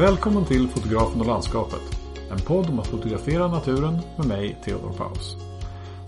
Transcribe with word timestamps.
Välkommen 0.00 0.44
till 0.44 0.68
Fotografen 0.68 1.20
och 1.20 1.26
landskapet. 1.26 1.80
En 2.30 2.38
podd 2.38 2.70
om 2.70 2.78
att 2.78 2.86
fotografera 2.86 3.48
naturen 3.48 3.98
med 4.18 4.26
mig, 4.26 4.60
Theodor 4.64 4.92
Paus. 4.92 5.36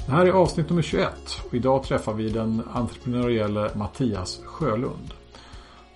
Det 0.07 0.13
här 0.13 0.27
är 0.27 0.33
avsnitt 0.33 0.69
nummer 0.69 0.83
21 0.83 1.13
och 1.47 1.54
idag 1.54 1.83
träffar 1.83 2.15
vi 2.15 2.29
den 2.29 2.63
entreprenöriella 2.72 3.71
Mattias 3.75 4.40
Sjölund. 4.44 5.15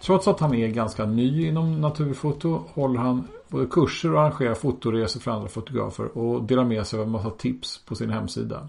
Trots 0.02 0.28
att 0.28 0.40
han 0.40 0.54
är 0.54 0.68
ganska 0.68 1.06
ny 1.06 1.48
inom 1.48 1.80
naturfoto 1.80 2.62
håller 2.74 3.00
han 3.00 3.28
både 3.48 3.66
kurser 3.66 4.12
och 4.12 4.20
arrangerar 4.20 4.54
fotoresor 4.54 5.20
för 5.20 5.30
andra 5.30 5.48
fotografer 5.48 6.18
och 6.18 6.42
delar 6.42 6.64
med 6.64 6.86
sig 6.86 6.98
av 6.98 7.06
en 7.06 7.12
massa 7.12 7.30
tips 7.30 7.84
på 7.86 7.94
sin 7.94 8.10
hemsida. 8.10 8.68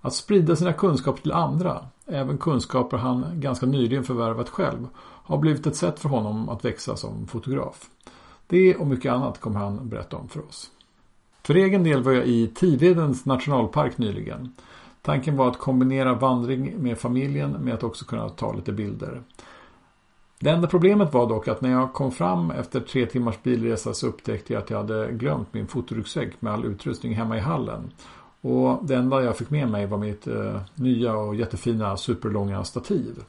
Att 0.00 0.14
sprida 0.14 0.56
sina 0.56 0.72
kunskaper 0.72 1.22
till 1.22 1.32
andra, 1.32 1.86
även 2.06 2.38
kunskaper 2.38 2.96
han 2.96 3.24
ganska 3.34 3.66
nyligen 3.66 4.04
förvärvat 4.04 4.48
själv, 4.48 4.88
har 4.98 5.38
blivit 5.38 5.66
ett 5.66 5.76
sätt 5.76 5.98
för 5.98 6.08
honom 6.08 6.48
att 6.48 6.64
växa 6.64 6.96
som 6.96 7.26
fotograf. 7.26 7.90
Det 8.50 8.76
och 8.76 8.86
mycket 8.86 9.12
annat 9.12 9.40
kommer 9.40 9.60
han 9.60 9.88
berätta 9.88 10.16
om 10.16 10.28
för 10.28 10.48
oss. 10.48 10.70
För 11.42 11.54
egen 11.54 11.84
del 11.84 12.02
var 12.02 12.12
jag 12.12 12.26
i 12.26 12.46
Tivedens 12.46 13.26
nationalpark 13.26 13.98
nyligen. 13.98 14.52
Tanken 15.02 15.36
var 15.36 15.48
att 15.48 15.58
kombinera 15.58 16.14
vandring 16.14 16.82
med 16.82 16.98
familjen 16.98 17.50
med 17.50 17.74
att 17.74 17.82
också 17.82 18.04
kunna 18.04 18.28
ta 18.28 18.52
lite 18.52 18.72
bilder. 18.72 19.22
Det 20.40 20.50
enda 20.50 20.68
problemet 20.68 21.12
var 21.12 21.28
dock 21.28 21.48
att 21.48 21.60
när 21.60 21.70
jag 21.70 21.92
kom 21.92 22.12
fram 22.12 22.50
efter 22.50 22.80
tre 22.80 23.06
timmars 23.06 23.42
bilresa 23.42 23.94
så 23.94 24.06
upptäckte 24.06 24.52
jag 24.52 24.62
att 24.62 24.70
jag 24.70 24.78
hade 24.78 25.12
glömt 25.12 25.54
min 25.54 25.66
fotoryggsäck 25.66 26.42
med 26.42 26.52
all 26.52 26.64
utrustning 26.64 27.14
hemma 27.14 27.36
i 27.36 27.40
hallen. 27.40 27.92
Och 28.40 28.78
det 28.84 28.94
enda 28.94 29.22
jag 29.22 29.36
fick 29.36 29.50
med 29.50 29.68
mig 29.68 29.86
var 29.86 29.98
mitt 29.98 30.26
eh, 30.26 30.60
nya 30.74 31.16
och 31.16 31.34
jättefina 31.34 31.96
superlånga 31.96 32.64
stativ. 32.64 33.22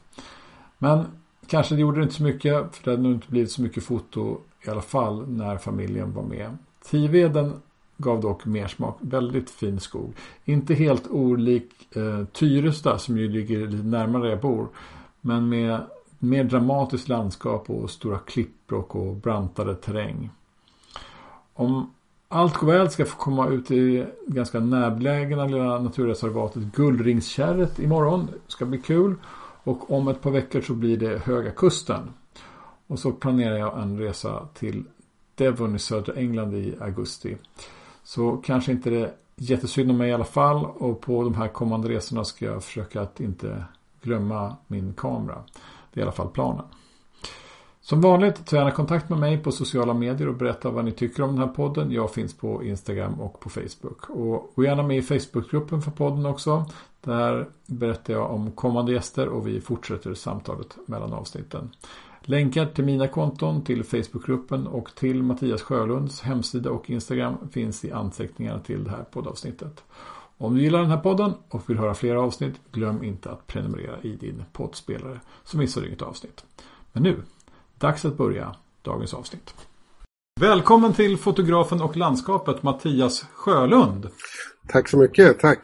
Men 0.78 1.04
kanske 1.46 1.74
det 1.74 1.80
gjorde 1.80 2.02
inte 2.02 2.14
så 2.14 2.22
mycket 2.22 2.76
för 2.76 2.84
det 2.84 2.90
hade 2.90 3.02
nog 3.02 3.12
inte 3.12 3.30
blivit 3.30 3.50
så 3.50 3.62
mycket 3.62 3.84
foto 3.84 4.38
i 4.64 4.70
alla 4.70 4.82
fall 4.82 5.28
när 5.28 5.56
familjen 5.56 6.12
var 6.12 6.22
med. 6.22 6.56
Tiveden 6.84 7.52
gav 7.96 8.20
dock 8.20 8.44
mer 8.44 8.66
smak. 8.66 8.98
Väldigt 9.00 9.50
fin 9.50 9.80
skog. 9.80 10.14
Inte 10.44 10.74
helt 10.74 11.06
olik 11.10 11.96
eh, 11.96 12.24
Tyresta 12.24 12.98
som 12.98 13.18
ju 13.18 13.28
ligger 13.28 13.66
lite 13.66 13.84
närmare 13.84 14.22
där 14.22 14.30
jag 14.30 14.40
bor. 14.40 14.68
Men 15.20 15.48
med 15.48 15.80
mer 16.18 16.44
dramatiskt 16.44 17.08
landskap 17.08 17.70
och 17.70 17.90
stora 17.90 18.18
klippbråck 18.18 18.94
och 18.94 19.16
brantare 19.16 19.74
terräng. 19.74 20.30
Om 21.54 21.90
allt 22.28 22.56
går 22.56 22.66
väl 22.66 22.90
ska 22.90 23.02
jag 23.02 23.10
få 23.10 23.18
komma 23.18 23.48
ut 23.48 23.70
i 23.70 24.06
ganska 24.26 24.60
närbelägna 24.60 25.46
lilla 25.46 25.78
naturreservatet 25.78 26.62
Gullringskärret 26.62 27.78
imorgon. 27.78 28.26
Det 28.26 28.52
ska 28.52 28.64
bli 28.64 28.78
kul. 28.78 29.14
Och 29.64 29.90
om 29.90 30.08
ett 30.08 30.20
par 30.20 30.30
veckor 30.30 30.60
så 30.60 30.74
blir 30.74 30.96
det 30.96 31.18
Höga 31.18 31.50
Kusten. 31.50 32.10
Och 32.92 32.98
så 32.98 33.12
planerar 33.12 33.56
jag 33.56 33.82
en 33.82 33.98
resa 33.98 34.48
till 34.54 34.84
Devon 35.34 35.76
i 35.76 35.78
södra 35.78 36.14
England 36.14 36.54
i 36.54 36.74
augusti. 36.80 37.36
Så 38.04 38.36
kanske 38.36 38.72
inte 38.72 38.90
det 38.90 39.00
är 39.00 39.12
jättesynd 39.36 39.90
om 39.90 39.96
mig 39.96 40.10
i 40.10 40.12
alla 40.12 40.24
fall. 40.24 40.64
Och 40.64 41.00
på 41.00 41.22
de 41.22 41.34
här 41.34 41.48
kommande 41.48 41.88
resorna 41.88 42.24
ska 42.24 42.44
jag 42.44 42.64
försöka 42.64 43.00
att 43.00 43.20
inte 43.20 43.64
glömma 44.02 44.56
min 44.66 44.94
kamera. 44.94 45.38
Det 45.92 46.00
är 46.00 46.02
i 46.02 46.02
alla 46.02 46.12
fall 46.12 46.28
planen. 46.28 46.64
Som 47.80 48.00
vanligt, 48.00 48.46
ta 48.46 48.56
gärna 48.56 48.70
kontakt 48.70 49.08
med 49.08 49.18
mig 49.18 49.38
på 49.38 49.52
sociala 49.52 49.94
medier 49.94 50.28
och 50.28 50.36
berätta 50.36 50.70
vad 50.70 50.84
ni 50.84 50.92
tycker 50.92 51.22
om 51.22 51.30
den 51.30 51.48
här 51.48 51.54
podden. 51.54 51.90
Jag 51.90 52.12
finns 52.14 52.36
på 52.36 52.64
Instagram 52.64 53.20
och 53.20 53.40
på 53.40 53.50
Facebook. 53.50 54.10
Och 54.10 54.52
gå 54.54 54.64
gärna 54.64 54.82
med 54.82 54.96
i 54.96 55.02
Facebookgruppen 55.02 55.82
för 55.82 55.90
podden 55.90 56.26
också. 56.26 56.64
Där 57.00 57.48
berättar 57.66 58.14
jag 58.14 58.30
om 58.30 58.50
kommande 58.50 58.92
gäster 58.92 59.28
och 59.28 59.46
vi 59.46 59.60
fortsätter 59.60 60.14
samtalet 60.14 60.76
mellan 60.86 61.12
avsnitten. 61.12 61.70
Länkar 62.24 62.66
till 62.66 62.84
mina 62.84 63.08
konton, 63.08 63.64
till 63.64 63.84
Facebookgruppen 63.84 64.66
och 64.66 64.94
till 64.94 65.22
Mattias 65.22 65.62
Sjölunds 65.62 66.20
hemsida 66.20 66.70
och 66.70 66.90
Instagram 66.90 67.48
finns 67.52 67.84
i 67.84 67.92
anteckningarna 67.92 68.58
till 68.58 68.84
det 68.84 68.90
här 68.90 69.04
poddavsnittet. 69.04 69.84
Om 70.38 70.54
du 70.54 70.62
gillar 70.62 70.80
den 70.80 70.90
här 70.90 71.00
podden 71.00 71.32
och 71.48 71.70
vill 71.70 71.78
höra 71.78 71.94
fler 71.94 72.14
avsnitt, 72.14 72.54
glöm 72.72 73.04
inte 73.04 73.30
att 73.30 73.46
prenumerera 73.46 74.00
i 74.02 74.16
din 74.16 74.44
poddspelare 74.52 75.20
så 75.44 75.58
missar 75.58 75.80
du 75.80 75.86
inget 75.86 76.02
avsnitt. 76.02 76.44
Men 76.92 77.02
nu, 77.02 77.22
dags 77.78 78.04
att 78.04 78.16
börja 78.16 78.54
dagens 78.82 79.14
avsnitt. 79.14 79.54
Välkommen 80.40 80.92
till 80.92 81.16
fotografen 81.18 81.82
och 81.82 81.96
landskapet 81.96 82.62
Mattias 82.62 83.26
Sjölund. 83.32 84.08
Tack 84.68 84.88
så 84.88 84.98
mycket, 84.98 85.38
tack. 85.38 85.60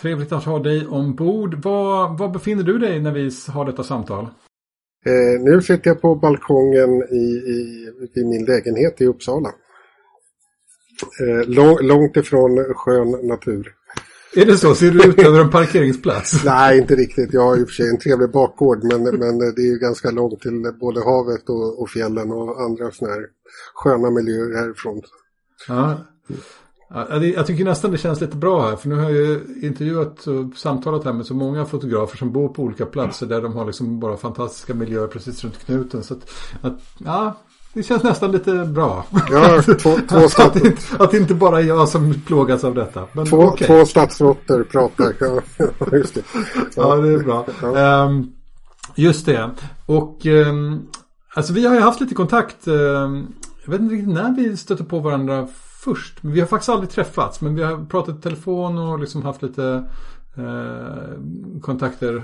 Trevligt 0.00 0.32
att 0.32 0.44
ha 0.44 0.58
dig 0.58 0.86
ombord. 0.86 1.54
Var, 1.54 2.18
var 2.18 2.28
befinner 2.28 2.62
du 2.62 2.78
dig 2.78 3.00
när 3.00 3.12
vi 3.12 3.30
har 3.52 3.64
detta 3.64 3.82
samtal? 3.82 4.28
Eh, 5.06 5.40
nu 5.40 5.62
sitter 5.62 5.90
jag 5.90 6.00
på 6.00 6.14
balkongen 6.14 7.02
i, 7.02 7.24
i, 7.54 7.88
i 8.14 8.24
min 8.24 8.44
lägenhet 8.44 9.00
i 9.00 9.06
Uppsala. 9.06 9.48
Eh, 11.20 11.48
lång, 11.48 11.78
långt 11.80 12.16
ifrån 12.16 12.74
skön 12.74 13.10
natur. 13.10 13.74
Är 14.36 14.46
det 14.46 14.56
så? 14.56 14.74
Ser 14.74 14.90
du 14.90 15.08
ut 15.08 15.18
över 15.26 15.40
en 15.40 15.50
parkeringsplats? 15.50 16.44
Nej, 16.44 16.78
inte 16.78 16.94
riktigt. 16.94 17.32
Jag 17.32 17.42
har 17.42 17.56
i 17.56 17.64
och 17.64 17.68
för 17.68 17.74
sig 17.74 17.88
en 17.88 17.98
trevlig 17.98 18.30
bakgård 18.30 18.84
men, 18.84 19.02
men 19.02 19.38
det 19.38 19.62
är 19.62 19.66
ju 19.72 19.78
ganska 19.78 20.10
långt 20.10 20.40
till 20.40 20.72
både 20.80 21.04
havet 21.04 21.48
och, 21.48 21.82
och 21.82 21.90
fjällen 21.90 22.32
och 22.32 22.62
andra 22.62 22.90
sådana 22.90 23.14
här 23.14 23.26
sköna 23.74 24.10
miljöer 24.10 24.56
härifrån. 24.56 25.02
Ja. 25.68 26.06
Jag 27.34 27.46
tycker 27.46 27.64
nästan 27.64 27.90
det 27.90 27.98
känns 27.98 28.20
lite 28.20 28.36
bra 28.36 28.68
här 28.68 28.76
för 28.76 28.88
nu 28.88 28.94
har 28.94 29.10
jag 29.10 29.40
intervjuat 29.62 30.26
och 30.26 30.56
samtalat 30.56 31.04
här 31.04 31.12
med 31.12 31.26
så 31.26 31.34
många 31.34 31.64
fotografer 31.64 32.16
som 32.16 32.32
bor 32.32 32.48
på 32.48 32.62
olika 32.62 32.86
platser 32.86 33.26
där 33.26 33.42
de 33.42 33.52
har 33.52 33.64
liksom 33.64 34.00
bara 34.00 34.16
fantastiska 34.16 34.74
miljöer 34.74 35.06
precis 35.06 35.44
runt 35.44 35.64
knuten. 35.64 36.02
Så 36.02 36.14
att, 36.14 36.30
att 36.60 36.80
ja, 36.98 37.36
det 37.74 37.82
känns 37.82 38.02
nästan 38.02 38.32
lite 38.32 38.52
bra. 38.52 39.06
Ja, 39.30 39.62
två, 39.62 39.74
två 40.08 40.42
att, 40.42 40.56
inte, 40.56 40.78
att 40.98 41.10
det 41.10 41.16
inte 41.16 41.34
bara 41.34 41.60
är 41.60 41.64
jag 41.64 41.88
som 41.88 42.14
plågas 42.26 42.64
av 42.64 42.74
detta. 42.74 43.06
Men, 43.12 43.26
två, 43.26 43.38
okay. 43.38 43.66
två 43.66 43.86
stadsråttor 43.86 44.64
pratar. 44.64 45.14
Ja, 45.20 45.40
just 45.92 46.14
det. 46.14 46.22
Ja, 46.76 46.96
det 46.96 47.14
är 47.14 47.18
bra. 47.18 47.46
Ja. 47.62 48.04
Um, 48.04 48.32
just 48.94 49.26
det. 49.26 49.50
Och 49.86 50.26
um, 50.26 50.86
alltså 51.34 51.52
vi 51.52 51.66
har 51.66 51.74
ju 51.74 51.80
haft 51.80 52.00
lite 52.00 52.14
kontakt. 52.14 52.68
Um, 52.68 53.34
jag 53.64 53.72
vet 53.72 53.80
inte 53.80 53.94
riktigt 53.94 54.14
när 54.14 54.36
vi 54.36 54.56
stötte 54.56 54.84
på 54.84 54.98
varandra 54.98 55.48
först. 55.84 56.18
Vi 56.20 56.40
har 56.40 56.46
faktiskt 56.46 56.68
aldrig 56.68 56.90
träffats 56.90 57.40
men 57.40 57.54
vi 57.54 57.62
har 57.62 57.84
pratat 57.84 58.18
i 58.18 58.20
telefon 58.20 58.78
och 58.78 58.98
liksom 58.98 59.22
haft 59.22 59.42
lite 59.42 59.84
eh, 60.36 61.20
kontakter. 61.60 62.22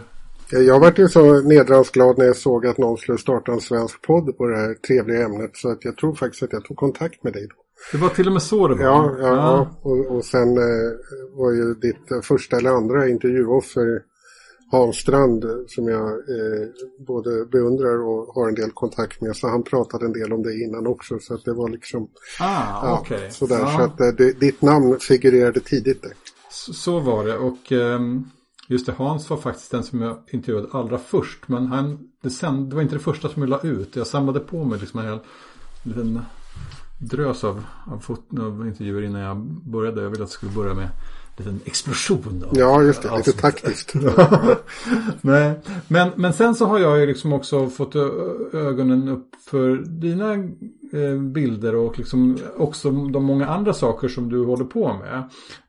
Jag 0.51 0.81
vart 0.81 0.99
ju 0.99 1.09
så 1.09 1.41
nedransglad 1.41 2.19
när 2.19 2.25
jag 2.25 2.37
såg 2.37 2.67
att 2.67 2.79
någon 2.79 2.97
skulle 2.97 3.19
starta 3.19 3.53
en 3.53 3.61
svensk 3.61 4.03
podd 4.03 4.37
på 4.37 4.47
det 4.47 4.57
här 4.57 4.75
trevliga 4.75 5.25
ämnet 5.25 5.51
så 5.55 5.71
att 5.71 5.85
jag 5.85 5.97
tror 5.97 6.15
faktiskt 6.15 6.43
att 6.43 6.53
jag 6.53 6.65
tog 6.65 6.77
kontakt 6.77 7.25
med 7.25 7.33
dig 7.33 7.47
då. 7.51 7.57
Det 7.93 7.99
var 7.99 8.09
till 8.09 8.27
och 8.27 8.33
med 8.33 8.43
så 8.43 8.69
det 8.69 8.75
var? 8.75 8.85
Ja, 8.85 9.15
ja, 9.19 9.27
ja. 9.27 9.69
Och, 9.83 10.17
och 10.17 10.25
sen 10.25 10.49
eh, 10.49 10.91
var 11.35 11.53
ju 11.53 11.75
ditt 11.75 12.25
första 12.25 12.57
eller 12.57 12.71
andra 12.71 13.09
intervjuoffer 13.09 14.03
Hans 14.71 14.97
Strand 14.97 15.45
som 15.67 15.89
jag 15.89 16.09
eh, 16.09 16.69
både 17.07 17.45
beundrar 17.45 18.03
och 18.09 18.35
har 18.35 18.49
en 18.49 18.55
del 18.55 18.71
kontakt 18.71 19.21
med. 19.21 19.37
Så 19.37 19.49
han 19.49 19.63
pratade 19.63 20.07
en 20.07 20.13
del 20.13 20.33
om 20.33 20.43
det 20.43 20.55
innan 20.55 20.87
också. 20.87 21.19
Så 21.19 21.35
att 21.35 21.45
det 21.45 21.53
var 21.53 21.69
liksom... 21.69 22.09
Ah, 22.41 22.87
ja, 22.87 23.01
okay. 23.01 23.31
Sådär, 23.31 23.59
ja. 23.59 23.77
Så 23.79 23.83
att 23.83 24.01
eh, 24.01 24.09
det, 24.09 24.41
ditt 24.41 24.63
namn 24.63 24.99
figurerade 25.01 25.61
tidigt 25.61 26.03
där. 26.03 26.13
Så, 26.51 26.73
så 26.73 27.01
var 27.01 27.25
det. 27.25 27.39
Och 27.39 27.73
eh, 27.73 28.01
just 28.69 28.87
det, 28.87 28.93
Hans 28.93 29.31
var 29.31 29.37
faktiskt 29.37 29.71
den 29.71 29.83
som 29.83 30.01
jag 30.01 30.19
intervjuade 30.33 30.69
allra 30.73 30.99
först. 30.99 31.49
Men 31.49 31.67
han, 31.67 31.99
det, 32.23 32.31
sen, 32.31 32.69
det 32.69 32.75
var 32.75 32.83
inte 32.83 32.95
det 32.95 33.01
första 33.01 33.29
som 33.29 33.43
jag 33.43 33.49
la 33.49 33.61
ut. 33.61 33.97
Jag 33.97 34.07
samlade 34.07 34.41
på 34.41 34.65
mig 34.65 34.79
liksom 34.79 35.01
en 35.01 35.07
hel 35.07 35.19
liten 35.83 36.21
drös 37.01 37.45
av, 37.45 37.65
av, 37.87 38.19
av 38.41 38.67
intervjuer 38.67 39.03
innan 39.03 39.21
jag 39.21 39.37
började. 39.65 40.03
Jag 40.03 40.11
ville 40.11 40.23
att 40.23 40.29
det 40.29 40.35
skulle 40.35 40.53
börja 40.53 40.75
med 40.75 40.89
liten 41.41 41.61
explosion. 41.65 42.41
Då. 42.41 42.61
Ja, 42.61 42.83
just 42.83 43.03
det. 43.03 43.17
Lite 43.17 43.33
taktiskt. 43.33 43.95
Nej, 45.21 45.61
men, 45.89 46.11
men 46.17 46.33
sen 46.33 46.55
så 46.55 46.67
har 46.67 46.79
jag 46.79 47.01
ju 47.01 47.07
liksom 47.07 47.33
också 47.33 47.69
fått 47.69 47.97
ögonen 48.53 49.09
upp 49.09 49.29
för 49.47 49.77
dina 49.77 50.33
eh, 50.93 51.21
bilder 51.33 51.75
och 51.75 51.99
liksom 51.99 52.39
också 52.57 52.91
de 52.91 53.25
många 53.25 53.47
andra 53.47 53.73
saker 53.73 54.09
som 54.09 54.29
du 54.29 54.45
håller 54.45 54.65
på 54.65 54.95
med. 54.95 55.19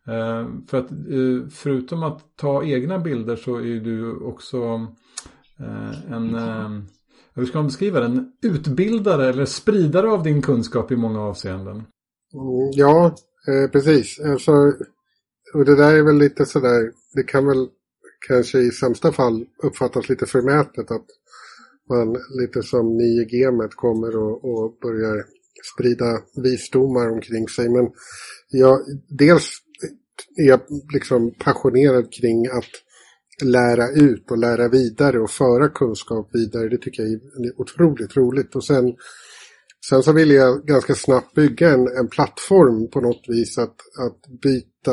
Eh, 0.08 0.48
för 0.68 0.78
att 0.78 0.92
eh, 0.92 1.50
förutom 1.52 2.04
att 2.04 2.20
ta 2.36 2.64
egna 2.64 3.00
bilder 3.00 3.36
så 3.36 3.56
är 3.56 3.80
du 3.80 4.16
också 4.16 4.88
en 6.10 6.36
hur 7.36 7.46
ska 7.46 7.58
man 7.58 7.68
beskriva 7.68 8.00
den? 8.00 8.32
Utbildare 8.42 9.30
eller 9.30 9.46
spridare 9.46 10.10
av 10.10 10.24
din 10.24 10.42
kunskap 10.42 10.92
i 10.92 10.96
många 10.96 11.22
avseenden. 11.22 11.76
Mm, 11.76 12.72
ja, 12.72 13.16
eh, 13.48 13.72
precis. 13.72 14.20
Alltså, 14.20 14.52
och 15.54 15.66
det 15.66 15.76
där 15.76 15.94
är 15.94 16.04
väl 16.04 16.18
lite 16.18 16.46
sådär, 16.46 16.92
det 17.14 17.24
kan 17.24 17.46
väl 17.46 17.68
kanske 18.28 18.60
i 18.60 18.72
sämsta 18.72 19.12
fall 19.12 19.46
uppfattas 19.64 20.10
lite 20.10 20.26
förmätet 20.26 20.92
att 20.92 21.06
man 21.90 22.18
lite 22.40 22.64
som 22.64 22.98
ni 22.98 23.22
i 23.22 23.26
gamet 23.26 23.76
kommer 23.76 24.18
och, 24.18 24.46
och 24.46 24.78
börjar 24.82 25.26
sprida 25.74 26.20
visdomar 26.44 27.10
omkring 27.10 27.48
sig. 27.48 27.70
Men 27.70 27.90
jag, 28.50 28.80
dels 29.10 29.52
är 30.38 30.48
jag 30.48 30.62
liksom 30.94 31.32
passionerad 31.32 32.14
kring 32.14 32.48
att 32.48 32.72
lära 33.44 33.90
ut 33.90 34.32
och 34.32 34.38
lära 34.38 34.68
vidare 34.68 35.20
och 35.20 35.32
föra 35.32 35.70
kunskap 35.70 36.30
vidare. 36.34 36.70
Det 36.70 36.78
tycker 36.78 37.04
jag 37.04 37.12
är 37.12 37.20
otroligt 37.62 38.18
roligt. 38.18 38.56
Och 38.56 38.64
sen 38.64 38.96
sen 39.90 40.04
så 40.04 40.14
ville 40.14 40.34
jag 40.34 40.66
ganska 40.66 40.96
snabbt 40.96 41.34
bygga 41.34 41.70
en, 41.70 41.88
en 41.88 42.08
plattform 42.08 42.90
på 42.90 43.02
något 43.02 43.26
vis 43.28 43.58
att, 43.58 43.76
att 44.00 44.42
byta 44.42 44.92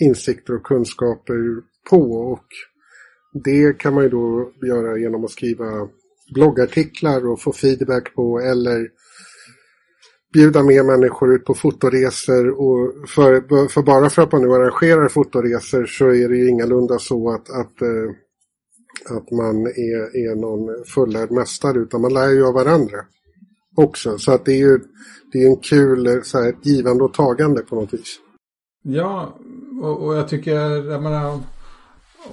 insikter 0.00 0.54
och 0.54 0.62
kunskaper 0.62 1.62
på. 1.90 2.12
Och 2.12 2.46
det 3.44 3.78
kan 3.78 3.94
man 3.94 4.04
ju 4.04 4.10
då 4.10 4.52
göra 4.66 4.98
genom 4.98 5.24
att 5.24 5.30
skriva 5.30 5.88
bloggartiklar 6.34 7.26
och 7.26 7.42
få 7.42 7.52
feedback 7.52 8.14
på 8.14 8.40
eller 8.40 8.88
bjuda 10.32 10.62
med 10.62 10.84
människor 10.84 11.34
ut 11.34 11.44
på 11.44 11.54
fotoresor 11.54 12.48
och 12.48 13.08
för, 13.08 13.68
för 13.68 13.82
bara 13.82 14.10
för 14.10 14.22
att 14.22 14.32
man 14.32 14.42
nu 14.42 14.52
arrangerar 14.52 15.08
fotoresor 15.08 15.86
så 15.86 16.06
är 16.06 16.28
det 16.28 16.36
ju 16.36 16.48
ingalunda 16.48 16.98
så 16.98 17.30
att, 17.30 17.50
att, 17.50 17.82
eh, 17.82 19.16
att 19.16 19.30
man 19.30 19.66
är, 19.66 20.30
är 20.30 20.34
någon 20.34 20.84
fullärd 20.84 21.30
mästare 21.30 21.78
utan 21.78 22.00
man 22.00 22.14
lär 22.14 22.28
ju 22.28 22.46
av 22.46 22.54
varandra 22.54 22.98
också. 23.76 24.18
Så 24.18 24.32
att 24.32 24.44
det 24.44 24.52
är 24.52 24.58
ju 24.58 24.80
det 25.32 25.42
är 25.42 25.46
en 25.46 25.56
kul 25.56 26.06
eh, 26.06 26.22
så 26.22 26.38
här, 26.38 26.48
ett 26.48 26.66
givande 26.66 27.04
och 27.04 27.14
tagande 27.14 27.62
på 27.62 27.74
något 27.74 27.94
vis. 27.94 28.18
Ja, 28.82 29.38
och, 29.82 30.06
och 30.06 30.14
jag 30.14 30.28
tycker, 30.28 30.52
jag 30.90 31.02
menar, 31.02 31.38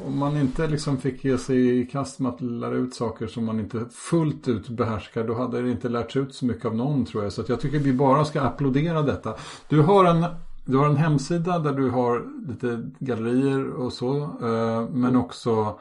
om 0.06 0.18
man 0.18 0.38
inte 0.38 0.68
liksom 0.68 0.98
fick 0.98 1.26
ge 1.26 1.38
sig 1.38 1.80
i 1.80 1.86
kast 1.86 2.20
med 2.20 2.32
att 2.32 2.42
lära 2.42 2.76
ut 2.76 2.94
saker 2.94 3.28
som 3.28 3.46
man 3.46 3.60
inte 3.60 3.86
fullt 3.92 4.48
ut 4.48 4.70
behärskar 4.70 5.24
då 5.24 5.34
hade 5.34 5.62
det 5.62 5.72
inte 5.72 5.90
lärts 5.90 6.16
ut 6.18 6.36
så 6.36 6.46
mycket 6.46 6.66
av 6.66 6.76
någon 6.76 7.06
tror 7.06 7.24
jag. 7.24 7.34
Så 7.34 7.44
jag 7.48 7.60
tycker 7.60 7.80
vi 7.80 7.94
bara 7.94 8.26
ska 8.26 8.42
applådera 8.42 9.02
detta. 9.02 9.36
Du 9.70 9.82
har 9.82 10.06
en, 10.06 10.26
du 10.66 10.78
har 10.78 10.86
en 10.86 10.96
hemsida 10.96 11.60
där 11.60 11.74
du 11.74 11.90
har 11.90 12.26
lite 12.48 12.90
gallerier 13.00 13.70
och 13.70 13.94
så. 13.94 14.18
Eh, 14.24 14.90
men 14.90 15.16
också 15.16 15.80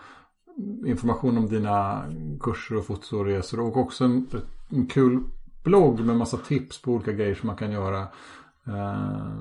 information 0.87 1.39
om 1.39 1.49
dina 1.49 2.05
kurser 2.41 2.77
och 2.77 2.87
fotoresor 2.87 3.61
och 3.61 3.77
också 3.77 4.05
en, 4.05 4.27
en 4.69 4.87
kul 4.87 5.21
blogg 5.65 6.01
med 6.01 6.17
massa 6.17 6.37
tips 6.37 6.83
på 6.83 6.93
olika 6.93 7.13
grejer 7.13 7.35
som 7.35 7.47
man 7.47 7.57
kan 7.57 7.73
göra. 7.73 8.01
Eh, 8.67 9.37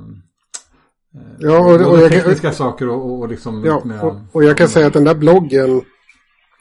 Ja, 1.39 1.59
och, 1.59 1.91
och 1.91 1.99
jag 1.99 2.11
tekniska 2.11 2.47
kan, 2.47 2.55
saker 2.55 2.89
och, 2.89 3.19
och 3.19 3.29
liksom... 3.29 3.63
Ja, 3.65 3.85
med, 3.85 4.01
och, 4.01 4.15
och, 4.31 4.43
jag 4.43 4.57
kan 4.57 4.67
säga 4.67 4.87
att 4.87 4.93
den 4.93 5.03
där 5.03 5.15
bloggen, 5.15 5.81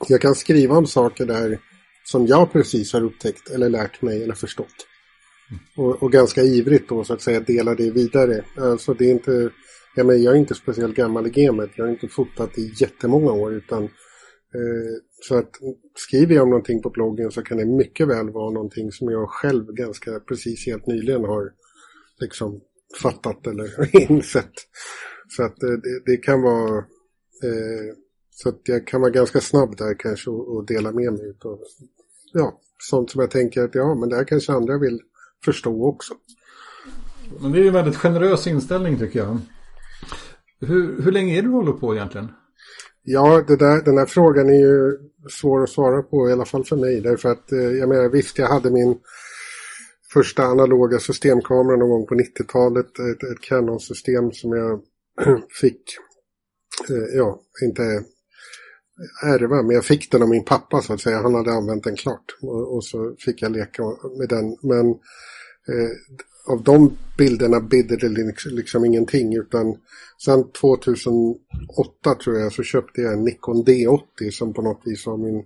jag 0.08 0.20
kan 0.20 0.34
skriva 0.34 0.76
om 0.76 0.86
saker 0.86 1.26
där 1.26 1.58
som 2.04 2.26
jag 2.26 2.52
precis 2.52 2.92
har 2.92 3.04
upptäckt 3.04 3.50
eller 3.50 3.68
lärt 3.68 4.02
mig 4.02 4.22
eller 4.22 4.34
förstått. 4.34 4.86
Och, 5.76 6.02
och 6.02 6.12
ganska 6.12 6.42
ivrigt 6.42 6.88
då 6.88 7.04
så 7.04 7.14
att 7.14 7.22
säga 7.22 7.40
dela 7.40 7.74
det 7.74 7.90
vidare. 7.90 8.44
Alltså 8.56 8.94
det 8.94 9.04
är 9.04 9.10
inte, 9.10 9.50
jag, 9.94 10.06
menar, 10.06 10.18
jag 10.18 10.34
är 10.34 10.38
inte 10.38 10.54
speciellt 10.54 10.96
gammal 10.96 11.26
i 11.26 11.30
gamet, 11.30 11.70
jag 11.76 11.84
har 11.84 11.90
inte 11.90 12.08
fotat 12.08 12.58
i 12.58 12.72
jättemånga 12.80 13.32
år 13.32 13.54
utan 13.54 13.84
eh, 13.84 13.90
så 15.28 15.38
att 15.38 15.50
skriver 15.94 16.34
jag 16.34 16.42
om 16.42 16.50
någonting 16.50 16.82
på 16.82 16.90
bloggen 16.90 17.30
så 17.30 17.42
kan 17.42 17.58
det 17.58 17.64
mycket 17.64 18.08
väl 18.08 18.30
vara 18.30 18.50
någonting 18.50 18.92
som 18.92 19.10
jag 19.10 19.28
själv 19.28 19.66
ganska 19.66 20.20
precis 20.20 20.66
helt 20.66 20.86
nyligen 20.86 21.24
har 21.24 21.50
liksom 22.20 22.60
fattat 23.02 23.46
eller 23.46 23.96
insett. 24.10 24.52
Så 25.36 25.42
att 25.42 25.62
eh, 25.62 25.70
det, 25.70 26.02
det 26.06 26.16
kan 26.16 26.42
vara 26.42 26.78
eh, 27.44 27.94
så 28.30 28.48
att 28.48 28.60
jag 28.64 28.86
kan 28.86 29.00
vara 29.00 29.10
ganska 29.10 29.40
snabb 29.40 29.76
där 29.76 29.94
kanske 29.98 30.30
och, 30.30 30.56
och 30.56 30.66
dela 30.66 30.92
med 30.92 31.12
mig 31.12 31.36
av 31.44 31.58
ja, 32.32 32.60
sånt 32.78 33.10
som 33.10 33.20
jag 33.20 33.30
tänker 33.30 33.64
att 33.64 33.74
ja, 33.74 33.94
men 33.94 34.08
det 34.08 34.16
här 34.16 34.24
kanske 34.24 34.52
andra 34.52 34.78
vill 34.78 35.00
förstå 35.44 35.84
också. 35.84 36.14
Men 37.40 37.52
det 37.52 37.58
är 37.58 37.62
ju 37.62 37.68
en 37.68 37.74
väldigt 37.74 37.96
generös 37.96 38.46
inställning 38.46 38.98
tycker 38.98 39.18
jag. 39.18 39.38
Hur, 40.60 41.02
hur 41.02 41.12
länge 41.12 41.38
är 41.38 41.42
du 41.42 41.48
håller 41.48 41.72
på 41.72 41.94
egentligen? 41.94 42.28
Ja, 43.02 43.44
det 43.46 43.56
där, 43.56 43.84
den 43.84 43.98
här 43.98 44.06
frågan 44.06 44.48
är 44.48 44.58
ju 44.58 44.98
svår 45.30 45.62
att 45.62 45.70
svara 45.70 46.02
på, 46.02 46.28
i 46.28 46.32
alla 46.32 46.44
fall 46.44 46.64
för 46.64 46.76
mig. 46.76 47.00
Därför 47.00 47.28
att, 47.28 47.52
eh, 47.52 47.58
jag 47.58 47.88
menar, 47.88 48.08
visst, 48.08 48.38
jag 48.38 48.48
hade 48.48 48.70
min 48.70 48.98
första 50.14 50.42
analoga 50.42 50.98
systemkameran 50.98 51.78
någon 51.78 51.88
gång 51.88 52.06
på 52.06 52.14
90-talet. 52.14 52.86
Ett, 52.86 53.22
ett 53.22 53.40
Canon-system 53.48 54.32
som 54.32 54.52
jag 54.52 54.80
fick, 55.60 55.82
eh, 56.90 57.16
ja, 57.16 57.40
inte 57.64 57.82
ärva, 59.24 59.62
men 59.62 59.74
jag 59.74 59.84
fick 59.84 60.10
den 60.10 60.22
av 60.22 60.28
min 60.28 60.44
pappa 60.44 60.82
så 60.82 60.92
att 60.92 61.00
säga. 61.00 61.22
Han 61.22 61.34
hade 61.34 61.52
använt 61.52 61.84
den 61.84 61.96
klart 61.96 62.24
och, 62.42 62.74
och 62.76 62.84
så 62.84 63.16
fick 63.18 63.42
jag 63.42 63.52
leka 63.52 63.82
med 64.18 64.28
den. 64.28 64.56
Men 64.62 64.86
eh, 65.68 65.90
av 66.46 66.62
de 66.62 66.96
bilderna 67.18 67.60
bidde 67.60 67.96
det 67.96 68.08
liksom, 68.08 68.52
liksom 68.52 68.84
ingenting 68.84 69.36
utan 69.36 69.76
sen 70.24 70.52
2008 70.52 72.14
tror 72.24 72.38
jag 72.38 72.52
så 72.52 72.62
köpte 72.62 73.00
jag 73.00 73.12
en 73.12 73.24
Nikon 73.24 73.64
D80 73.64 74.30
som 74.30 74.54
på 74.54 74.62
något 74.62 74.82
vis 74.84 75.06
var 75.06 75.16
min 75.16 75.44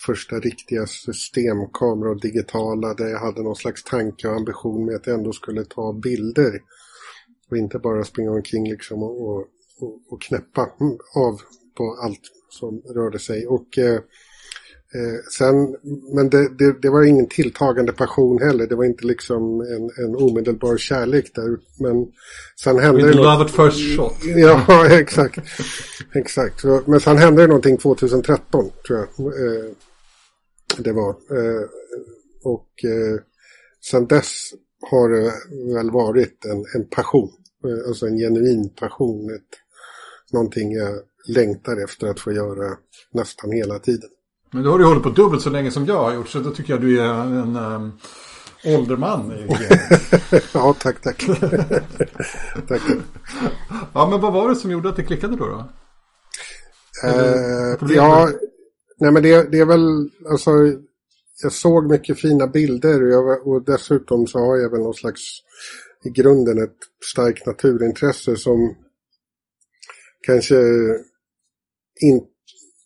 första 0.00 0.36
riktiga 0.40 0.86
systemkameror 0.86 2.20
digitala 2.20 2.94
där 2.94 3.08
jag 3.08 3.20
hade 3.20 3.42
någon 3.42 3.56
slags 3.56 3.84
tanke 3.84 4.28
och 4.28 4.36
ambition 4.36 4.84
med 4.84 4.94
att 4.94 5.06
jag 5.06 5.18
ändå 5.18 5.32
skulle 5.32 5.64
ta 5.64 5.92
bilder. 5.92 6.60
Och 7.50 7.56
inte 7.56 7.78
bara 7.78 8.04
springa 8.04 8.30
omkring 8.30 8.70
liksom 8.70 9.02
och, 9.02 9.38
och, 9.38 9.48
och 10.10 10.22
knäppa 10.22 10.62
av 11.16 11.40
på 11.74 11.98
allt 12.02 12.20
som 12.48 12.80
rörde 12.80 13.18
sig. 13.18 13.46
Och 13.46 13.78
eh, 13.78 14.00
eh, 14.94 15.20
sen, 15.38 15.76
men 16.14 16.30
det, 16.30 16.48
det, 16.58 16.82
det, 16.82 16.90
var 16.90 17.02
ingen 17.02 17.28
tilltagande 17.28 17.92
passion 17.92 18.42
heller. 18.42 18.66
Det 18.66 18.74
var 18.74 18.84
inte 18.84 19.06
liksom 19.06 19.60
en, 19.60 20.04
en 20.04 20.16
omedelbar 20.16 20.76
kärlek 20.76 21.34
där. 21.34 21.58
Men 21.80 22.06
sen 22.60 22.78
hände 22.78 23.06
det... 23.06 23.12
Love 23.12 23.44
at 23.44 23.50
first 23.50 23.96
shot. 23.96 24.14
Ja, 24.36 24.88
exakt. 24.88 25.38
exakt. 26.12 26.64
Men 26.86 27.00
sen 27.00 27.18
hände 27.18 27.42
det 27.42 27.48
någonting 27.48 27.76
2013 27.76 28.70
tror 28.86 28.98
jag. 28.98 29.26
Eh, 29.26 29.70
det 30.78 30.92
var. 30.92 31.10
Eh, 31.10 31.68
och 32.42 32.84
eh, 32.84 33.20
sen 33.90 34.06
dess 34.06 34.52
har 34.90 35.08
det 35.08 35.32
väl 35.74 35.90
varit 35.90 36.44
en, 36.44 36.64
en 36.74 36.88
passion. 36.88 37.30
Eh, 37.64 37.88
alltså 37.88 38.06
en 38.06 38.16
genuin 38.16 38.68
passion. 38.68 39.34
Ett, 39.34 39.58
någonting 40.32 40.72
jag 40.72 40.98
längtar 41.28 41.84
efter 41.84 42.06
att 42.06 42.20
få 42.20 42.32
göra 42.32 42.76
nästan 43.12 43.52
hela 43.52 43.78
tiden. 43.78 44.10
Men 44.52 44.62
då 44.62 44.70
har 44.70 44.78
du 44.78 44.84
hållit 44.84 45.02
på 45.02 45.10
dubbelt 45.10 45.42
så 45.42 45.50
länge 45.50 45.70
som 45.70 45.86
jag 45.86 46.02
har 46.02 46.14
gjort 46.14 46.28
så 46.28 46.38
då 46.38 46.50
tycker 46.50 46.72
jag 46.72 46.80
du 46.80 47.00
är 47.00 47.14
en 47.14 47.56
um, 47.56 47.92
ålderman. 48.64 49.32
ja, 50.54 50.74
tack, 50.78 51.00
tack. 51.00 51.26
tack. 52.68 52.82
Ja, 53.94 54.08
men 54.10 54.20
vad 54.20 54.32
var 54.32 54.48
det 54.48 54.56
som 54.56 54.70
gjorde 54.70 54.88
att 54.88 54.96
det 54.96 55.04
klickade 55.04 55.36
då? 55.36 55.46
då? 55.46 55.68
Eh, 57.08 57.94
ja, 57.94 58.28
Nej 59.02 59.12
men 59.12 59.22
det, 59.22 59.50
det, 59.50 59.58
är 59.58 59.64
väl, 59.64 60.10
alltså 60.30 60.50
jag 61.42 61.52
såg 61.52 61.90
mycket 61.90 62.20
fina 62.20 62.46
bilder 62.46 63.02
och, 63.02 63.12
jag, 63.12 63.46
och 63.46 63.64
dessutom 63.64 64.26
så 64.26 64.38
har 64.38 64.56
jag 64.56 64.70
väl 64.70 64.80
någon 64.80 64.94
slags 64.94 65.20
i 66.04 66.10
grunden 66.10 66.62
ett 66.62 66.76
starkt 67.12 67.46
naturintresse 67.46 68.36
som 68.36 68.74
kanske 70.26 70.56
inte 72.00 72.31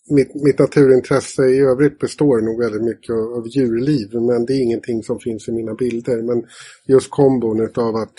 mitt, 0.08 0.34
mitt 0.34 0.58
naturintresse 0.58 1.42
i 1.42 1.58
övrigt 1.58 1.98
består 1.98 2.40
nog 2.40 2.58
väldigt 2.58 2.82
mycket 2.82 3.10
av, 3.10 3.32
av 3.32 3.48
djurliv 3.48 4.14
men 4.14 4.46
det 4.46 4.52
är 4.52 4.62
ingenting 4.62 5.02
som 5.02 5.18
finns 5.18 5.48
i 5.48 5.52
mina 5.52 5.74
bilder. 5.74 6.22
Men 6.22 6.46
just 6.86 7.10
kombon 7.10 7.60
utav 7.60 7.96
att 7.96 8.14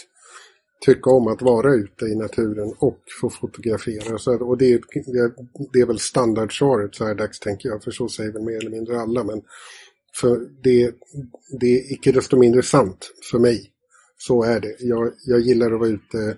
tycka 0.85 1.09
om 1.09 1.27
att 1.27 1.41
vara 1.41 1.73
ute 1.73 2.05
i 2.05 2.15
naturen 2.15 2.73
och 2.79 2.99
få 3.21 3.29
fotografera. 3.29 4.17
Så, 4.17 4.37
och 4.37 4.57
det, 4.57 4.81
det, 4.93 5.33
det 5.73 5.79
är 5.79 5.85
väl 5.85 5.99
standardsvaret 5.99 6.95
så 6.95 7.05
här 7.05 7.15
dags 7.15 7.39
tänker 7.39 7.69
jag, 7.69 7.83
för 7.83 7.91
så 7.91 8.09
säger 8.09 8.31
väl 8.31 8.43
mer 8.43 8.57
eller 8.57 8.71
mindre 8.71 8.99
alla. 8.99 9.23
Men 9.23 9.41
för 10.15 10.49
det, 10.63 10.91
det 11.59 11.67
är 11.67 11.93
icke 11.93 12.11
desto 12.11 12.37
mindre 12.37 12.63
sant 12.63 13.11
för 13.31 13.39
mig. 13.39 13.71
Så 14.17 14.43
är 14.43 14.59
det. 14.59 14.75
Jag, 14.79 15.11
jag 15.25 15.39
gillar 15.39 15.71
att 15.71 15.79
vara 15.79 15.89
ute 15.89 16.37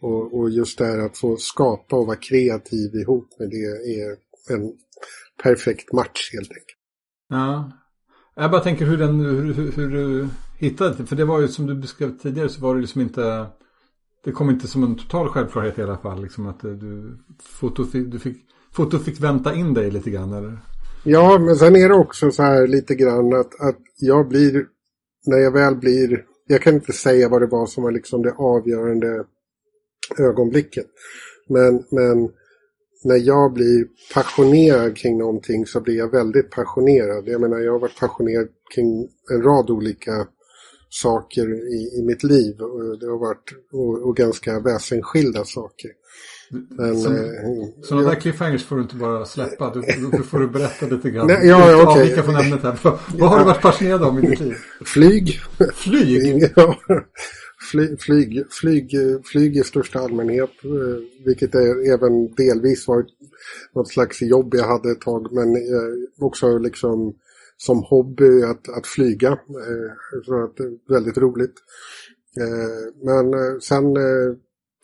och, 0.00 0.38
och 0.38 0.50
just 0.50 0.78
det 0.78 0.84
här 0.84 0.98
att 0.98 1.18
få 1.18 1.36
skapa 1.36 1.96
och 1.96 2.06
vara 2.06 2.16
kreativ 2.16 2.94
ihop 2.94 3.28
med 3.38 3.50
det 3.50 3.64
är 4.00 4.16
en 4.50 4.72
perfekt 5.42 5.92
match 5.92 6.30
helt 6.32 6.50
enkelt. 6.50 6.78
Ja. 7.28 7.72
Jag 8.34 8.50
bara 8.50 8.60
tänker 8.60 8.86
hur, 8.86 8.98
den, 8.98 9.20
hur, 9.20 9.54
hur, 9.54 9.72
hur 9.72 9.90
du 9.90 10.28
hittade 10.58 10.94
det. 10.98 11.06
För 11.06 11.16
det 11.16 11.24
var 11.24 11.40
ju 11.40 11.48
som 11.48 11.66
du 11.66 11.74
beskrev 11.74 12.18
tidigare 12.18 12.48
så 12.48 12.60
var 12.60 12.74
det 12.74 12.80
liksom 12.80 13.00
inte 13.00 13.46
det 14.24 14.32
kom 14.32 14.50
inte 14.50 14.68
som 14.68 14.82
en 14.82 14.96
total 14.96 15.28
självklarhet 15.28 15.78
i 15.78 15.82
alla 15.82 15.98
fall. 15.98 16.22
Liksom 16.22 16.46
att 16.46 16.60
du, 16.60 17.18
foto, 17.42 17.82
du 17.82 18.18
fick, 18.18 18.36
foto 18.72 18.98
fick 18.98 19.20
vänta 19.20 19.54
in 19.54 19.74
dig 19.74 19.90
lite 19.90 20.10
grann 20.10 20.32
eller? 20.32 20.58
Ja, 21.04 21.38
men 21.38 21.56
sen 21.56 21.76
är 21.76 21.88
det 21.88 21.94
också 21.94 22.30
så 22.30 22.42
här 22.42 22.66
lite 22.66 22.94
grann 22.94 23.34
att, 23.34 23.60
att 23.60 23.78
jag 23.96 24.28
blir, 24.28 24.66
när 25.26 25.38
jag 25.38 25.52
väl 25.52 25.76
blir, 25.76 26.24
jag 26.46 26.62
kan 26.62 26.74
inte 26.74 26.92
säga 26.92 27.28
vad 27.28 27.42
det 27.42 27.46
var 27.46 27.66
som 27.66 27.82
var 27.82 27.90
liksom 27.90 28.22
det 28.22 28.32
avgörande 28.32 29.24
ögonblicket. 30.18 30.86
Men, 31.48 31.84
men 31.90 32.30
när 33.04 33.16
jag 33.16 33.52
blir 33.52 33.86
passionerad 34.14 34.96
kring 34.96 35.18
någonting 35.18 35.66
så 35.66 35.80
blir 35.80 35.96
jag 35.96 36.10
väldigt 36.10 36.50
passionerad. 36.50 37.28
Jag 37.28 37.40
menar, 37.40 37.58
jag 37.58 37.72
har 37.72 37.78
varit 37.78 38.00
passionerad 38.00 38.48
kring 38.74 39.08
en 39.32 39.42
rad 39.42 39.70
olika 39.70 40.26
saker 40.88 41.42
i, 41.74 41.98
i 41.98 42.02
mitt 42.02 42.22
liv. 42.22 42.60
Och 42.60 42.98
det 42.98 43.06
har 43.06 43.18
varit 43.18 43.52
och, 43.72 44.08
och 44.08 44.16
ganska 44.16 44.60
väsensskilda 44.60 45.44
saker. 45.44 45.90
Men, 46.70 46.96
Som- 47.00 47.14
eh, 47.16 47.20
Sådana 47.82 48.06
ja. 48.06 48.10
där 48.14 48.20
cliffhangers 48.20 48.64
får 48.64 48.76
du 48.76 48.82
inte 48.82 48.96
bara 48.96 49.24
släppa. 49.24 49.74
Du, 49.74 49.80
du 50.16 50.22
får 50.22 50.38
du 50.38 50.48
berätta 50.48 50.86
lite 50.86 51.10
grann. 51.10 51.26
Nej, 51.26 51.48
ja, 51.48 51.82
att 51.82 51.88
okej. 51.88 52.02
Avvika 52.02 52.22
från 52.22 52.36
ämnet 52.36 52.62
här. 52.62 52.78
Vad, 53.18 53.30
har 53.30 53.38
du 53.38 53.44
varit 53.44 53.62
fascinerad 53.62 54.02
av 54.02 54.18
i 54.24 54.26
ditt 54.26 54.40
liv? 54.40 54.54
Flyg. 54.84 55.40
Flyg? 55.74 56.52
Ja, 56.56 56.76
flyg, 57.72 58.00
flyg, 58.00 58.44
flyg, 58.50 58.96
flyg 59.24 59.56
i 59.56 59.62
största 59.62 59.98
allmänhet, 59.98 60.50
eh, 60.64 61.24
vilket 61.24 61.54
är 61.54 61.94
även 61.94 62.34
delvis 62.34 62.88
var 62.88 63.06
något 63.74 63.88
slags 63.88 64.22
jobb 64.22 64.54
jag 64.54 64.64
hade 64.64 64.90
ett 64.90 65.00
tag, 65.00 65.32
men 65.32 65.56
eh, 65.56 65.94
också 66.18 66.58
liksom 66.58 67.14
som 67.56 67.82
hobby 67.82 68.42
att, 68.42 68.68
att 68.68 68.86
flyga. 68.86 69.28
Eh, 69.30 70.22
så 70.24 70.44
att 70.44 70.56
det 70.56 70.62
är 70.62 70.92
väldigt 70.92 71.18
roligt. 71.18 71.54
Eh, 72.40 72.92
men 73.02 73.34
eh, 73.34 73.58
sen 73.60 73.96
eh, 73.96 74.36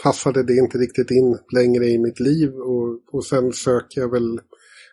passade 0.03 0.43
det 0.43 0.57
inte 0.57 0.79
riktigt 0.79 1.11
in 1.11 1.39
längre 1.55 1.87
i 1.87 1.99
mitt 1.99 2.21
liv 2.21 2.55
och, 2.55 3.01
och 3.13 3.25
sen 3.25 3.53
söker 3.53 4.01
jag 4.01 4.11
väl 4.11 4.41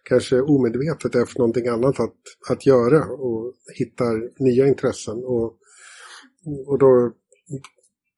kanske 0.03 0.41
omedvetet 0.41 1.15
efter 1.15 1.39
någonting 1.39 1.67
annat 1.67 1.99
att, 1.99 2.21
att 2.49 2.65
göra 2.65 3.05
och 3.05 3.53
hittar 3.73 4.43
nya 4.43 4.67
intressen. 4.67 5.23
Och, 5.23 5.53
och 6.67 6.79
då 6.79 7.11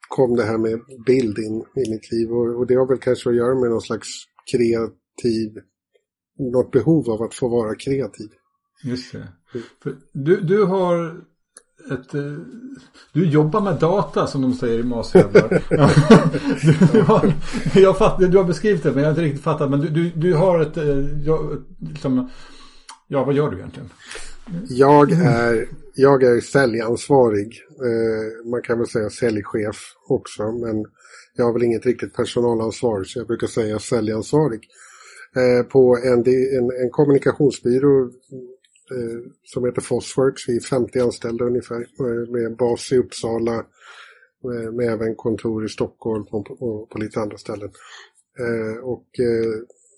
kom 0.10 0.36
det 0.36 0.44
här 0.44 0.58
med 0.58 0.80
bild 1.06 1.38
in 1.40 1.56
i 1.76 1.92
mitt 1.92 2.12
liv 2.12 2.32
och, 2.32 2.56
och 2.60 2.68
det 2.68 2.76
har 2.76 2.88
väl 2.88 2.98
kanske 2.98 3.30
att 3.30 3.36
göra 3.36 3.56
med 3.56 3.70
någon 3.70 3.82
slags 3.82 4.08
kreativ, 4.52 5.58
något 6.40 6.72
behov 6.72 7.10
av 7.10 7.22
att 7.22 7.34
få 7.34 7.48
vara 7.48 7.76
kreativ. 7.76 8.30
Just 8.84 9.12
det. 9.12 9.28
För 9.84 9.96
du, 10.14 10.42
du 10.42 10.64
har 10.64 11.22
ett... 11.92 12.14
eh, 12.14 12.34
Du 13.14 13.26
jobbar 13.30 13.62
med 13.62 13.80
data 13.80 14.28
som 14.28 14.42
de 14.42 14.54
säger 14.54 14.80
i 14.80 14.84
Masjävlar. 14.84 15.64
du, 17.74 17.82
jag 17.82 17.98
fatt, 17.98 18.20
du 18.32 18.38
har 18.38 18.44
beskrivit 18.44 18.84
det 18.84 18.90
men 18.92 18.98
jag 19.00 19.06
har 19.06 19.10
inte 19.12 19.22
riktigt 19.22 19.44
fattat. 19.44 19.70
Men 19.72 19.80
du, 19.82 19.88
du, 19.90 20.10
du 20.10 20.34
har 20.34 20.60
ett... 20.60 20.78
eh, 20.78 20.86
jag- 21.26 21.64
Liksom, 21.80 22.30
ja, 23.08 23.24
vad 23.24 23.36
gör 23.36 23.52
du 23.52 23.58
egentligen? 23.58 23.90
Jag 24.70 25.12
är, 25.12 25.68
jag 25.98 26.24
är 26.24 26.39
säljansvarig. 26.39 27.62
Eh, 27.70 28.50
man 28.50 28.62
kan 28.62 28.77
väl 28.77 28.88
säga 28.88 29.10
säljchef 29.10 29.77
också, 30.08 30.51
men 30.51 30.86
jag 31.36 31.46
har 31.46 31.54
väl 31.54 31.63
inget 31.63 31.86
riktigt 31.86 32.13
personalansvar, 32.16 33.04
så 33.04 33.20
jag 33.20 33.27
brukar 33.27 33.48
säga 33.48 33.80
säljansvarig. 33.80 34.68
Eh, 35.36 35.63
på 35.63 35.98
en, 36.04 36.20
en, 36.58 36.72
en 36.82 36.89
kommunikationsbyrå 36.92 38.04
eh, 38.92 39.20
som 39.44 39.66
heter 39.66 39.82
Fosworks. 39.82 40.50
Vi 40.50 40.56
är 40.56 40.62
50 40.62 41.00
anställda 41.00 41.46
ungefär, 41.46 41.80
eh, 41.82 42.32
med 42.32 42.58
bas 42.58 42.92
i 42.92 42.98
Uppsala, 42.98 43.56
eh, 44.44 44.72
med 44.72 44.94
även 44.94 45.16
kontor 45.16 45.66
i 45.66 45.70
Stockholm 45.70 46.25
och, 46.32 46.62
och 46.62 46.89
på 46.89 46.98
lite 46.98 47.20
andra 47.20 47.38
ställen. 47.38 47.70
Eh, 48.39 48.84
och 48.84 49.08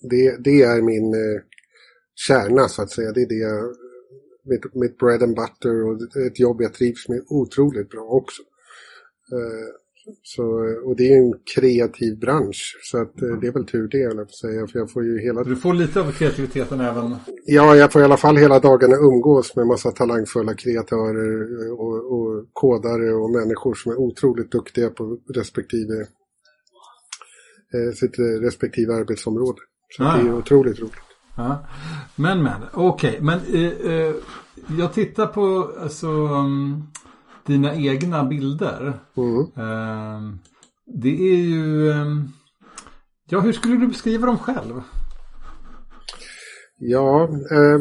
det, 0.09 0.43
det 0.43 0.61
är 0.61 0.81
min 0.81 1.15
kärna 2.15 2.67
så 2.67 2.81
att 2.81 2.91
säga. 2.91 3.11
Det 3.11 3.21
är 3.21 3.27
det 3.27 3.35
jag, 3.35 3.75
mitt, 4.49 4.75
mitt 4.75 4.97
bread 4.97 5.23
and 5.23 5.35
butter 5.35 5.83
och 5.85 6.25
ett 6.27 6.39
jobb 6.39 6.61
jag 6.61 6.73
trivs 6.73 7.09
med 7.09 7.21
otroligt 7.29 7.89
bra 7.89 8.01
också. 8.01 8.41
Eh, 9.31 9.69
så, 10.23 10.43
och 10.85 10.95
det 10.95 11.03
är 11.03 11.15
ju 11.15 11.21
en 11.21 11.33
kreativ 11.55 12.19
bransch 12.19 12.79
så 12.83 12.97
att 13.01 13.21
eh, 13.21 13.29
det 13.41 13.47
är 13.47 13.51
väl 13.51 13.65
tur 13.65 13.87
det 13.87 13.97
jag 13.97 14.15
får 14.15 14.47
säga. 14.47 14.67
För 14.67 14.79
jag 14.79 14.91
får 14.91 15.05
ju 15.05 15.19
hela 15.19 15.43
Du 15.43 15.55
får 15.55 15.73
lite 15.73 16.01
av 16.01 16.11
kreativiteten 16.11 16.81
även... 16.81 17.15
Ja, 17.45 17.75
jag 17.75 17.91
får 17.91 18.01
i 18.01 18.05
alla 18.05 18.17
fall 18.17 18.37
hela 18.37 18.59
dagarna 18.59 18.95
umgås 18.95 19.55
med 19.55 19.67
massa 19.67 19.91
talangfulla 19.91 20.53
kreatörer 20.53 21.71
och, 21.71 22.13
och 22.13 22.45
kodare 22.53 23.13
och 23.13 23.29
människor 23.29 23.73
som 23.73 23.91
är 23.91 23.99
otroligt 23.99 24.51
duktiga 24.51 24.89
på 24.89 25.17
respektive, 25.33 25.99
eh, 27.73 27.93
sitt 27.95 28.19
respektive 28.19 28.93
arbetsområde. 28.93 29.59
Så 29.97 30.03
Ah, 30.03 30.17
det 30.17 30.29
är 30.29 30.33
otroligt 30.33 30.79
roligt. 30.79 31.08
Ja. 31.39 31.65
Men 32.15 32.43
men, 32.43 32.61
okej. 32.73 33.17
Men 33.21 33.39
eh, 33.39 33.91
eh, 33.91 34.15
jag 34.79 34.93
tittar 34.93 35.27
på 35.27 35.71
alltså, 35.81 36.07
um, 36.07 36.83
dina 37.45 37.75
egna 37.75 38.25
bilder. 38.25 38.99
Mm. 39.17 39.39
Eh, 39.41 40.39
det 40.85 41.09
är 41.09 41.37
ju... 41.37 41.91
ehm, 41.91 42.27
ja, 43.29 43.39
hur 43.39 43.53
skulle 43.53 43.77
du 43.77 43.87
beskriva 43.87 44.25
dem 44.25 44.37
själv? 44.37 44.81
Ja, 46.77 47.29
eh, 47.51 47.79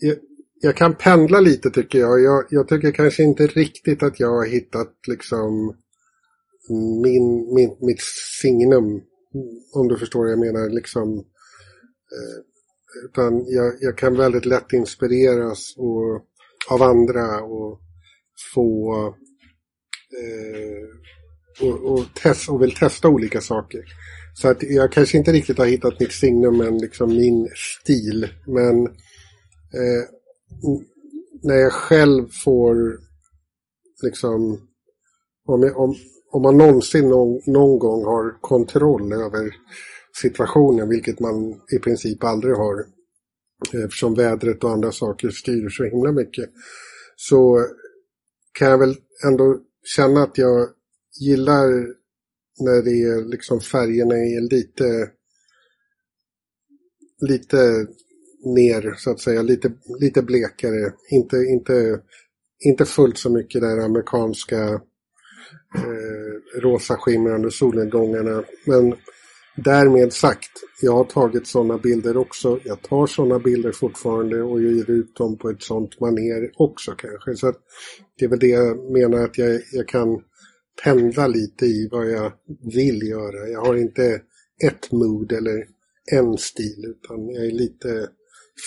jag, 0.00 0.16
jag 0.60 0.76
kan 0.76 0.94
pendla 0.94 1.40
lite 1.40 1.70
tycker 1.70 1.98
jag. 1.98 2.20
jag. 2.20 2.44
Jag 2.50 2.68
tycker 2.68 2.92
kanske 2.92 3.22
inte 3.22 3.46
riktigt 3.46 4.02
att 4.02 4.20
jag 4.20 4.28
har 4.28 4.46
hittat 4.46 4.94
liksom 5.08 5.76
min, 7.02 7.54
min, 7.54 7.76
mitt 7.80 8.02
signum. 8.42 9.02
Om 9.74 9.88
du 9.88 9.96
förstår 9.98 10.20
vad 10.20 10.30
jag 10.30 10.38
menar. 10.38 10.70
Liksom, 10.70 11.18
eh, 12.14 12.38
utan 13.04 13.44
jag, 13.46 13.74
jag 13.80 13.98
kan 13.98 14.16
väldigt 14.16 14.46
lätt 14.46 14.72
inspireras 14.72 15.74
och, 15.76 16.26
av 16.70 16.82
andra 16.82 17.42
och 17.42 17.80
få 18.54 18.94
eh, 20.20 21.66
och, 21.68 21.92
och, 21.92 22.04
test, 22.14 22.48
och 22.48 22.62
vill 22.62 22.74
testa 22.74 23.08
olika 23.08 23.40
saker. 23.40 23.84
Så 24.34 24.48
att 24.48 24.62
jag 24.62 24.92
kanske 24.92 25.18
inte 25.18 25.32
riktigt 25.32 25.58
har 25.58 25.66
hittat 25.66 26.00
mitt 26.00 26.12
signum, 26.12 26.56
men 26.56 26.78
liksom 26.78 27.08
min 27.08 27.48
stil. 27.54 28.28
Men 28.46 28.86
eh, 29.74 30.04
när 31.42 31.54
jag 31.54 31.72
själv 31.72 32.28
får 32.44 32.98
liksom, 34.02 34.68
om, 35.44 35.62
jag, 35.62 35.78
om, 35.78 35.94
om 36.34 36.42
man 36.42 36.56
någonsin 36.56 37.08
någon, 37.08 37.40
någon 37.46 37.78
gång 37.78 38.04
har 38.04 38.40
kontroll 38.40 39.12
över 39.12 39.54
situationen, 40.22 40.88
vilket 40.88 41.20
man 41.20 41.60
i 41.76 41.78
princip 41.78 42.24
aldrig 42.24 42.54
har, 42.54 42.84
eftersom 43.84 44.14
vädret 44.14 44.64
och 44.64 44.70
andra 44.70 44.92
saker 44.92 45.30
styr 45.30 45.68
så 45.68 45.84
himla 45.84 46.12
mycket, 46.12 46.50
så 47.16 47.66
kan 48.58 48.68
jag 48.68 48.78
väl 48.78 48.96
ändå 49.26 49.58
känna 49.96 50.22
att 50.22 50.38
jag 50.38 50.68
gillar 51.20 51.68
när 52.60 52.82
det 52.82 53.02
är 53.02 53.24
liksom 53.24 53.60
färgerna 53.60 54.14
är 54.14 54.50
lite 54.50 55.10
lite 57.20 57.86
ner 58.44 58.94
så 58.96 59.10
att 59.10 59.20
säga, 59.20 59.42
lite, 59.42 59.72
lite 60.00 60.22
blekare. 60.22 60.92
Inte, 61.10 61.36
inte, 61.36 62.00
inte 62.64 62.84
fullt 62.84 63.18
så 63.18 63.30
mycket 63.30 63.60
där 63.60 63.78
amerikanska 63.78 64.80
eh, 65.74 66.60
rosa 66.60 66.96
skimrande 66.96 67.50
solnedgångarna. 67.50 68.44
Men 68.64 68.94
därmed 69.56 70.12
sagt, 70.12 70.50
jag 70.80 70.92
har 70.92 71.04
tagit 71.04 71.46
sådana 71.46 71.78
bilder 71.78 72.16
också. 72.16 72.60
Jag 72.64 72.82
tar 72.82 73.06
sådana 73.06 73.38
bilder 73.38 73.72
fortfarande 73.72 74.42
och 74.42 74.62
jag 74.62 74.72
ger 74.72 74.90
ut 74.90 75.16
dem 75.16 75.38
på 75.38 75.50
ett 75.50 75.62
sådant 75.62 76.00
maner 76.00 76.50
också 76.56 76.92
kanske. 76.92 77.36
Så 77.36 77.48
att 77.48 77.58
det 78.18 78.24
är 78.24 78.28
väl 78.28 78.38
det 78.38 78.46
jag 78.46 78.92
menar 78.92 79.24
att 79.24 79.38
jag, 79.38 79.60
jag 79.72 79.88
kan 79.88 80.20
pendla 80.84 81.26
lite 81.26 81.66
i 81.66 81.88
vad 81.92 82.10
jag 82.10 82.32
vill 82.74 83.08
göra. 83.08 83.48
Jag 83.48 83.60
har 83.60 83.74
inte 83.74 84.20
ett 84.64 84.92
mood 84.92 85.32
eller 85.32 85.66
en 86.12 86.38
stil 86.38 86.84
utan 86.84 87.28
jag 87.28 87.46
är 87.46 87.50
lite 87.50 88.08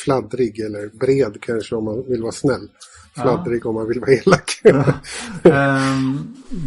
fladdrig 0.03 0.59
eller 0.59 0.89
bred 0.99 1.37
kanske 1.41 1.75
om 1.75 1.85
man 1.85 2.09
vill 2.09 2.21
vara 2.21 2.31
snäll. 2.31 2.69
Fladdrig 3.21 3.65
om 3.65 3.75
man 3.75 3.87
vill 3.87 3.99
vara 3.99 4.11
elak. 4.11 4.61
Ehm, 5.43 6.17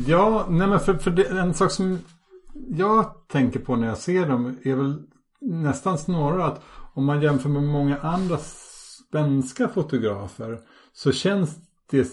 ja, 0.06 0.46
nej 0.50 0.68
men 0.68 0.80
för, 0.80 0.94
för 0.94 1.10
det, 1.10 1.24
en 1.24 1.54
sak 1.54 1.70
som 1.70 1.98
jag 2.68 3.14
tänker 3.28 3.60
på 3.60 3.76
när 3.76 3.86
jag 3.86 3.98
ser 3.98 4.26
dem 4.28 4.56
är 4.62 4.74
väl 4.74 5.02
nästan 5.40 5.98
snarare 5.98 6.44
att 6.44 6.62
om 6.94 7.04
man 7.04 7.22
jämför 7.22 7.48
med 7.48 7.62
många 7.62 7.96
andra 7.98 8.38
svenska 9.10 9.68
fotografer 9.68 10.58
så 10.92 11.12
känns 11.12 11.56
det, 11.90 12.08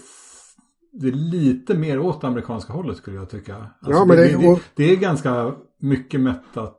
det 0.92 1.08
är 1.08 1.12
lite 1.12 1.74
mer 1.78 1.98
åt 1.98 2.24
amerikanska 2.24 2.72
hållet 2.72 2.96
skulle 2.96 3.16
jag 3.16 3.30
tycka. 3.30 3.56
Alltså 3.56 3.90
Ja, 4.00 4.04
men 4.04 4.16
det, 4.16 4.22
det- 4.28 4.36
det, 4.54 4.60
det, 4.74 4.92
är 4.92 4.96
ganska 4.96 5.52
mycket 5.80 6.20
mättat 6.20 6.74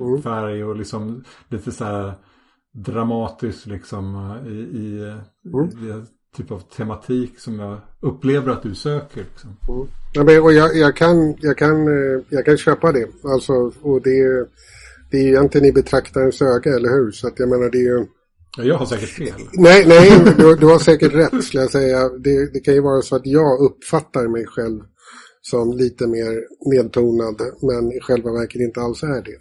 Mm. 0.00 0.22
färg 0.22 0.64
och 0.64 0.76
liksom 0.76 1.24
lite 1.48 1.72
så 1.72 1.84
här 1.84 2.14
dramatiskt 2.72 3.66
liksom 3.66 4.36
i, 4.46 4.50
i, 4.50 5.00
Mm. 5.44 5.68
i 5.88 6.04
typ 6.36 6.50
av 6.50 6.60
tematik 6.76 7.38
som 7.40 7.58
jag 7.58 7.80
upplever 8.00 8.52
att 8.52 8.62
du 8.62 8.74
söker. 8.74 9.20
Liksom. 9.30 9.56
Ja, 10.14 10.24
men, 10.24 10.42
och 10.42 10.52
jag, 10.52 10.76
jag, 10.76 10.96
kan, 10.96 11.34
jag, 11.40 11.58
kan, 11.58 11.88
eh, 11.88 12.22
jag 12.28 12.44
kan 12.44 12.56
köpa 12.56 12.92
det. 12.92 13.06
Alltså, 13.24 13.52
och 13.82 14.02
det, 14.02 14.18
är- 14.20 14.46
det 15.10 15.16
är 15.18 15.26
egentligen 15.28 15.66
i 15.66 15.72
betraktarens 15.72 16.42
öga, 16.42 16.74
eller 16.76 16.88
hur? 16.88 17.10
Så 17.10 17.26
att 17.28 17.38
jag 17.38 17.48
menar 17.48 17.70
det 17.70 17.78
är 17.78 17.82
ju... 17.82 18.06
Ja, 18.56 18.64
jag 18.64 18.74
har 18.74 18.86
säkert 18.86 19.08
fel. 19.08 19.34
Nej, 19.52 19.84
nej, 19.88 20.34
du, 20.38 20.56
du 20.56 20.66
har 20.66 20.78
säkert 20.78 21.14
rätt 21.14 21.44
skulle 21.44 21.62
jag 21.62 21.70
säga. 21.70 22.08
Det, 22.08 22.52
det 22.52 22.60
kan 22.60 22.74
ju 22.74 22.80
vara 22.80 23.02
så 23.02 23.16
att 23.16 23.26
jag 23.26 23.60
uppfattar 23.60 24.28
mig 24.28 24.46
själv 24.46 24.80
som 25.42 25.72
lite 25.72 26.06
mer 26.06 26.44
nedtonad, 26.74 27.40
men 27.62 27.92
i 27.92 28.00
själva 28.00 28.32
verket 28.32 28.60
inte 28.60 28.80
alls 28.80 29.02
är 29.02 29.22
det. 29.22 29.38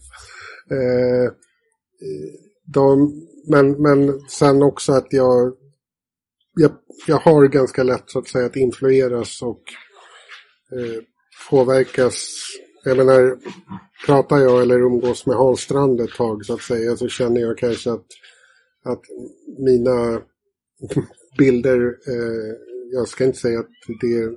Eh, 0.75 1.31
de, 2.73 3.11
men, 3.47 3.71
men 3.81 4.19
sen 4.29 4.63
också 4.63 4.93
att 4.93 5.07
jag, 5.09 5.53
jag, 6.59 6.71
jag 7.07 7.17
har 7.17 7.47
ganska 7.47 7.83
lätt 7.83 8.03
så 8.05 8.19
att 8.19 8.27
säga 8.27 8.45
att 8.45 8.55
influeras 8.55 9.41
och 9.41 9.63
eh, 10.71 11.03
påverkas 11.49 12.27
jag 12.83 12.97
menar, 12.97 13.37
pratar 14.05 14.37
jag 14.37 14.61
eller 14.61 14.79
umgås 14.79 15.25
med 15.25 15.35
Hans 15.35 15.59
Strand 15.59 16.01
ett 16.01 16.15
tag 16.17 16.45
så 16.45 16.53
att 16.53 16.61
säga 16.61 16.97
så 16.97 17.07
känner 17.07 17.41
jag 17.41 17.57
kanske 17.57 17.91
att, 17.91 18.05
att 18.85 19.01
mina 19.57 20.21
bilder, 21.37 21.79
eh, 22.07 22.55
jag 22.91 23.07
ska 23.07 23.25
inte 23.25 23.37
säga 23.37 23.59
att 23.59 23.69
det 24.01 24.31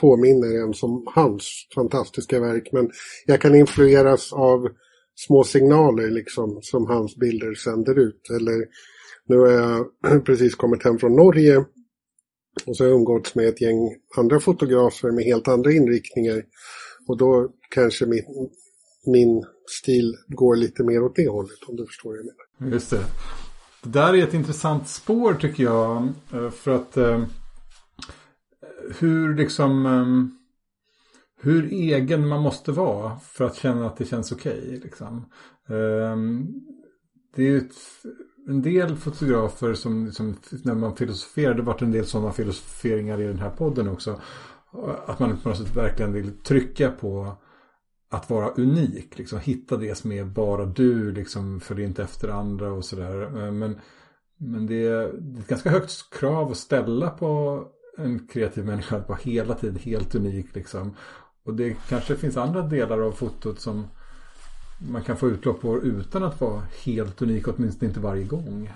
påminner 0.00 0.54
ens 0.54 0.82
om 0.82 1.04
hans 1.14 1.68
fantastiska 1.74 2.40
verk 2.40 2.68
men 2.72 2.90
jag 3.26 3.40
kan 3.40 3.54
influeras 3.54 4.32
av 4.32 4.68
små 5.14 5.44
signaler 5.44 6.10
liksom 6.10 6.58
som 6.62 6.86
hans 6.86 7.16
bilder 7.16 7.54
sänder 7.54 7.98
ut. 7.98 8.30
Eller 8.30 8.66
nu 9.30 9.38
har 9.38 9.48
jag 9.48 10.24
precis 10.24 10.54
kommit 10.54 10.84
hem 10.84 10.98
från 10.98 11.16
Norge 11.16 11.64
och 12.66 12.76
så 12.76 12.84
har 12.84 12.88
jag 12.88 12.96
umgåtts 12.96 13.34
med 13.34 13.48
ett 13.48 13.60
gäng 13.60 13.94
andra 14.16 14.40
fotografer 14.40 15.10
med 15.10 15.24
helt 15.24 15.48
andra 15.48 15.72
inriktningar. 15.72 16.42
Och 17.08 17.16
då 17.16 17.48
kanske 17.70 18.06
min, 18.06 18.50
min 19.06 19.44
stil 19.80 20.16
går 20.28 20.56
lite 20.56 20.84
mer 20.84 21.02
åt 21.02 21.16
det 21.16 21.28
hållet 21.28 21.58
om 21.68 21.76
du 21.76 21.86
förstår 21.86 22.10
vad 22.10 22.18
jag 22.18 22.24
menar. 22.24 22.60
Mm. 22.60 22.72
Just 22.72 22.90
det. 22.90 23.04
Det 23.82 23.88
där 23.90 24.14
är 24.14 24.22
ett 24.22 24.34
intressant 24.34 24.88
spår 24.88 25.34
tycker 25.34 25.64
jag. 25.64 26.08
Eh, 26.32 26.50
för 26.50 26.70
att 26.70 26.96
eh, 26.96 27.24
hur 28.98 29.36
liksom 29.36 29.86
eh, 29.86 30.40
hur 31.42 31.72
egen 31.72 32.28
man 32.28 32.42
måste 32.42 32.72
vara 32.72 33.18
för 33.18 33.44
att 33.44 33.56
känna 33.56 33.86
att 33.86 33.96
det 33.96 34.04
känns 34.04 34.32
okej. 34.32 34.62
Okay, 34.66 34.80
liksom. 34.80 35.24
Ehm, 35.68 36.46
det 37.36 37.42
är 37.42 37.46
ju 37.46 37.58
ett, 37.58 37.74
en 38.50 38.62
del 38.62 38.96
fotografer 38.96 39.74
som, 39.74 40.12
som 40.12 40.36
när 40.64 40.74
man 40.74 40.96
filosoferar, 40.96 41.54
det 41.54 41.60
har 41.60 41.66
varit 41.66 41.82
en 41.82 41.92
del 41.92 42.06
sådana 42.06 42.32
filosoferingar 42.32 43.20
i 43.20 43.26
den 43.26 43.38
här 43.38 43.50
podden 43.50 43.88
också. 43.88 44.20
Att 45.06 45.18
man 45.18 45.36
på 45.36 45.48
något 45.48 45.58
sätt 45.58 45.76
verkligen 45.76 46.12
vill 46.12 46.38
trycka 46.38 46.90
på 46.90 47.36
att 48.10 48.30
vara 48.30 48.50
unik. 48.50 49.18
Liksom, 49.18 49.38
hitta 49.38 49.76
det 49.76 49.94
som 49.94 50.12
är 50.12 50.24
bara 50.24 50.66
du, 50.66 51.12
liksom, 51.12 51.60
följ 51.60 51.82
inte 51.82 52.02
efter 52.02 52.28
andra 52.28 52.72
och 52.72 52.84
sådär. 52.84 53.22
Eh, 53.22 53.52
men, 53.52 53.80
men 54.36 54.66
det, 54.66 54.86
är, 54.86 55.12
det 55.12 55.38
är 55.38 55.40
ett 55.40 55.48
ganska 55.48 55.70
högt 55.70 56.10
krav 56.10 56.50
att 56.50 56.56
ställa 56.56 57.10
på 57.10 57.62
en 57.98 58.26
kreativ 58.26 58.64
människa 58.64 58.96
att 58.96 59.08
vara 59.08 59.18
hela 59.22 59.54
tiden 59.54 59.76
helt 59.76 60.14
unik. 60.14 60.54
Liksom. 60.54 60.96
Och 61.44 61.54
det 61.54 61.76
kanske 61.88 62.16
finns 62.16 62.36
andra 62.36 62.62
delar 62.62 63.00
av 63.00 63.12
fotot 63.12 63.60
som 63.60 63.86
man 64.88 65.02
kan 65.02 65.16
få 65.16 65.28
utlopp 65.28 65.60
på 65.60 65.82
utan 65.82 66.22
att 66.22 66.40
vara 66.40 66.62
helt 66.84 67.22
unik, 67.22 67.48
åtminstone 67.48 67.88
inte 67.88 68.00
varje 68.00 68.24
gång. 68.24 68.70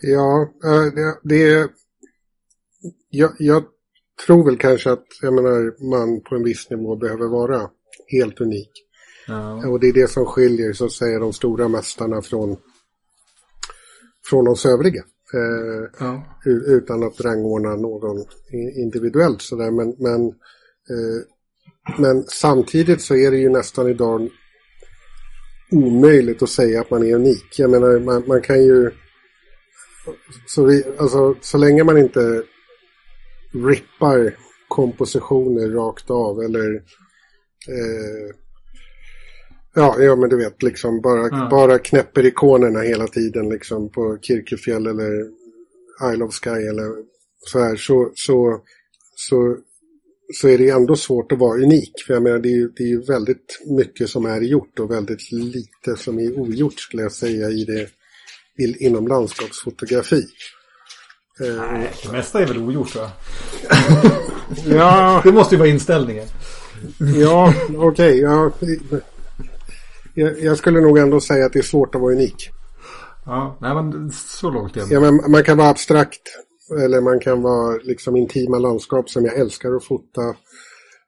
Ja, 0.00 0.48
det, 0.94 1.18
det 1.22 1.70
jag, 3.10 3.32
jag 3.38 3.64
tror 4.26 4.44
väl 4.44 4.58
kanske 4.58 4.92
att 4.92 5.06
jag 5.22 5.34
menar, 5.34 5.88
man 5.90 6.20
på 6.20 6.34
en 6.34 6.44
viss 6.44 6.70
nivå 6.70 6.96
behöver 6.96 7.28
vara 7.28 7.70
helt 8.08 8.40
unik. 8.40 8.70
Ja. 9.26 9.68
Och 9.68 9.80
det 9.80 9.88
är 9.88 9.92
det 9.92 10.10
som 10.10 10.26
skiljer 10.26 10.72
så 10.72 10.84
att 10.84 10.92
säga 10.92 11.18
de 11.18 11.32
stora 11.32 11.68
mästarna 11.68 12.22
från, 12.22 12.56
från 14.30 14.48
oss 14.48 14.66
övriga. 14.66 15.04
Eh, 15.34 15.90
ja. 15.98 16.40
Utan 16.66 17.02
att 17.02 17.20
rangordna 17.20 17.76
någon 17.76 18.24
individuellt 18.76 19.42
sådär. 19.42 19.70
Men, 19.70 19.94
men, 19.98 20.26
eh, 20.90 21.20
men 21.98 22.24
samtidigt 22.24 23.02
så 23.02 23.14
är 23.14 23.30
det 23.30 23.38
ju 23.38 23.48
nästan 23.48 23.88
idag 23.88 24.30
omöjligt 25.74 26.42
att 26.42 26.50
säga 26.50 26.80
att 26.80 26.90
man 26.90 27.06
är 27.06 27.14
unik. 27.14 27.58
Jag 27.58 27.70
menar, 27.70 28.00
man, 28.00 28.24
man 28.26 28.42
kan 28.42 28.62
ju... 28.62 28.90
Så, 30.46 30.82
alltså, 30.98 31.34
så 31.40 31.58
länge 31.58 31.84
man 31.84 31.98
inte 31.98 32.42
rippar 33.52 34.36
kompositioner 34.68 35.70
rakt 35.70 36.10
av 36.10 36.42
eller 36.42 36.74
eh, 37.68 38.34
Ja, 39.74 39.96
ja 39.98 40.16
men 40.16 40.30
du 40.30 40.36
vet 40.36 40.62
liksom 40.62 41.00
bara, 41.00 41.28
ja. 41.28 41.48
bara 41.50 41.78
knäpper 41.78 42.26
ikonerna 42.26 42.80
hela 42.80 43.06
tiden 43.06 43.48
liksom 43.48 43.88
på 43.88 44.18
Kirkefjäll 44.22 44.86
eller 44.86 45.28
Isle 46.12 46.24
of 46.24 46.34
Sky 46.34 46.50
eller 46.50 46.90
så 47.40 47.58
här 47.58 47.76
så, 47.76 48.12
så, 48.14 48.60
så, 49.14 49.56
så 50.34 50.48
är 50.48 50.58
det 50.58 50.68
ändå 50.68 50.96
svårt 50.96 51.32
att 51.32 51.38
vara 51.38 51.62
unik. 51.62 51.92
För 52.06 52.14
jag 52.14 52.22
menar 52.22 52.38
det 52.38 52.48
är 52.48 52.56
ju 52.56 52.68
det 52.76 52.92
är 52.92 53.06
väldigt 53.06 53.60
mycket 53.66 54.10
som 54.10 54.26
är 54.26 54.40
gjort 54.40 54.78
och 54.78 54.90
väldigt 54.90 55.32
lite 55.32 55.96
som 55.96 56.18
är 56.18 56.38
ogjort 56.38 56.80
skulle 56.80 57.02
jag 57.02 57.12
säga 57.12 57.50
i 57.50 57.64
det 57.64 57.88
inom 58.58 59.08
landskapsfotografi. 59.08 60.26
Nej, 61.40 61.92
det 62.02 62.12
mesta 62.12 62.42
är 62.42 62.46
väl 62.46 62.58
ogjort 62.58 62.96
va? 62.96 63.10
ja. 64.66 65.20
Det 65.24 65.32
måste 65.32 65.54
ju 65.54 65.58
vara 65.58 65.68
inställningen. 65.68 66.26
ja, 67.16 67.54
okej. 67.76 67.78
Okay, 67.78 68.20
ja. 68.20 68.50
Jag, 70.14 70.40
jag, 70.40 70.58
skulle 70.58 70.80
nog 70.80 70.98
ändå 70.98 71.20
säga 71.20 71.46
att 71.46 71.52
det 71.52 71.58
är 71.58 71.62
svårt 71.62 71.94
att 71.94 72.00
vara 72.00 72.12
unik. 72.12 72.50
Ja, 73.26 73.58
nej 73.60 73.74
men 73.74 74.10
så 74.12 74.50
långt 74.50 74.76
igen. 74.76 74.88
Ja, 74.90 75.00
men 75.00 75.30
man 75.30 75.44
kan 75.44 75.58
vara 75.58 75.68
abstrakt. 75.68 76.20
Eller 76.70 77.00
man 77.00 77.20
kan 77.20 77.42
vara 77.42 77.76
liksom 77.82 78.16
intima 78.16 78.58
landskap 78.58 79.10
som 79.10 79.24
jag 79.24 79.38
älskar 79.38 79.72
att 79.76 79.84
fota. 79.84 80.28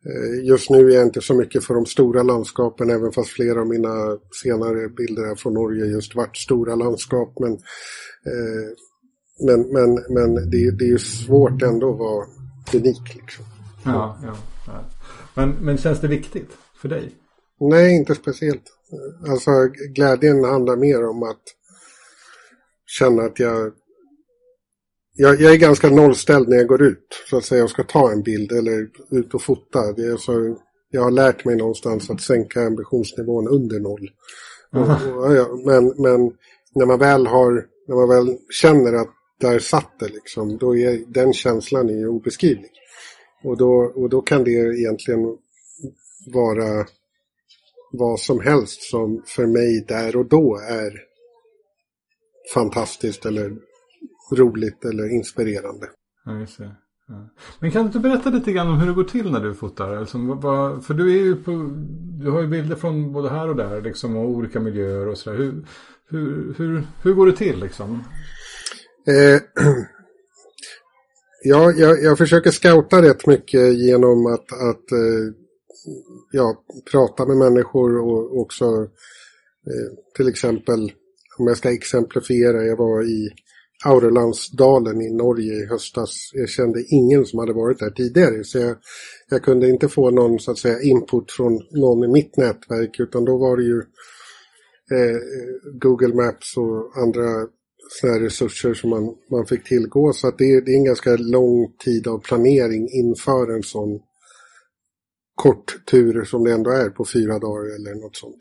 Eh, 0.06 0.44
just 0.44 0.70
nu 0.70 0.90
är 0.90 0.94
jag 0.94 1.06
inte 1.06 1.20
så 1.20 1.34
mycket 1.34 1.64
för 1.64 1.74
de 1.74 1.86
stora 1.86 2.22
landskapen, 2.22 2.90
även 2.90 3.12
fast 3.12 3.30
flera 3.30 3.60
av 3.60 3.66
mina 3.66 4.18
senare 4.42 4.88
bilder 4.88 5.34
från 5.34 5.54
Norge 5.54 5.86
just 5.86 6.14
varit 6.14 6.36
stora 6.36 6.74
landskap. 6.74 7.38
Men 7.40 7.52
eh, 7.52 8.70
men, 9.38 9.60
men, 9.60 10.04
men 10.08 10.34
det, 10.34 10.70
det 10.70 10.84
är 10.84 10.88
ju 10.88 10.98
svårt 10.98 11.62
ändå 11.62 11.92
att 11.92 11.98
vara 11.98 12.26
unik. 12.74 13.14
Liksom. 13.14 13.44
Ja, 13.84 14.18
ja, 14.22 14.36
ja. 14.66 14.84
Men, 15.34 15.50
men 15.50 15.78
känns 15.78 16.00
det 16.00 16.08
viktigt 16.08 16.50
för 16.76 16.88
dig? 16.88 17.12
Nej, 17.60 17.96
inte 17.96 18.14
speciellt. 18.14 18.62
Alltså 19.28 19.50
glädjen 19.94 20.44
handlar 20.44 20.76
mer 20.76 21.08
om 21.08 21.22
att 21.22 21.42
känna 22.86 23.22
att 23.22 23.38
jag, 23.38 23.72
jag, 25.16 25.40
jag 25.40 25.52
är 25.52 25.56
ganska 25.56 25.90
nollställd 25.90 26.48
när 26.48 26.56
jag 26.56 26.66
går 26.66 26.82
ut. 26.82 27.06
Så 27.30 27.36
att 27.36 27.44
säga 27.44 27.64
och 27.64 27.70
ska 27.70 27.82
ta 27.82 28.12
en 28.12 28.22
bild 28.22 28.52
eller 28.52 28.88
ut 29.10 29.34
och 29.34 29.42
fota. 29.42 29.92
Det 29.92 30.02
är 30.02 30.16
så, 30.16 30.56
jag 30.90 31.02
har 31.02 31.10
lärt 31.10 31.44
mig 31.44 31.56
någonstans 31.56 32.10
att 32.10 32.20
sänka 32.20 32.60
ambitionsnivån 32.60 33.48
under 33.48 33.80
noll. 33.80 34.10
Och, 34.72 34.80
och, 34.80 35.58
men, 35.66 35.94
men 35.96 36.32
när 36.74 36.86
man 36.86 36.98
väl 36.98 37.26
har, 37.26 37.66
när 37.88 37.96
man 37.96 38.08
väl 38.08 38.38
känner 38.50 38.92
att 38.92 39.10
där 39.40 39.58
satt 39.58 39.98
det 39.98 40.08
liksom. 40.08 40.58
Då 40.58 40.76
är, 40.76 41.04
den 41.06 41.32
känslan 41.32 41.90
är 41.90 42.08
obeskrivlig. 42.08 42.70
Och 43.44 43.56
då, 43.56 43.92
och 43.94 44.08
då 44.08 44.22
kan 44.22 44.44
det 44.44 44.50
egentligen 44.50 45.20
vara 46.32 46.86
vad 47.92 48.20
som 48.20 48.40
helst 48.40 48.82
som 48.82 49.22
för 49.26 49.46
mig 49.46 49.84
där 49.88 50.16
och 50.16 50.26
då 50.26 50.56
är 50.56 50.92
fantastiskt 52.54 53.26
eller 53.26 53.56
roligt 54.32 54.84
eller 54.84 55.14
inspirerande. 55.14 55.86
Ja. 56.24 56.46
Ja. 57.08 57.28
Men 57.60 57.70
kan 57.70 57.90
du 57.90 57.98
berätta 57.98 58.30
lite 58.30 58.52
grann 58.52 58.68
om 58.68 58.78
hur 58.80 58.86
det 58.86 58.94
går 58.94 59.04
till 59.04 59.32
när 59.32 59.40
du 59.40 59.54
fotar? 59.54 59.96
Alltså, 59.96 60.18
vad, 60.18 60.84
för 60.84 60.94
du, 60.94 61.18
är 61.18 61.22
ju 61.22 61.36
på, 61.36 61.70
du 62.20 62.30
har 62.30 62.40
ju 62.40 62.46
bilder 62.46 62.76
från 62.76 63.12
både 63.12 63.28
här 63.28 63.48
och 63.48 63.56
där 63.56 63.82
liksom, 63.82 64.16
och 64.16 64.28
olika 64.28 64.60
miljöer 64.60 65.08
och 65.08 65.18
sådär. 65.18 65.36
Hur, 65.36 65.66
hur, 66.08 66.54
hur, 66.58 66.82
hur 67.02 67.14
går 67.14 67.26
det 67.26 67.36
till 67.36 67.60
liksom? 67.60 68.04
Eh, 69.06 69.40
ja, 71.44 71.72
jag, 71.72 72.02
jag, 72.02 72.18
försöker 72.18 72.50
scouta 72.50 73.02
rätt 73.02 73.26
mycket 73.26 73.74
genom 73.78 74.26
att, 74.26 74.52
att 74.52 74.92
eh, 74.92 75.34
ja, 76.32 76.64
prata 76.90 77.26
med 77.26 77.36
människor 77.36 77.98
och 77.98 78.40
också 78.40 78.64
eh, 79.66 79.96
till 80.16 80.28
exempel 80.28 80.92
om 81.38 81.46
jag 81.46 81.56
ska 81.56 81.72
exemplifiera, 81.72 82.62
jag 82.62 82.76
var 82.76 83.02
i 83.02 83.30
Aurelandsdalen 83.84 85.00
i 85.00 85.10
Norge 85.10 85.52
i 85.52 85.66
höstas. 85.66 86.30
Jag 86.32 86.48
kände 86.48 86.84
ingen 86.88 87.24
som 87.24 87.38
hade 87.38 87.52
varit 87.52 87.78
där 87.78 87.90
tidigare 87.90 88.44
så 88.44 88.58
jag, 88.58 88.76
jag, 89.28 89.42
kunde 89.42 89.68
inte 89.68 89.88
få 89.88 90.10
någon 90.10 90.38
så 90.38 90.50
att 90.50 90.58
säga 90.58 90.80
input 90.80 91.32
från 91.32 91.60
någon 91.70 92.04
i 92.04 92.12
mitt 92.12 92.36
nätverk 92.36 93.00
utan 93.00 93.24
då 93.24 93.38
var 93.38 93.56
det 93.56 93.62
ju 93.62 93.78
eh, 94.92 95.18
Google 95.80 96.14
Maps 96.14 96.56
och 96.56 97.02
andra 97.02 97.46
sådana 97.88 98.20
resurser 98.20 98.74
som 98.74 98.90
man, 98.90 99.14
man 99.30 99.46
fick 99.46 99.64
tillgå. 99.64 100.12
Så 100.12 100.28
att 100.28 100.38
det, 100.38 100.60
det 100.60 100.70
är 100.70 100.76
en 100.76 100.84
ganska 100.84 101.16
lång 101.16 101.72
tid 101.84 102.08
av 102.08 102.18
planering 102.18 102.88
inför 102.92 103.56
en 103.56 103.62
sån 103.62 104.00
kort 105.34 105.86
tur 105.90 106.24
som 106.24 106.44
det 106.44 106.52
ändå 106.52 106.70
är 106.70 106.90
på 106.90 107.04
fyra 107.04 107.38
dagar 107.38 107.74
eller 107.74 107.94
något 108.02 108.16
sånt. 108.16 108.38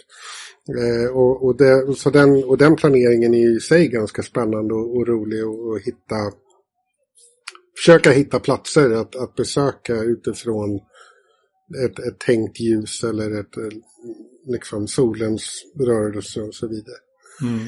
Eh, 0.69 1.15
och, 1.15 1.45
och, 1.45 1.57
det, 1.57 1.95
så 1.95 2.09
den, 2.09 2.43
och 2.43 2.57
den 2.57 2.75
planeringen 2.75 3.33
är 3.33 3.57
i 3.57 3.59
sig 3.59 3.87
ganska 3.87 4.21
spännande 4.21 4.73
och, 4.73 4.97
och 4.97 5.07
rolig 5.07 5.47
och, 5.47 5.79
hitta 5.79 6.15
försöka 7.77 8.11
hitta 8.11 8.39
platser 8.39 8.91
att, 8.91 9.15
att 9.15 9.35
besöka 9.35 9.93
utifrån 9.93 10.75
ett, 11.85 11.99
ett 11.99 12.19
tänkt 12.19 12.59
ljus 12.59 13.03
eller 13.03 13.39
ett, 13.39 13.55
liksom 14.45 14.87
solens 14.87 15.63
rörelse 15.79 16.41
och 16.41 16.55
så 16.55 16.67
vidare. 16.67 16.97
Mm. 17.41 17.59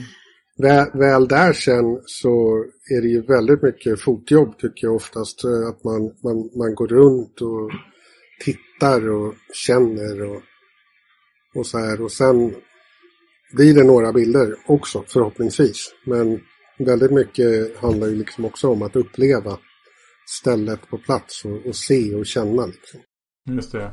Väl, 0.58 1.00
väl 1.00 1.28
där 1.28 1.54
sen 1.54 2.02
så 2.06 2.66
är 2.92 3.02
det 3.02 3.08
ju 3.08 3.22
väldigt 3.22 3.64
mycket 3.64 4.02
fotjobb 4.02 4.58
tycker 4.58 4.88
jag 4.88 4.96
oftast. 4.96 5.44
Eh, 5.44 5.70
att 5.70 5.84
man, 5.84 6.02
man, 6.24 6.50
man 6.58 6.76
går 6.76 6.88
runt 6.88 7.42
och 7.42 7.72
tittar 8.44 9.10
och 9.10 9.34
känner 9.54 10.22
och 10.22 10.42
och 11.56 11.66
så 11.66 11.78
här. 11.78 12.02
Och 12.02 12.12
sen 12.12 12.56
blir 13.54 13.74
det 13.74 13.84
några 13.84 14.14
bilder 14.14 14.56
också 14.66 15.04
förhoppningsvis. 15.08 15.96
Men 16.06 16.40
väldigt 16.78 17.12
mycket 17.12 17.78
handlar 17.78 18.08
ju 18.08 18.16
liksom 18.16 18.46
också 18.46 18.70
om 18.70 18.82
att 18.82 18.96
uppleva 18.96 19.60
stället 20.42 20.88
på 20.88 20.98
plats 20.98 21.46
och, 21.46 21.66
och 21.66 21.76
se 21.76 22.16
och 22.16 22.26
känna. 22.26 22.66
Liksom. 22.66 23.00
Just 23.50 23.72
det. 23.72 23.84
Eh, 23.84 23.92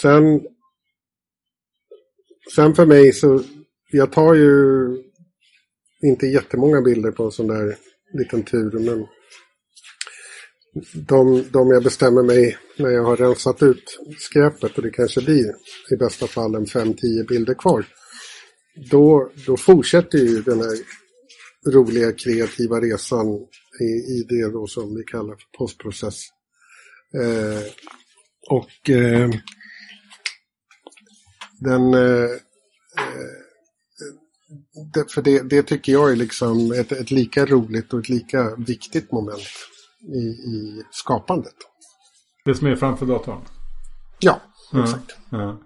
sen, 0.00 0.40
sen 2.54 2.74
för 2.74 2.86
mig 2.86 3.12
så, 3.12 3.42
jag 3.90 4.12
tar 4.12 4.34
ju 4.34 4.52
inte 6.02 6.26
jättemånga 6.26 6.82
bilder 6.82 7.10
på 7.10 7.24
en 7.24 7.30
sån 7.30 7.46
där 7.46 7.76
liten 8.12 8.42
tur, 8.42 8.72
men 8.72 9.06
de, 10.94 11.44
de 11.50 11.70
jag 11.70 11.82
bestämmer 11.82 12.22
mig 12.22 12.58
när 12.76 12.90
jag 12.90 13.04
har 13.04 13.16
rensat 13.16 13.62
ut 13.62 13.98
skräpet 14.18 14.76
och 14.76 14.82
det 14.82 14.90
kanske 14.90 15.20
blir 15.20 15.54
i 15.90 15.96
bästa 15.96 16.26
fall 16.26 16.54
en 16.54 16.66
5-10 16.66 17.28
bilder 17.28 17.54
kvar. 17.54 17.86
Då, 18.90 19.30
då 19.46 19.56
fortsätter 19.56 20.18
ju 20.18 20.42
den 20.42 20.58
här 20.58 20.78
roliga 21.66 22.12
kreativa 22.12 22.80
resan 22.80 23.26
i, 23.80 23.84
i 23.84 24.26
det 24.28 24.52
då 24.52 24.66
som 24.66 24.96
vi 24.96 25.02
kallar 25.04 25.34
för 25.34 25.58
postprocess. 25.58 26.22
Eh, 27.14 27.62
och 28.50 28.90
eh, 28.90 29.30
den 31.60 31.94
eh, 31.94 32.24
eh 32.24 33.48
det, 34.94 35.12
för 35.12 35.22
det, 35.22 35.42
det, 35.42 35.62
tycker 35.62 35.92
jag 35.92 36.12
är 36.12 36.16
liksom 36.16 36.72
ett, 36.72 36.92
ett, 36.92 37.10
lika 37.10 37.46
roligt 37.46 37.92
och 37.92 37.98
ett 37.98 38.08
lika 38.08 38.54
viktigt 38.56 39.12
moment 39.12 39.48
i, 40.02 40.24
i 40.28 40.82
skapandet. 40.90 41.54
Det 42.44 42.54
som 42.54 42.66
är 42.66 42.76
framför 42.76 43.06
datorn? 43.06 43.40
Ja, 44.18 44.40
exakt. 44.84 45.16
Ja. 45.30 45.60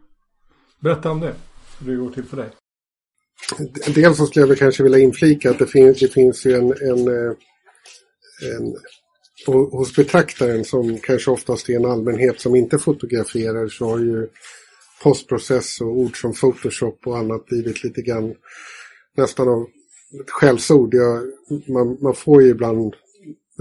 Berätta 0.80 1.10
om 1.10 1.20
det, 1.20 1.34
hur 1.80 1.90
det 1.90 1.96
går 1.96 2.10
till 2.10 2.24
för 2.24 2.36
dig. 2.36 2.50
Dels 3.94 4.16
så 4.16 4.26
skulle 4.26 4.46
jag 4.46 4.58
kanske 4.58 4.82
vilja 4.82 4.98
inflika 4.98 5.50
att 5.50 5.58
det 5.58 5.66
finns, 5.66 5.98
det 5.98 6.08
finns 6.08 6.46
ju 6.46 6.52
en, 6.54 6.64
en, 6.64 7.08
eh, 7.08 7.32
en 8.56 8.76
hos 9.46 9.96
betraktaren 9.96 10.64
som 10.64 10.98
kanske 10.98 11.30
oftast 11.30 11.68
är 11.68 11.76
en 11.76 11.86
allmänhet 11.86 12.40
som 12.40 12.54
inte 12.54 12.78
fotograferar 12.78 13.68
så 13.68 13.90
har 13.90 13.98
ju 13.98 14.28
postprocess 15.02 15.80
och 15.80 15.98
ord 15.98 16.20
som 16.20 16.34
Photoshop 16.34 17.06
och 17.06 17.18
annat 17.18 17.46
blivit 17.46 17.84
lite 17.84 18.02
grann 18.02 18.34
nästan 19.16 19.48
av 19.48 19.66
ett 20.20 20.30
skällsord. 20.30 20.94
Jag, 20.94 21.22
man, 21.68 21.98
man 22.00 22.14
får 22.14 22.42
ju 22.42 22.48
ibland 22.48 22.94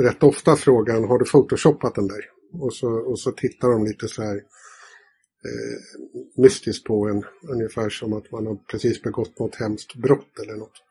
rätt 0.01 0.23
ofta 0.23 0.55
frågan, 0.55 1.03
har 1.03 1.19
du 1.19 1.25
photoshopat 1.25 1.95
den 1.95 2.07
där? 2.07 2.25
Och 2.53 2.73
så, 2.73 2.91
och 2.91 3.19
så 3.19 3.31
tittar 3.31 3.69
de 3.69 3.85
lite 3.85 4.07
så 4.07 4.21
här 4.21 4.35
eh, 4.35 6.03
mystiskt 6.37 6.83
på 6.83 7.07
en, 7.07 7.23
ungefär 7.51 7.89
som 7.89 8.13
att 8.13 8.31
man 8.31 8.45
har 8.45 8.55
precis 8.55 9.01
begått 9.01 9.39
något 9.39 9.55
hemskt 9.55 9.95
brott 9.95 10.39
eller 10.41 10.55
något. 10.55 10.83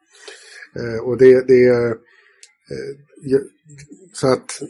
Eh, 0.77 1.05
och 1.05 1.19
det, 1.19 1.47
det 1.49 1.67
eh, 1.67 1.95
så 4.13 4.27
att 4.27 4.61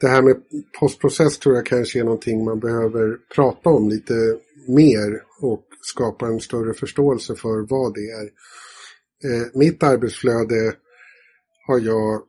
det 0.00 0.08
här 0.08 0.22
med 0.22 0.36
postprocess 0.80 1.38
tror 1.38 1.54
jag 1.54 1.66
kanske 1.66 2.00
är 2.00 2.04
någonting 2.04 2.44
man 2.44 2.60
behöver 2.60 3.16
prata 3.34 3.70
om 3.70 3.88
lite 3.88 4.14
mer 4.68 5.22
och 5.40 5.64
skapa 5.80 6.26
en 6.26 6.40
större 6.40 6.74
förståelse 6.74 7.34
för 7.34 7.66
vad 7.68 7.94
det 7.94 8.10
är. 8.10 8.24
Eh, 9.24 9.46
mitt 9.54 9.82
arbetsflöde 9.82 10.76
har 11.66 11.78
jag 11.78 12.22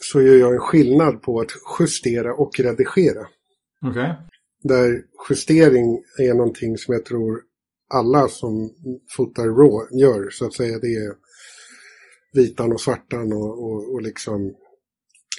så 0.00 0.22
gör 0.22 0.36
jag 0.36 0.54
en 0.54 0.60
skillnad 0.60 1.22
på 1.22 1.40
att 1.40 1.50
justera 1.78 2.34
och 2.34 2.60
redigera. 2.60 3.26
Okay. 3.90 4.12
Där 4.62 5.02
justering 5.28 6.02
är 6.18 6.34
någonting 6.34 6.78
som 6.78 6.94
jag 6.94 7.04
tror 7.04 7.42
alla 7.90 8.28
som 8.28 8.70
fotar 9.16 9.44
RAW 9.44 10.00
gör, 10.00 10.30
så 10.30 10.46
att 10.46 10.54
säga. 10.54 10.78
Det 10.78 10.94
är 10.94 11.14
vitan 12.32 12.72
och 12.72 12.80
svartan 12.80 13.32
och, 13.32 13.64
och, 13.64 13.94
och 13.94 14.02
liksom 14.02 14.54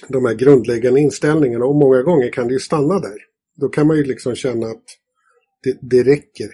de 0.08 0.24
här 0.24 0.34
grundläggande 0.34 1.00
inställningarna. 1.00 1.64
Och 1.64 1.76
många 1.76 2.02
gånger 2.02 2.32
kan 2.32 2.46
det 2.46 2.52
ju 2.52 2.60
stanna 2.60 3.00
där. 3.00 3.18
Då 3.56 3.68
kan 3.68 3.86
man 3.86 3.96
ju 3.96 4.04
liksom 4.04 4.34
känna 4.34 4.66
att 4.66 4.84
det, 5.62 5.78
det 5.80 6.02
räcker. 6.02 6.50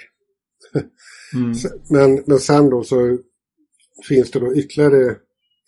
Mm. 1.35 1.53
men, 1.91 2.25
men 2.27 2.39
sen 2.39 2.71
då 2.71 2.85
så 2.85 3.19
finns 4.09 4.31
det 4.31 4.41
då 4.41 4.55
ytterligare 4.55 5.17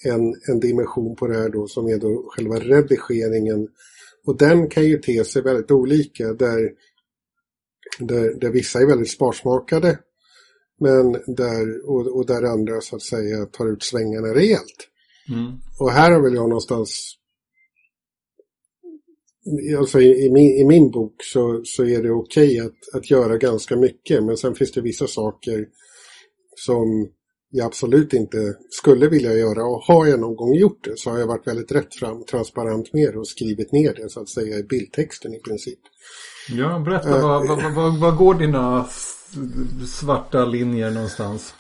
en, 0.05 0.35
en 0.49 0.61
dimension 0.61 1.17
på 1.17 1.27
det 1.27 1.35
här 1.35 1.49
då 1.49 1.67
som 1.67 1.89
är 1.89 1.99
då 1.99 2.25
själva 2.29 2.59
redigeringen. 2.59 3.69
Och 4.27 4.39
den 4.39 4.69
kan 4.69 4.85
ju 4.85 4.99
te 4.99 5.25
sig 5.25 5.43
väldigt 5.43 5.71
olika 5.71 6.33
där, 6.33 6.71
där, 7.99 8.41
där 8.41 8.51
vissa 8.51 8.81
är 8.81 8.87
väldigt 8.87 9.11
sparsmakade 9.11 9.99
men 10.81 11.13
där, 11.13 11.91
och, 11.91 12.17
och 12.17 12.27
där 12.27 12.43
andra 12.43 12.81
så 12.81 12.97
att 12.97 13.03
säga 13.03 13.47
tar 13.47 13.73
ut 13.73 13.83
svängarna 13.83 14.35
rejält. 14.35 14.89
Mm. 15.29 15.53
Och 15.81 15.91
här 15.91 16.11
har 16.11 16.23
väl 16.23 16.35
jag 16.35 16.49
någonstans 16.49 17.19
Alltså 19.79 20.01
i, 20.01 20.27
i, 20.27 20.31
min, 20.31 20.51
i 20.51 20.65
min 20.65 20.91
bok 20.91 21.15
så, 21.19 21.63
så 21.65 21.85
är 21.85 22.03
det 22.03 22.11
okej 22.11 22.61
okay 22.61 22.67
att, 22.67 22.95
att 22.95 23.11
göra 23.11 23.37
ganska 23.37 23.77
mycket 23.77 24.25
men 24.25 24.37
sen 24.37 24.55
finns 24.55 24.73
det 24.73 24.81
vissa 24.81 25.07
saker 25.07 25.69
som 26.57 27.11
jag 27.57 27.67
absolut 27.67 28.13
inte 28.13 28.57
skulle 28.71 29.09
vilja 29.09 29.33
göra 29.33 29.65
och 29.65 29.81
har 29.81 30.07
jag 30.07 30.21
någon 30.21 30.37
gång 30.37 30.55
gjort 30.55 30.85
det 30.85 30.99
så 30.99 31.11
har 31.11 31.19
jag 31.19 31.27
varit 31.27 31.47
väldigt 31.47 31.73
rätt 31.73 31.95
fram, 31.95 32.25
transparent 32.25 32.93
med 32.93 33.13
det 33.13 33.19
och 33.19 33.29
skrivit 33.29 33.73
ner 33.73 33.95
det 33.95 34.11
så 34.11 34.21
att 34.21 34.29
säga 34.29 34.59
i 34.59 34.63
bildtexten 34.63 35.35
i 35.35 35.39
princip. 35.39 35.79
Ja, 36.49 36.79
berätta, 36.79 37.17
uh, 37.17 37.23
vad, 37.23 37.49
vad, 37.49 37.75
vad, 37.75 38.01
vad 38.01 38.17
går 38.17 38.35
dina 38.35 38.89
svarta 39.87 40.45
linjer 40.45 40.91
någonstans? 40.91 41.55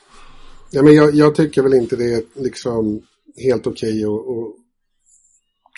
Ja, 0.70 0.82
men 0.82 0.94
jag, 0.94 1.14
jag 1.14 1.34
tycker 1.34 1.62
väl 1.62 1.74
inte 1.74 1.96
det 1.96 2.14
är 2.14 2.22
liksom 2.34 3.02
helt 3.36 3.66
okej 3.66 4.06
okay 4.06 4.14
att, 4.14 4.38
att 4.38 4.54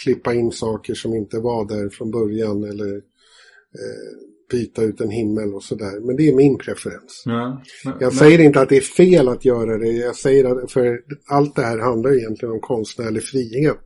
klippa 0.05 0.35
in 0.35 0.53
saker 0.53 0.95
som 0.95 1.15
inte 1.15 1.39
var 1.39 1.69
där 1.69 1.89
från 1.89 2.11
början 2.11 2.65
eller 2.65 2.97
eh, 2.97 4.36
byta 4.51 4.83
ut 4.83 5.01
en 5.01 5.11
himmel 5.11 5.55
och 5.55 5.63
sådär. 5.63 6.07
Men 6.07 6.17
det 6.17 6.29
är 6.29 6.35
min 6.35 6.59
preferens. 6.59 7.23
Ja, 7.25 7.63
men, 7.85 7.95
jag 8.01 8.15
säger 8.15 8.41
inte 8.41 8.61
att 8.61 8.69
det 8.69 8.77
är 8.77 8.81
fel 8.81 9.29
att 9.29 9.45
göra 9.45 9.79
det. 9.79 9.93
Jag 9.93 10.17
säger 10.17 10.45
att 10.45 10.73
för 10.73 11.01
allt 11.27 11.57
det 11.57 11.63
här 11.63 11.79
handlar 11.79 12.19
egentligen 12.19 12.55
om 12.55 12.61
konstnärlig 12.61 13.23
frihet. 13.23 13.85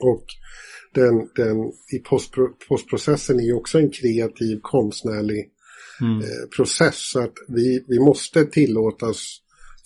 Och 0.00 0.24
den, 0.94 1.28
den 1.34 1.72
i 1.92 1.98
postpro, 1.98 2.48
postprocessen 2.68 3.40
är 3.40 3.44
ju 3.44 3.54
också 3.54 3.78
en 3.78 3.90
kreativ 3.90 4.60
konstnärlig 4.62 5.50
mm. 6.00 6.18
eh, 6.20 6.48
process. 6.56 7.10
Så 7.12 7.20
att 7.20 7.34
vi, 7.48 7.84
vi 7.88 7.98
måste 7.98 8.44
tillåtas 8.44 9.38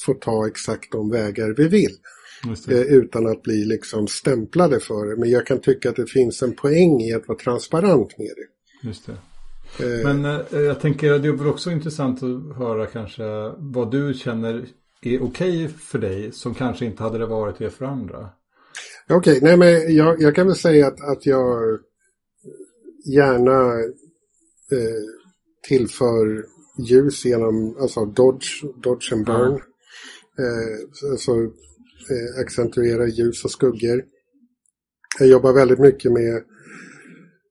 få 0.06 0.14
ta 0.14 0.46
exakt 0.46 0.92
de 0.92 1.10
vägar 1.10 1.54
vi 1.56 1.68
vill. 1.68 1.96
Eh, 2.68 2.80
utan 2.80 3.26
att 3.26 3.42
bli 3.42 3.64
liksom 3.64 4.08
stämplade 4.08 4.80
för 4.80 5.10
det. 5.10 5.20
Men 5.20 5.30
jag 5.30 5.46
kan 5.46 5.60
tycka 5.60 5.90
att 5.90 5.96
det 5.96 6.06
finns 6.06 6.42
en 6.42 6.52
poäng 6.52 7.00
i 7.00 7.12
att 7.12 7.28
vara 7.28 7.38
transparent 7.38 8.18
med 8.18 8.32
det. 8.36 8.88
Just 8.88 9.06
det. 9.06 9.16
Eh. 9.78 10.04
Men 10.04 10.24
eh, 10.24 10.60
jag 10.60 10.80
tänker 10.80 11.12
att 11.12 11.22
det 11.22 11.28
är 11.28 11.48
också 11.48 11.70
intressant 11.70 12.22
att 12.22 12.56
höra 12.56 12.86
kanske 12.86 13.22
vad 13.58 13.90
du 13.90 14.14
känner 14.14 14.66
är 15.02 15.22
okej 15.22 15.68
för 15.68 15.98
dig 15.98 16.32
som 16.32 16.54
kanske 16.54 16.84
inte 16.84 17.02
hade 17.02 17.18
det 17.18 17.26
varit 17.26 17.58
det 17.58 17.70
för 17.70 17.84
andra. 17.84 18.28
Okej, 19.08 19.36
okay, 19.36 19.40
nej 19.42 19.56
men 19.56 19.94
jag, 19.94 20.22
jag, 20.22 20.34
kan 20.34 20.46
väl 20.46 20.56
säga 20.56 20.86
att, 20.86 21.00
att 21.00 21.26
jag 21.26 21.80
gärna 23.04 23.80
eh, 24.72 25.02
tillför 25.68 26.44
ljus 26.78 27.24
genom 27.24 27.76
alltså 27.80 28.04
Dodge, 28.04 28.64
Dodge 28.82 29.12
and 29.12 29.26
Burn. 29.26 29.60
Ja. 30.36 30.44
Eh, 30.44 31.10
alltså 31.10 31.32
eh, 32.10 32.40
accentuera 32.40 33.06
ljus 33.06 33.44
och 33.44 33.50
skuggor. 33.50 34.04
Jag 35.18 35.28
jobbar 35.28 35.52
väldigt 35.52 35.78
mycket 35.78 36.12
med 36.12 36.42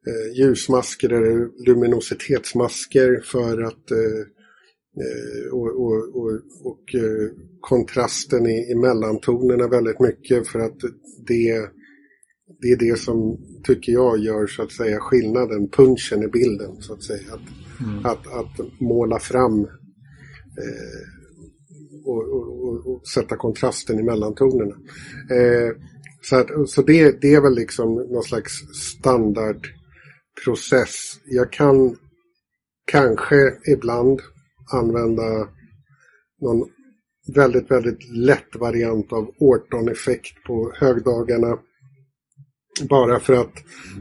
eh, 0.10 0.38
ljusmasker 0.38 1.10
eller 1.10 1.66
luminositetsmasker 1.68 3.22
för 3.26 3.62
att 3.62 3.92
eh, 3.92 4.22
eh, 5.04 5.54
och, 5.54 5.68
och, 5.68 6.16
och, 6.16 6.32
och 6.64 6.96
eh, 6.96 7.32
kontrasten 7.62 8.46
i, 8.46 8.72
i 8.72 8.76
mellantonerna 8.76 9.68
väldigt 9.68 10.00
mycket 10.00 10.48
för 10.48 10.60
att 10.60 10.80
det, 11.28 11.70
det 12.62 12.68
är 12.68 12.78
det 12.78 13.00
som 13.00 13.38
tycker 13.64 13.92
jag 13.92 14.20
gör 14.20 14.48
så 14.48 14.64
att 14.64 14.72
säga 14.72 15.00
skillnaden, 15.00 15.70
punchen 15.70 16.24
i 16.24 16.28
bilden 16.28 16.82
så 16.82 16.94
att 16.94 17.04
säga. 17.04 17.34
Att, 17.34 17.80
mm. 17.88 18.06
att, 18.06 18.28
att 18.28 18.80
måla 18.80 19.20
fram 19.20 19.60
eh, 19.60 21.02
och, 22.06 22.24
och, 22.30 22.88
och, 22.88 23.08
sätta 23.08 23.38
kontrasten 23.38 24.00
i 24.00 24.04
mellantonerna. 24.04 24.76
Eh, 25.32 25.76
så 26.22 26.36
att, 26.36 26.70
så 26.70 26.82
det, 26.82 27.22
det 27.22 27.34
är 27.34 27.42
väl 27.42 27.56
liksom 27.56 27.96
någon 27.96 28.24
slags 28.24 28.52
standard 28.74 29.68
process. 30.44 31.20
Jag 31.26 31.52
kan 31.52 31.98
kanske 32.92 33.54
ibland 33.68 34.22
använda 34.72 35.48
någon 36.42 36.70
väldigt, 37.36 37.72
väldigt 37.72 38.10
lätt 38.10 38.56
variant 38.56 39.14
av 39.14 39.32
Orton-effekt 39.40 40.44
på 40.48 40.72
högdagarna. 40.76 41.58
bara 42.90 43.20
för 43.20 43.34
att 43.34 43.54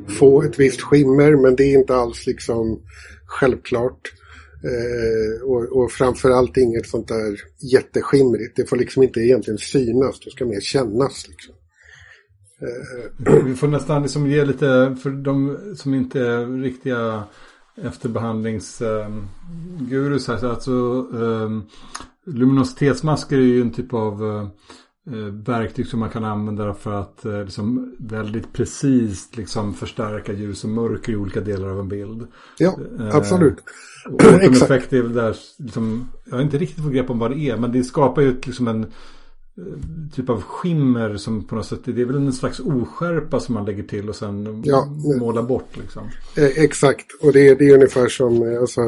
få 0.08 0.42
ett 0.42 0.58
visst 0.58 0.80
skimmer 0.80 1.36
men 1.42 1.56
det 1.56 1.64
är 1.64 1.78
inte 1.78 1.94
alls 1.96 2.26
liksom 2.26 2.82
självklart. 3.26 4.12
Eh, 4.64 5.42
och, 5.42 5.62
och 5.62 5.92
framförallt 5.92 6.56
inget 6.56 6.86
sånt 6.86 7.08
där 7.08 7.40
jätteskimrigt. 7.72 8.56
Det 8.56 8.66
får 8.66 8.76
liksom 8.76 9.02
inte 9.02 9.20
egentligen 9.20 9.58
synas, 9.58 10.20
det 10.20 10.30
ska 10.30 10.44
mer 10.44 10.60
kännas. 10.60 11.28
Liksom. 11.28 11.54
Eh, 12.62 12.68
Vi 13.44 13.54
får 13.54 13.68
nästan 13.68 14.02
liksom 14.02 14.26
ge 14.26 14.44
lite, 14.44 14.96
för 15.02 15.10
de 15.10 15.58
som 15.76 15.94
inte 15.94 16.20
är 16.20 16.62
riktiga 16.62 17.22
efterbehandlingsgurus 17.82 20.28
här, 20.28 20.36
så 20.36 20.48
alltså 20.48 20.72
um, 20.72 21.66
luminositetsmasker 22.26 23.36
är 23.36 23.42
ju 23.42 23.60
en 23.60 23.72
typ 23.72 23.94
av 23.94 24.22
uh, 24.22 24.48
verktyg 25.46 25.86
som 25.86 26.00
man 26.00 26.10
kan 26.10 26.24
använda 26.24 26.74
för 26.74 26.92
att 26.92 27.22
uh, 27.26 27.44
liksom 27.44 27.96
väldigt 27.98 28.52
precis 28.52 29.36
liksom 29.36 29.74
förstärka 29.74 30.32
ljus 30.32 30.64
och 30.64 30.70
mörker 30.70 31.12
i 31.12 31.16
olika 31.16 31.40
delar 31.40 31.68
av 31.68 31.80
en 31.80 31.88
bild. 31.88 32.26
Ja, 32.58 32.78
absolut. 33.12 33.58
Och 34.10 34.42
effekt 34.42 34.92
är 34.92 35.02
väl 35.02 35.14
där, 35.14 35.36
liksom, 35.58 36.08
jag 36.24 36.36
har 36.36 36.42
inte 36.42 36.58
riktigt 36.58 36.84
fått 36.84 36.92
grepp 36.92 37.10
om 37.10 37.18
vad 37.18 37.30
det 37.30 37.38
är, 37.38 37.56
men 37.56 37.72
det 37.72 37.84
skapar 37.84 38.22
ju 38.22 38.40
liksom 38.44 38.68
en 38.68 38.86
typ 40.14 40.28
av 40.28 40.42
skimmer 40.42 41.16
som 41.16 41.44
på 41.44 41.54
något 41.54 41.66
sätt, 41.66 41.80
det 41.84 42.00
är 42.00 42.04
väl 42.04 42.16
en 42.16 42.32
slags 42.32 42.60
oskärpa 42.60 43.40
som 43.40 43.54
man 43.54 43.64
lägger 43.64 43.82
till 43.82 44.08
och 44.08 44.16
sen 44.16 44.62
ja, 44.64 44.86
målar 45.20 45.42
bort 45.42 45.76
liksom. 45.76 46.10
Exakt, 46.36 47.06
och 47.20 47.32
det 47.32 47.48
är, 47.48 47.56
det 47.56 47.68
är 47.68 47.74
ungefär 47.74 48.08
som, 48.08 48.58
alltså, 48.60 48.80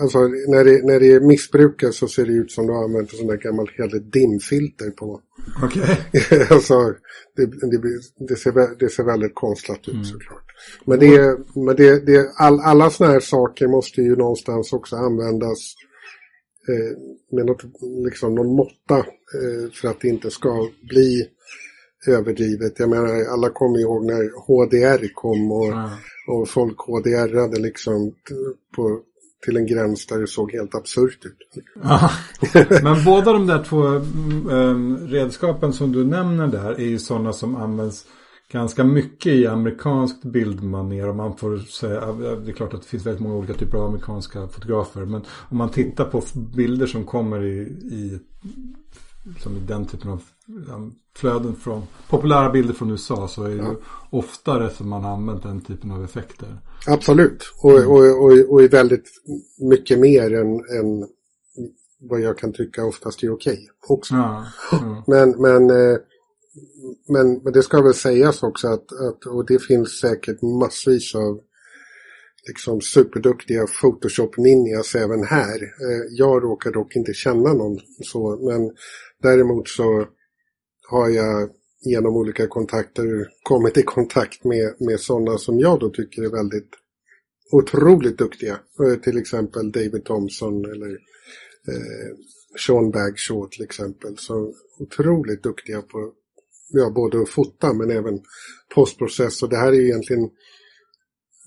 alltså 0.00 0.18
när, 0.48 0.64
det, 0.64 0.86
när 0.86 1.00
det 1.00 1.12
är 1.12 1.20
missbrukat 1.20 1.94
så 1.94 2.08
ser 2.08 2.26
det 2.26 2.32
ut 2.32 2.52
som 2.52 2.66
du 2.66 2.72
har 2.72 2.84
använt 2.84 3.10
sån 3.10 3.26
där 3.26 3.36
gammal 3.36 3.70
heligt 3.76 4.12
dimfilter 4.12 4.90
på. 4.90 5.20
Okej. 5.62 5.82
Okay. 6.12 6.46
alltså, 6.50 6.94
det, 7.36 7.46
det, 7.46 7.80
det, 8.28 8.36
ser, 8.36 8.78
det 8.78 8.88
ser 8.88 9.04
väldigt 9.04 9.34
konstlat 9.34 9.88
ut 9.88 9.94
mm. 9.94 10.04
såklart. 10.04 10.44
Men, 10.84 10.98
det, 10.98 11.38
men 11.54 11.76
det, 11.76 12.06
det, 12.06 12.32
all, 12.36 12.60
alla 12.60 12.90
sådana 12.90 13.12
här 13.12 13.20
saker 13.20 13.66
måste 13.66 14.02
ju 14.02 14.16
någonstans 14.16 14.72
också 14.72 14.96
användas 14.96 15.58
eh, 15.58 15.87
med 17.32 17.46
något, 17.46 17.62
liksom 18.04 18.34
någon 18.34 18.56
måtta 18.56 18.98
eh, 18.98 19.70
för 19.72 19.88
att 19.88 20.00
det 20.00 20.08
inte 20.08 20.30
ska 20.30 20.68
bli 20.88 21.28
överdrivet. 22.06 22.78
Jag 22.78 22.90
menar, 22.90 23.32
alla 23.32 23.50
kommer 23.50 23.78
ihåg 23.78 24.04
när 24.04 24.30
HDR 24.46 25.14
kom 25.14 25.52
och, 25.52 25.72
mm. 25.72 25.90
och 26.28 26.48
folk 26.48 26.78
HDR-ade 26.78 27.60
liksom 27.60 28.14
på, 28.76 29.00
till 29.44 29.56
en 29.56 29.66
gräns 29.66 30.06
där 30.06 30.18
det 30.18 30.26
såg 30.26 30.52
helt 30.52 30.74
absurt 30.74 31.24
ut. 31.24 31.64
Men 32.82 33.04
båda 33.04 33.32
de 33.32 33.46
där 33.46 33.64
två 33.64 33.82
um, 34.54 35.08
redskapen 35.08 35.72
som 35.72 35.92
du 35.92 36.04
nämner 36.04 36.46
där 36.46 36.72
är 36.72 36.86
ju 36.86 36.98
sådana 36.98 37.32
som 37.32 37.56
används 37.56 38.06
ganska 38.52 38.84
mycket 38.84 39.32
i 39.32 39.46
amerikanskt 39.46 40.24
bildmanér. 40.24 41.08
Och 41.08 41.16
man 41.16 41.36
får 41.36 41.58
säga, 41.58 42.12
det 42.12 42.50
är 42.50 42.52
klart 42.52 42.74
att 42.74 42.82
det 42.82 42.88
finns 42.88 43.06
väldigt 43.06 43.22
många 43.22 43.36
olika 43.36 43.54
typer 43.54 43.78
av 43.78 43.86
amerikanska 43.86 44.48
fotografer. 44.48 45.04
Men 45.04 45.22
om 45.48 45.56
man 45.56 45.68
tittar 45.68 46.04
på 46.04 46.22
bilder 46.56 46.86
som 46.86 47.04
kommer 47.04 47.44
i, 47.44 47.60
i 47.92 48.18
som 49.38 49.56
i 49.56 49.60
den 49.60 49.86
typen 49.86 50.10
av 50.10 50.22
flöden 51.16 51.56
från 51.56 51.82
populära 52.08 52.50
bilder 52.50 52.74
från 52.74 52.90
USA 52.90 53.28
så 53.28 53.44
är 53.44 53.56
det 53.56 53.56
ja. 53.56 53.74
oftare 54.10 54.70
som 54.70 54.88
man 54.88 55.04
använt 55.04 55.42
den 55.42 55.60
typen 55.60 55.90
av 55.90 56.04
effekter. 56.04 56.60
Absolut, 56.86 57.52
och, 57.62 57.72
och, 57.72 58.24
och, 58.24 58.52
och 58.52 58.62
är 58.62 58.68
väldigt 58.68 59.08
mycket 59.70 59.98
mer 59.98 60.34
än, 60.34 60.54
än 60.54 61.08
vad 62.00 62.20
jag 62.20 62.38
kan 62.38 62.52
tycka 62.52 62.84
oftast 62.84 63.22
är 63.22 63.32
okej 63.32 63.68
också. 63.88 64.14
Ja, 64.14 64.46
ja. 64.72 65.02
Men, 65.06 65.30
men 65.30 65.70
eh, 65.70 65.96
men, 67.08 67.40
men 67.44 67.52
det 67.52 67.62
ska 67.62 67.82
väl 67.82 67.94
sägas 67.94 68.42
också 68.42 68.68
att, 68.68 68.92
att, 68.92 69.26
och 69.26 69.46
det 69.46 69.62
finns 69.62 70.00
säkert 70.00 70.42
massvis 70.42 71.14
av 71.14 71.40
liksom 72.48 72.80
superduktiga 72.80 73.66
Photoshop-ninjas 73.66 74.96
även 74.96 75.24
här. 75.24 75.62
Eh, 75.62 76.04
jag 76.10 76.44
råkar 76.44 76.70
dock 76.70 76.96
inte 76.96 77.12
känna 77.12 77.52
någon 77.52 77.78
så, 78.04 78.36
men 78.36 78.70
däremot 79.22 79.68
så 79.68 80.06
har 80.90 81.08
jag 81.08 81.50
genom 81.80 82.16
olika 82.16 82.46
kontakter 82.46 83.28
kommit 83.42 83.76
i 83.76 83.82
kontakt 83.82 84.44
med, 84.44 84.74
med 84.78 85.00
sådana 85.00 85.38
som 85.38 85.58
jag 85.58 85.80
då 85.80 85.90
tycker 85.90 86.22
är 86.22 86.30
väldigt 86.30 86.70
otroligt 87.52 88.18
duktiga. 88.18 88.58
Eh, 88.80 89.00
till 89.00 89.18
exempel 89.18 89.72
David 89.72 90.04
Thompson 90.04 90.64
eller 90.64 90.90
eh, 91.68 92.16
Sean 92.66 92.90
Bagshaw 92.90 93.48
till 93.50 93.64
exempel. 93.64 94.18
Så 94.18 94.54
otroligt 94.78 95.42
duktiga 95.42 95.82
på 95.82 96.12
ja, 96.68 96.90
både 96.90 97.20
att 97.22 97.28
fota 97.28 97.72
men 97.72 97.90
även 97.90 98.20
postprocess. 98.74 99.42
Och 99.42 99.48
det 99.48 99.56
här 99.56 99.68
är 99.68 99.76
ju 99.76 99.86
egentligen 99.88 100.30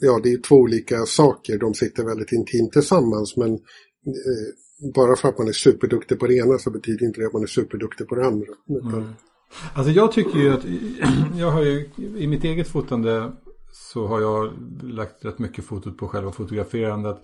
ja, 0.01 0.19
det 0.23 0.33
är 0.33 0.41
två 0.41 0.55
olika 0.55 1.05
saker. 1.05 1.59
De 1.59 1.73
sitter 1.73 2.03
väldigt 2.03 2.31
intimt 2.31 2.71
tillsammans 2.71 3.37
men 3.37 3.53
eh, 3.53 4.89
bara 4.93 5.15
för 5.15 5.29
att 5.29 5.37
man 5.37 5.47
är 5.47 5.51
superduktig 5.51 6.19
på 6.19 6.27
det 6.27 6.35
ena 6.35 6.57
så 6.57 6.71
betyder 6.71 7.05
inte 7.05 7.21
det 7.21 7.27
att 7.27 7.33
man 7.33 7.43
är 7.43 7.47
superduktig 7.47 8.07
på 8.07 8.15
det 8.15 8.25
andra. 8.25 8.47
Mm. 8.93 9.09
Alltså 9.73 9.91
jag 9.91 10.11
tycker 10.11 10.39
ju 10.39 10.53
att 10.53 10.65
jag 11.37 11.51
har 11.51 11.61
ju 11.61 11.89
i 12.17 12.27
mitt 12.27 12.43
eget 12.43 12.67
fotande 12.67 13.31
så 13.71 14.07
har 14.07 14.21
jag 14.21 14.53
lagt 14.83 15.25
rätt 15.25 15.39
mycket 15.39 15.65
fotot 15.65 15.97
på 15.97 16.07
själva 16.07 16.31
fotograferandet. 16.31 17.17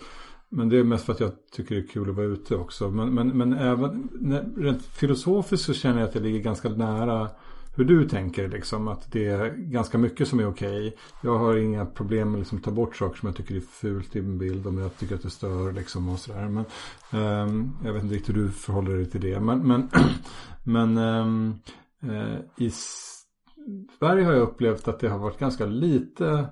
Men 0.50 0.70
det 0.70 0.78
är 0.78 0.84
mest 0.84 1.06
för 1.06 1.14
att 1.14 1.20
jag 1.20 1.32
tycker 1.52 1.76
det 1.76 1.82
är 1.82 1.88
kul 1.88 2.10
att 2.10 2.16
vara 2.16 2.26
ute 2.26 2.56
också. 2.56 2.90
Men, 2.90 3.14
men, 3.14 3.38
men 3.38 3.54
även 3.54 4.10
rent 4.58 4.84
filosofiskt 4.84 5.66
så 5.66 5.74
känner 5.74 6.00
jag 6.00 6.10
att 6.10 6.16
jag 6.16 6.24
ligger 6.24 6.40
ganska 6.40 6.70
nära 6.70 7.30
hur 7.78 7.86
du 7.86 8.10
tänker 8.10 8.48
liksom. 8.48 8.88
Att 8.88 9.12
det 9.12 9.26
är 9.26 9.50
ganska 9.50 9.98
mycket 9.98 10.28
som 10.28 10.40
är 10.40 10.48
okej. 10.48 10.88
Okay. 10.88 11.00
Jag 11.22 11.38
har 11.38 11.58
inga 11.58 11.86
problem 11.86 12.32
med 12.32 12.40
liksom, 12.40 12.58
att 12.58 12.64
ta 12.64 12.72
bort 12.72 12.96
saker 12.96 13.20
som 13.20 13.28
jag 13.28 13.36
tycker 13.36 13.56
är 13.56 13.60
fult 13.60 14.16
i 14.16 14.22
min 14.22 14.38
bild. 14.38 14.68
Om 14.68 14.78
jag 14.78 14.98
tycker 14.98 15.16
att 15.16 15.22
det 15.22 15.30
stör 15.30 15.72
liksom 15.72 16.10
och 16.10 16.20
sådär. 16.20 16.50
Men 16.50 16.66
um, 17.22 17.78
jag 17.84 17.94
vet 17.94 18.04
inte 18.04 18.16
riktigt 18.16 18.36
hur 18.36 18.42
du 18.42 18.52
förhåller 18.52 18.96
dig 18.96 19.06
till 19.06 19.22
det. 19.22 19.40
Men, 19.40 19.68
men, 19.68 19.90
men 20.64 20.98
um, 20.98 21.60
uh, 22.04 22.38
i 22.58 22.72
Sverige 24.00 24.26
har 24.26 24.34
jag 24.34 24.42
upplevt 24.42 24.88
att 24.88 25.00
det 25.00 25.10
har 25.10 25.20
varit 25.20 25.40
ganska 25.40 25.66
lite 25.66 26.48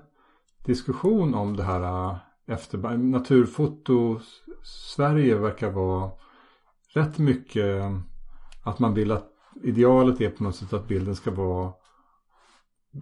diskussion 0.64 1.34
om 1.34 1.56
det 1.56 1.62
här 1.62 2.10
uh, 2.10 2.16
efter 2.46 2.96
naturfoto. 2.96 4.20
Sverige 4.96 5.38
verkar 5.38 5.70
vara 5.70 6.10
rätt 6.94 7.18
mycket 7.18 7.82
att 8.62 8.78
man 8.78 8.94
vill 8.94 9.12
att 9.12 9.35
idealet 9.62 10.20
är 10.20 10.30
på 10.30 10.44
något 10.44 10.56
sätt 10.56 10.72
att 10.72 10.88
bilden 10.88 11.16
ska 11.16 11.30
vara 11.30 11.72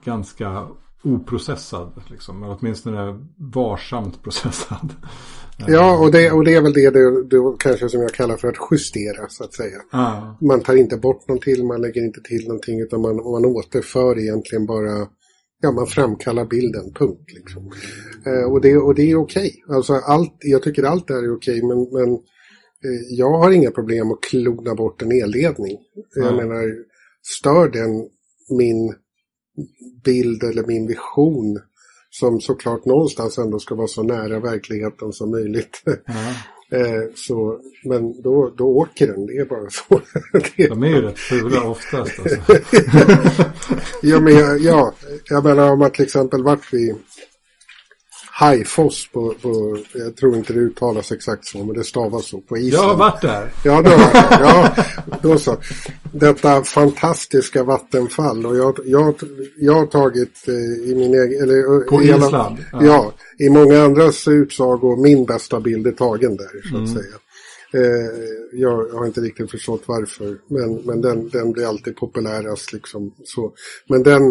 ganska 0.05 0.69
oprocessad. 1.05 2.03
Liksom, 2.11 2.43
eller 2.43 2.57
åtminstone 2.61 3.27
varsamt 3.55 4.23
processad. 4.23 4.95
Ja, 5.69 5.99
och 5.99 6.13
det, 6.13 6.31
och 6.31 6.45
det 6.45 6.55
är 6.55 6.63
väl 6.63 6.73
det 6.73 6.91
du, 6.91 7.25
du 7.31 7.57
kanske 7.59 7.89
som 7.89 8.01
jag 8.01 8.13
kallar 8.13 8.37
för 8.37 8.49
att 8.49 8.57
justera 8.71 9.29
så 9.29 9.45
att 9.45 9.55
säga. 9.55 9.79
Ah. 9.91 10.37
Man 10.41 10.61
tar 10.61 10.77
inte 10.77 10.97
bort 10.97 11.29
någonting, 11.29 11.67
man 11.67 11.81
lägger 11.81 12.05
inte 12.05 12.21
till 12.21 12.49
någonting 12.49 12.81
utan 12.81 13.01
man, 13.01 13.17
man 13.17 13.45
återför 13.45 14.19
egentligen 14.19 14.67
bara, 14.67 15.09
ja 15.61 15.73
man 15.73 15.87
framkallar 15.87 16.45
bilden, 16.45 16.93
punkt. 16.95 17.31
Liksom. 17.35 17.73
Eh, 18.27 18.53
och, 18.53 18.61
det, 18.61 18.77
och 18.77 18.95
det 18.95 19.11
är 19.11 19.17
okej. 19.17 19.63
Okay. 19.63 19.77
Alltså 19.77 19.95
allt, 19.95 20.37
jag 20.41 20.63
tycker 20.63 20.83
allt 20.83 21.09
det 21.09 21.15
här 21.15 21.23
är 21.23 21.37
okej 21.37 21.63
okay, 21.63 21.69
men, 21.69 21.89
men 21.93 22.19
jag 23.09 23.39
har 23.39 23.51
inga 23.51 23.71
problem 23.71 24.13
att 24.13 24.21
klona 24.21 24.75
bort 24.75 25.03
en 25.03 25.13
elledning. 25.13 25.79
Mm. 26.17 26.29
Jag 26.29 26.37
menar, 26.37 26.75
stör 27.23 27.69
den 27.69 28.09
min 28.59 28.95
bild 30.05 30.43
eller 30.43 30.67
min 30.67 30.87
vision 30.87 31.61
som 32.11 32.41
såklart 32.41 32.85
någonstans 32.85 33.39
ändå 33.39 33.59
ska 33.59 33.75
vara 33.75 33.87
så 33.87 34.03
nära 34.03 34.41
verkligheten 34.41 35.13
som 35.13 35.31
möjligt. 35.31 35.83
Mm. 36.71 37.11
så, 37.15 37.61
men 37.85 38.23
då, 38.23 38.55
då 38.57 38.65
åker 38.65 39.07
den, 39.07 39.27
det 39.27 39.33
är 39.33 39.45
bara 39.45 39.71
så. 39.71 40.01
De 40.69 40.83
är 40.83 40.89
ju 40.89 41.03
rätt 41.03 41.19
fula 41.19 41.65
oftast. 41.65 42.19
Alltså. 42.19 42.37
ja, 44.03 44.21
men 44.21 44.35
jag, 44.35 44.59
ja, 44.59 44.95
jag 45.31 45.45
menar 45.45 45.73
om 45.73 45.79
man 45.79 45.91
till 45.91 46.05
exempel 46.05 46.43
vart 46.43 46.73
vi 46.73 46.95
Hajfoss 48.37 49.09
på, 49.13 49.35
på, 49.43 49.79
jag 49.93 50.17
tror 50.17 50.37
inte 50.37 50.53
det 50.53 50.61
uttalas 50.61 51.13
exakt 51.13 51.47
så, 51.47 51.59
men 51.59 51.77
det 51.77 51.85
stavas 51.85 52.27
så 52.27 52.41
på 52.41 52.57
Island. 52.57 52.85
Jag 52.85 52.89
har 52.89 52.97
varit 52.97 53.23
där. 53.23 53.53
Ja, 53.65 53.83
då, 53.83 53.91
ja, 54.31 54.77
då 55.23 55.39
så. 55.39 55.57
Detta 56.13 56.65
fantastiska 56.65 57.65
vattenfall 57.65 58.47
och 58.47 58.57
jag, 58.57 58.79
jag, 58.85 59.15
jag 59.57 59.73
har 59.73 59.87
tagit 59.87 60.49
eh, 60.49 60.91
i 60.91 60.95
min 60.97 61.15
egen... 61.15 61.43
Eller, 61.43 61.81
på 61.91 62.01
hela, 62.01 62.27
Island? 62.27 62.57
Ja. 62.73 62.85
ja. 62.85 63.13
i 63.39 63.51
många 63.51 63.83
andras 63.83 64.29
utsagor 64.29 64.97
min 64.97 65.25
bästa 65.25 65.61
bild 65.61 65.87
är 65.87 65.93
tagen 65.93 66.37
där, 66.37 66.69
så 66.71 66.77
att 66.77 66.89
mm. 66.89 66.95
säga. 66.95 67.15
Eh, 67.75 68.11
jag 68.53 68.89
har 68.89 69.07
inte 69.07 69.21
riktigt 69.21 69.51
förstått 69.51 69.83
varför, 69.87 70.39
men, 70.49 70.75
men 70.75 71.01
den, 71.01 71.29
den 71.29 71.53
blir 71.53 71.67
alltid 71.67 71.97
populärast. 71.97 72.73
Liksom, 72.73 73.15
så. 73.25 73.53
Men, 73.89 74.03
den, 74.03 74.23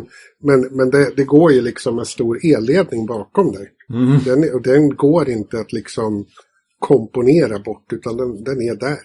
men, 0.44 0.62
men 0.72 0.90
det, 0.90 1.12
det 1.16 1.24
går 1.24 1.52
ju 1.52 1.62
liksom 1.62 2.00
en 2.00 2.06
stor 2.06 2.40
elledning 2.44 3.06
bakom 3.06 3.52
där. 3.52 3.70
Mm. 3.90 4.20
Den, 4.26 4.62
den 4.62 4.96
går 4.96 5.30
inte 5.30 5.60
att 5.60 5.74
liksom 5.74 6.26
komponera 6.80 7.60
bort, 7.60 7.94
utan 7.94 8.18
den, 8.18 8.44
den 8.44 8.62
är 8.62 8.76
där. 8.76 9.00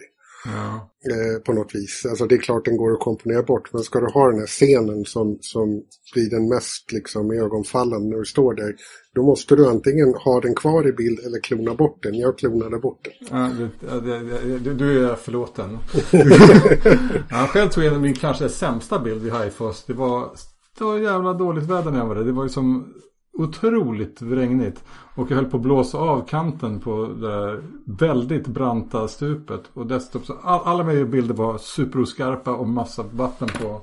Ja. 0.45 0.91
Eh, 1.11 1.43
på 1.43 1.53
något 1.53 1.75
vis. 1.75 2.07
Alltså 2.09 2.27
det 2.27 2.35
är 2.35 2.39
klart 2.39 2.65
den 2.65 2.77
går 2.77 2.93
att 2.93 3.01
komponera 3.01 3.43
bort. 3.43 3.73
Men 3.73 3.83
ska 3.83 4.01
du 4.01 4.07
ha 4.07 4.31
den 4.31 4.39
här 4.39 4.47
scenen 4.47 5.05
som, 5.05 5.39
som 5.41 5.83
blir 6.15 6.31
den 6.31 6.49
mest 6.49 6.93
liksom 6.93 7.31
ögonfallande 7.31 8.09
när 8.09 8.19
du 8.19 8.25
står 8.25 8.55
där. 8.55 8.75
Då 9.15 9.23
måste 9.23 9.57
du 9.57 9.67
antingen 9.67 10.15
ha 10.15 10.41
den 10.41 10.55
kvar 10.55 10.89
i 10.89 10.93
bild 10.93 11.19
eller 11.19 11.41
klona 11.41 11.75
bort 11.75 12.03
den. 12.03 12.15
Jag 12.15 12.39
klonade 12.39 12.79
bort 12.79 13.05
den. 13.05 13.39
Ja, 13.39 13.51
det, 13.81 14.01
det, 14.01 14.59
det, 14.59 14.75
du 14.75 15.11
är 15.11 15.15
förlåten. 15.15 15.79
ja, 17.31 17.47
själv 17.47 17.69
tog 17.69 17.85
jag 17.85 18.01
min 18.01 18.15
kanske 18.15 18.49
sämsta 18.49 18.99
bild 18.99 19.23
vid 19.23 19.33
Highfoss. 19.33 19.85
Det 19.87 19.93
var, 19.93 20.31
det 20.79 20.85
var 20.85 20.99
jävla 20.99 21.33
dåligt 21.33 21.65
väder 21.65 21.91
när 21.91 21.99
jag 21.99 22.07
var 22.07 22.15
där. 22.15 22.25
Det 22.25 22.33
var 22.33 22.43
ju 22.43 22.49
som 22.49 22.95
otroligt 23.39 24.23
regnigt. 24.23 24.85
Och 25.15 25.31
jag 25.31 25.37
höll 25.37 25.45
på 25.45 25.57
att 25.57 25.63
blåsa 25.63 25.99
av 25.99 26.27
kanten 26.27 26.81
på 26.81 27.07
det 27.07 27.29
där 27.29 27.63
väldigt 27.85 28.47
branta 28.47 29.09
stupet. 29.09 29.61
Och 29.75 29.87
dessutom 29.87 30.23
så 30.23 30.35
all, 30.43 30.61
alla 30.65 30.85
mina 30.85 31.05
bilder 31.05 31.35
var 31.35 31.59
superoskarpa 31.59 32.55
och 32.55 32.69
massa 32.69 33.03
vatten 33.13 33.49
på. 33.63 33.81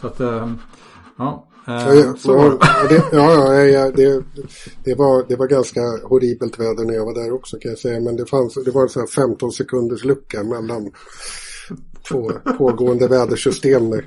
Så 0.00 0.06
att, 0.06 0.20
äh, 0.20 0.52
ja. 1.16 1.46
Äh, 1.68 1.74
ja, 2.24 2.58
det, 2.88 3.04
ja, 3.12 3.54
ja, 3.54 3.90
det, 3.90 4.24
det, 4.84 4.94
var, 4.94 5.24
det 5.28 5.36
var 5.36 5.46
ganska 5.46 5.80
horribelt 5.80 6.60
väder 6.60 6.84
när 6.84 6.94
jag 6.94 7.04
var 7.04 7.14
där 7.14 7.32
också 7.32 7.56
kan 7.58 7.70
jag 7.70 7.78
säga. 7.78 8.00
Men 8.00 8.16
det, 8.16 8.26
fanns, 8.26 8.54
det 8.64 8.70
var 8.70 8.82
en 8.82 8.88
sån 8.88 9.00
här 9.00 9.26
15 9.28 9.52
sekunders 9.52 10.04
lucka 10.04 10.42
mellan 10.42 10.90
två 12.12 12.32
pågående 12.58 13.08
vädersystem 13.08 13.90
nu. 13.90 14.02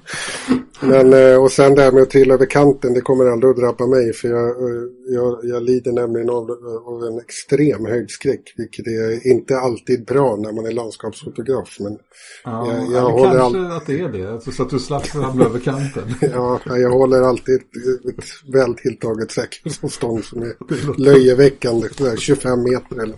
Men, 0.80 1.14
eh, 1.14 1.44
och 1.44 1.52
sen 1.52 1.76
det 1.76 1.82
här 1.82 1.92
med 1.92 2.04
att 2.04 2.10
trilla 2.10 2.34
över 2.34 2.46
kanten, 2.46 2.94
det 2.94 3.02
kommer 3.02 3.26
aldrig 3.26 3.52
att 3.52 3.58
drabba 3.58 3.88
mig 3.88 4.14
för 4.14 4.28
jag, 4.28 4.50
eh, 4.50 4.84
jag, 5.08 5.40
jag 5.44 5.64
lider 5.64 5.92
nämligen 5.92 6.30
av, 6.30 6.52
av 6.86 7.04
en 7.04 7.20
extrem 7.20 7.86
höjdskräck, 7.86 8.54
vilket 8.58 8.88
är 8.88 9.28
inte 9.28 9.58
alltid 9.58 10.06
bra 10.06 10.36
när 10.36 10.52
man 10.52 10.66
är 10.66 10.72
landskapsfotograf. 10.72 11.78
Men 11.80 11.98
ja, 12.44 12.68
jag, 12.74 12.92
jag 12.92 13.12
håller 13.12 13.40
kanske 13.40 13.60
all... 13.60 13.72
att 13.72 13.86
det 13.86 14.00
är 14.00 14.10
det, 14.10 14.32
alltså, 14.32 14.52
så 14.52 14.64
att 14.64 14.70
du 14.70 14.80
slapp 14.80 15.16
ramla 15.16 15.46
över 15.46 15.60
kanten. 15.60 16.04
ja, 16.34 16.60
jag 16.66 16.90
håller 16.90 17.22
alltid 17.22 17.56
ett, 17.56 18.54
väl 18.54 18.76
tilltaget 18.76 19.32
säkerhetsavstånd 19.32 20.24
som 20.24 20.42
är 20.42 20.54
löjeväckande, 20.98 21.88
25 22.18 22.64
meter 22.64 23.04
eller 23.04 23.16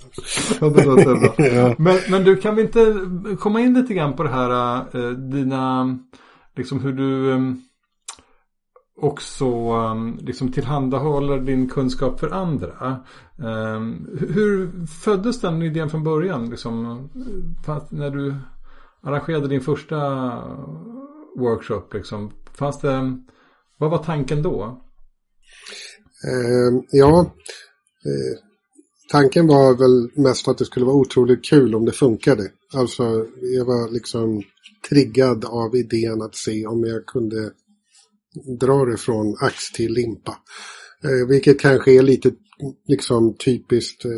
ja, 1.55 1.75
men, 1.77 1.97
men 2.09 2.23
du, 2.23 2.35
kan 2.35 2.55
vi 2.55 2.61
inte 2.61 2.95
komma 3.39 3.61
in 3.61 3.73
lite 3.73 3.93
grann 3.93 4.15
på 4.15 4.23
det 4.23 4.29
här, 4.29 4.76
Eh, 4.93 5.09
dina 5.09 5.97
liksom 6.55 6.79
hur 6.79 6.93
du 6.93 7.33
ehm, 7.33 7.61
också 9.01 9.45
ehm, 9.45 10.17
liksom 10.21 10.51
tillhandahåller 10.51 11.39
din 11.39 11.69
kunskap 11.69 12.19
för 12.19 12.29
andra. 12.29 12.99
Ehm, 13.39 14.07
hur 14.19 14.85
föddes 14.85 15.41
den 15.41 15.61
idén 15.61 15.89
från 15.89 16.03
början? 16.03 16.49
Liksom, 16.49 17.09
när 17.89 18.09
du 18.09 18.35
arrangerade 19.01 19.47
din 19.47 19.61
första 19.61 19.97
workshop, 21.39 21.93
liksom, 21.93 22.31
fanns 22.53 22.79
det, 22.79 23.17
vad 23.77 23.91
var 23.91 24.03
tanken 24.03 24.41
då? 24.41 24.81
Ja, 26.91 27.19
eh, 27.19 28.46
tanken 29.07 29.47
var 29.47 29.77
väl 29.77 30.23
mest 30.23 30.47
att 30.47 30.57
det 30.57 30.65
skulle 30.65 30.85
vara 30.85 30.95
otroligt 30.95 31.45
kul 31.45 31.75
om 31.75 31.85
det 31.85 31.91
funkade. 31.91 32.51
Alltså, 32.73 33.25
jag 33.41 33.65
var 33.65 33.91
liksom 33.91 34.43
triggad 34.89 35.45
av 35.45 35.75
idén 35.75 36.21
att 36.21 36.35
se 36.35 36.65
om 36.65 36.83
jag 36.83 37.05
kunde 37.05 37.51
dra 38.59 38.85
det 38.85 38.97
från 38.97 39.35
ax 39.41 39.71
till 39.71 39.93
limpa. 39.93 40.37
Eh, 41.03 41.27
vilket 41.27 41.59
kanske 41.59 41.91
är 41.91 42.01
lite 42.01 42.31
liksom 42.87 43.33
typiskt 43.33 44.05
eh, 44.05 44.11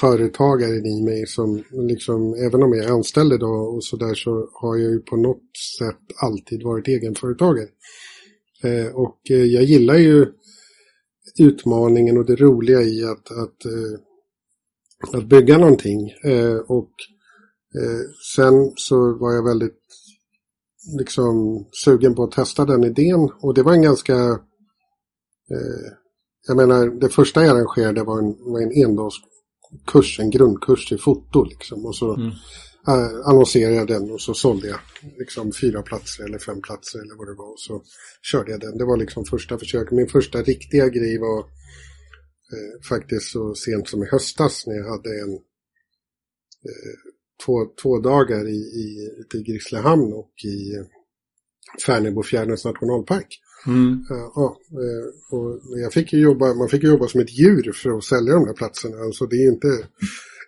företagaren 0.00 0.86
i 0.86 1.02
mig 1.02 1.26
som 1.26 1.62
liksom, 1.70 2.34
även 2.34 2.62
om 2.62 2.72
jag 2.72 2.84
är 2.84 2.92
anställd 2.92 3.32
idag 3.32 3.74
och 3.74 3.84
sådär 3.84 4.14
så 4.14 4.48
har 4.52 4.76
jag 4.76 4.92
ju 4.92 5.00
på 5.00 5.16
något 5.16 5.56
sätt 5.78 6.16
alltid 6.22 6.62
varit 6.62 6.88
egenföretagare. 6.88 7.68
Eh, 8.62 8.94
och 8.94 9.18
eh, 9.30 9.44
jag 9.44 9.64
gillar 9.64 9.96
ju 9.96 10.26
utmaningen 11.40 12.18
och 12.18 12.26
det 12.26 12.36
roliga 12.36 12.82
i 12.82 13.04
att, 13.04 13.30
att, 13.30 13.64
eh, 13.64 15.18
att 15.18 15.26
bygga 15.26 15.58
någonting. 15.58 16.10
Eh, 16.24 16.56
och 16.56 16.90
Eh, 17.74 18.10
sen 18.34 18.72
så 18.76 19.18
var 19.18 19.32
jag 19.32 19.44
väldigt 19.44 19.80
liksom 20.98 21.66
sugen 21.84 22.14
på 22.14 22.22
att 22.24 22.32
testa 22.32 22.64
den 22.64 22.84
idén 22.84 23.30
och 23.40 23.54
det 23.54 23.62
var 23.62 23.72
en 23.72 23.82
ganska 23.82 24.14
eh, 25.50 25.90
jag 26.46 26.56
menar, 26.56 27.00
det 27.00 27.08
första 27.08 27.44
jag 27.44 27.56
arrangerade 27.56 28.02
var 28.02 28.18
en, 28.18 28.36
var 28.40 28.60
en 28.60 28.84
endagskurs, 28.84 30.20
en 30.20 30.30
grundkurs 30.30 30.92
i 30.92 30.98
foto 30.98 31.44
liksom. 31.44 31.86
Och 31.86 31.96
så 31.96 32.14
mm 32.14 32.30
äh, 32.88 33.28
annonserade 33.28 33.76
jag 33.76 33.86
den 33.86 34.10
och 34.10 34.20
så 34.20 34.34
sålde 34.34 34.68
jag 34.68 34.80
liksom 35.18 35.52
fyra 35.52 35.82
platser 35.82 36.24
eller 36.24 36.38
fem 36.38 36.60
platser 36.62 36.98
eller 36.98 37.14
vad 37.14 37.28
det 37.28 37.34
var. 37.34 37.52
Och 37.52 37.60
så 37.60 37.82
körde 38.22 38.50
jag 38.50 38.60
den. 38.60 38.78
Det 38.78 38.84
var 38.84 38.96
liksom 38.96 39.24
första 39.24 39.58
försöket. 39.58 39.92
Min 39.92 40.08
första 40.08 40.42
riktiga 40.42 40.88
grej 40.88 41.18
var 41.18 41.38
eh, 41.38 42.82
faktiskt 42.88 43.32
så 43.32 43.54
sent 43.54 43.88
som 43.88 44.02
i 44.02 44.06
höstas 44.06 44.66
när 44.66 44.74
jag 44.74 44.90
hade 44.90 45.20
en 45.20 45.32
eh, 45.32 46.96
två, 47.44 47.66
två 47.82 47.98
dagar 47.98 48.48
i, 48.48 48.60
i, 48.60 49.10
i 49.34 49.42
Grisslehamn 49.42 50.12
och 50.12 50.32
i 50.44 50.74
eh, 50.74 50.84
Färnebofjärdens 51.86 52.64
nationalpark. 52.64 53.40
Mm. 53.66 53.92
Uh, 54.10 54.30
ja, 54.34 54.56
och 55.30 55.60
jag 55.82 55.92
fick 55.92 56.12
jobba, 56.12 56.54
man 56.54 56.68
fick 56.68 56.82
jobba 56.82 57.08
som 57.08 57.20
ett 57.20 57.38
djur 57.38 57.72
för 57.72 57.98
att 57.98 58.04
sälja 58.04 58.34
de 58.34 58.46
där 58.46 58.52
platserna. 58.52 58.96
Alltså 58.96 59.26
det 59.26 59.36
är 59.36 59.52
inte, 59.52 59.68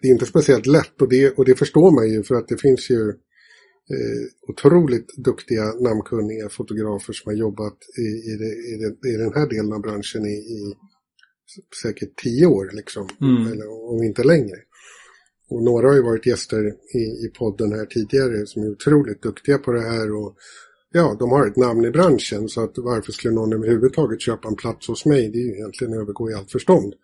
det 0.03 0.09
är 0.09 0.13
inte 0.13 0.27
speciellt 0.27 0.67
lätt 0.67 1.03
och 1.03 1.09
det, 1.09 1.31
och 1.39 1.45
det 1.45 1.55
förstår 1.55 1.91
man 1.91 2.11
ju 2.11 2.23
för 2.23 2.35
att 2.35 2.49
det 2.49 2.61
finns 2.61 2.91
ju 2.91 3.01
uh, 3.95 4.25
otroligt 4.49 5.07
duktiga 5.25 5.65
namnkunniga 5.65 6.49
fotografer 6.49 7.13
som 7.13 7.31
har 7.31 7.39
jobbat 7.39 7.79
i, 7.99 8.09
i, 8.31 8.37
det, 8.37 8.53
i, 8.71 8.77
det, 8.81 9.09
i 9.09 9.17
den 9.17 9.33
här 9.35 9.49
delen 9.49 9.73
av 9.73 9.81
branschen 9.81 10.27
i, 10.27 10.37
i 10.57 10.75
säkert 11.83 12.17
tio 12.23 12.47
år 12.47 12.71
liksom, 12.73 13.09
mm. 13.21 13.53
eller 13.53 13.93
om 13.93 14.03
inte 14.03 14.23
längre. 14.23 14.57
Och 15.51 15.63
några 15.63 15.89
har 15.89 15.95
ju 15.95 16.03
varit 16.03 16.27
gäster 16.27 16.65
i, 16.95 17.27
i 17.27 17.33
podden 17.39 17.73
här 17.73 17.87
tidigare 17.87 18.47
som 18.47 18.63
är 18.63 18.71
otroligt 18.71 19.23
duktiga 19.23 19.59
på 19.59 19.73
det 19.73 19.83
här 19.83 20.13
och 20.15 20.37
ja, 20.93 21.17
de 21.19 21.31
har 21.31 21.47
ett 21.47 21.57
namn 21.57 21.85
i 21.85 21.91
branschen 21.91 22.49
så 22.49 22.65
att 22.65 22.73
varför 22.77 23.13
skulle 23.13 23.35
någon 23.35 23.53
överhuvudtaget 23.53 24.21
köpa 24.21 24.49
en 24.49 24.57
plats 24.57 24.89
hos 24.89 25.07
mig? 25.07 25.29
Det 25.29 25.39
är 25.39 25.47
ju 25.47 25.55
egentligen 25.55 25.95
övergå 25.95 26.31
i 26.31 26.35
allt 26.35 26.53
förstånd. 26.53 26.95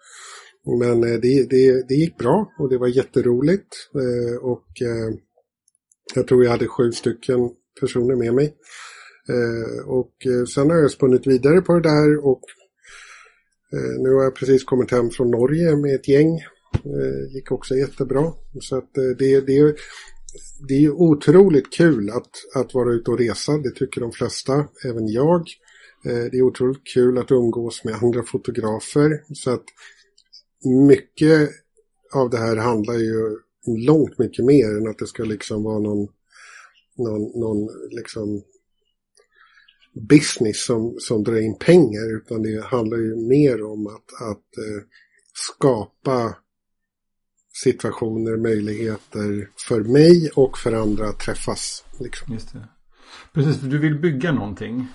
Men 0.76 1.04
eh, 1.04 1.20
det, 1.20 1.50
det, 1.50 1.88
det 1.88 1.94
gick 1.94 2.16
bra 2.18 2.52
och 2.58 2.68
det 2.70 2.78
var 2.78 2.88
jätteroligt 2.88 3.76
eh, 3.94 4.36
och 4.36 4.82
eh, 4.82 5.14
jag 6.14 6.26
tror 6.26 6.44
jag 6.44 6.50
hade 6.50 6.66
sju 6.66 6.92
stycken 6.92 7.50
personer 7.80 8.16
med 8.16 8.34
mig. 8.34 8.54
Och 9.86 10.12
sen 10.54 10.70
har 10.70 10.76
jag 10.76 10.90
spunnit 10.90 11.26
vidare 11.26 11.60
på 11.60 11.74
det 11.74 11.88
där 11.88 12.26
och 12.26 12.40
nu 13.98 14.10
har 14.10 14.24
jag 14.24 14.34
precis 14.34 14.64
kommit 14.64 14.90
hem 14.90 15.10
från 15.10 15.30
Norge 15.30 15.76
med 15.76 15.94
ett 15.94 16.08
gäng 16.08 16.40
Det 16.82 17.34
gick 17.34 17.52
också 17.52 17.74
jättebra. 17.74 18.32
Så 18.60 18.76
att 18.76 18.94
det, 18.94 19.40
det, 19.40 19.76
det 20.68 20.84
är 20.84 20.90
otroligt 20.90 21.72
kul 21.72 22.10
att, 22.10 22.30
att 22.54 22.74
vara 22.74 22.92
ute 22.92 23.10
och 23.10 23.18
resa. 23.18 23.52
Det 23.58 23.70
tycker 23.70 24.00
de 24.00 24.12
flesta, 24.12 24.66
även 24.84 25.08
jag. 25.08 25.44
Det 26.02 26.38
är 26.38 26.42
otroligt 26.42 26.86
kul 26.94 27.18
att 27.18 27.30
umgås 27.30 27.84
med 27.84 27.94
andra 27.94 28.22
fotografer. 28.22 29.34
Så 29.34 29.50
att 29.50 29.64
mycket 30.64 31.50
av 32.12 32.30
det 32.30 32.38
här 32.38 32.56
handlar 32.56 32.94
ju 32.94 33.38
långt 33.86 34.18
mycket 34.18 34.44
mer 34.44 34.76
än 34.76 34.88
att 34.88 34.98
det 34.98 35.06
ska 35.06 35.24
liksom 35.24 35.62
vara 35.62 35.78
någon, 35.78 36.08
någon, 36.96 37.40
någon 37.40 37.68
liksom 37.90 38.42
business 40.08 40.64
som, 40.64 40.96
som 40.98 41.24
drar 41.24 41.36
in 41.36 41.58
pengar 41.58 42.16
utan 42.16 42.42
det 42.42 42.64
handlar 42.64 42.98
ju 42.98 43.16
mer 43.16 43.62
om 43.62 43.86
att, 43.86 44.22
att 44.30 44.58
eh, 44.58 44.82
skapa 45.34 46.36
situationer, 47.62 48.36
möjligheter 48.36 49.50
för 49.68 49.80
mig 49.80 50.30
och 50.34 50.58
för 50.58 50.72
andra 50.72 51.08
att 51.08 51.20
träffas. 51.20 51.84
Liksom. 52.00 52.34
Just 52.34 52.52
det. 52.52 52.68
Precis, 53.32 53.60
för 53.60 53.66
du 53.66 53.78
vill 53.78 53.98
bygga 53.98 54.32
någonting. 54.32 54.86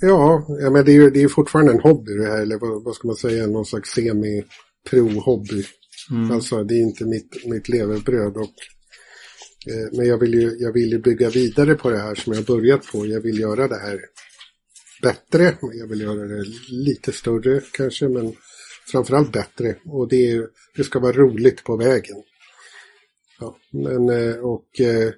Ja, 0.00 0.46
men 0.72 0.84
det 0.84 0.92
är 0.92 0.94
ju 0.94 1.10
det 1.10 1.22
är 1.22 1.28
fortfarande 1.28 1.72
en 1.72 1.80
hobby 1.80 2.12
det 2.12 2.26
här, 2.26 2.42
eller 2.42 2.58
vad, 2.58 2.84
vad 2.84 2.94
ska 2.94 3.08
man 3.08 3.16
säga, 3.16 3.46
någon 3.46 3.66
slags 3.66 3.90
semi-pro-hobby. 3.90 5.64
Mm. 6.10 6.30
Alltså 6.30 6.64
det 6.64 6.74
är 6.74 6.82
inte 6.82 7.04
mitt, 7.04 7.46
mitt 7.46 7.68
levebröd. 7.68 8.36
Och, 8.36 8.54
eh, 9.70 9.96
men 9.96 10.06
jag 10.06 10.18
vill, 10.18 10.34
ju, 10.34 10.56
jag 10.58 10.72
vill 10.72 10.90
ju 10.90 10.98
bygga 10.98 11.30
vidare 11.30 11.74
på 11.74 11.90
det 11.90 11.98
här 11.98 12.14
som 12.14 12.32
jag 12.32 12.44
börjat 12.44 12.86
på. 12.92 13.06
Jag 13.06 13.20
vill 13.20 13.40
göra 13.40 13.68
det 13.68 13.78
här 13.78 14.00
bättre, 15.02 15.58
jag 15.72 15.86
vill 15.86 16.00
göra 16.00 16.26
det 16.26 16.44
lite 16.68 17.12
större 17.12 17.60
kanske, 17.72 18.08
men 18.08 18.32
framförallt 18.92 19.32
bättre 19.32 19.76
och 19.84 20.08
det, 20.08 20.46
det 20.76 20.84
ska 20.84 20.98
vara 20.98 21.12
roligt 21.12 21.64
på 21.64 21.76
vägen. 21.76 22.16
Ja, 23.40 23.56
men, 23.72 24.08
eh, 24.08 24.36
och 24.36 24.80
eh, 24.80 25.12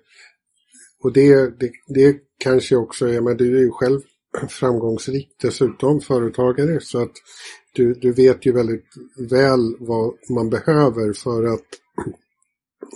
och 1.00 1.12
det, 1.12 1.58
det, 1.60 1.70
det 1.88 2.16
kanske 2.38 2.76
också, 2.76 3.08
ja, 3.08 3.20
men 3.20 3.36
du 3.36 3.56
är 3.56 3.60
ju 3.60 3.70
själv 3.70 4.00
framgångsrik 4.48 5.28
dessutom, 5.42 6.00
företagare, 6.00 6.80
så 6.80 7.02
att 7.02 7.12
du, 7.74 7.94
du 7.94 8.12
vet 8.12 8.46
ju 8.46 8.52
väldigt 8.52 8.86
väl 9.30 9.76
vad 9.78 10.14
man 10.30 10.50
behöver 10.50 11.12
för 11.12 11.44
att 11.44 11.66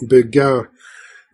bygga 0.10 0.66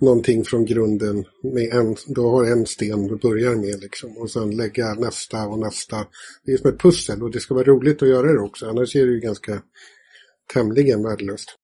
någonting 0.00 0.44
från 0.44 0.64
grunden 0.64 1.24
med 1.42 1.72
en, 1.72 1.96
du 2.06 2.20
har 2.20 2.44
en 2.44 2.66
sten 2.66 3.06
du 3.06 3.16
börjar 3.16 3.56
med 3.56 3.80
liksom 3.80 4.16
och 4.16 4.30
sen 4.30 4.56
lägga 4.56 4.94
nästa 4.94 5.46
och 5.46 5.58
nästa. 5.58 5.96
Det 6.44 6.52
är 6.52 6.56
som 6.56 6.70
ett 6.70 6.80
pussel 6.80 7.22
och 7.22 7.30
det 7.30 7.40
ska 7.40 7.54
vara 7.54 7.64
roligt 7.64 8.02
att 8.02 8.08
göra 8.08 8.32
det 8.32 8.40
också, 8.40 8.68
annars 8.68 8.96
är 8.96 9.06
det 9.06 9.12
ju 9.12 9.20
ganska 9.20 9.62
tämligen 10.54 11.02
värdelöst. 11.02 11.54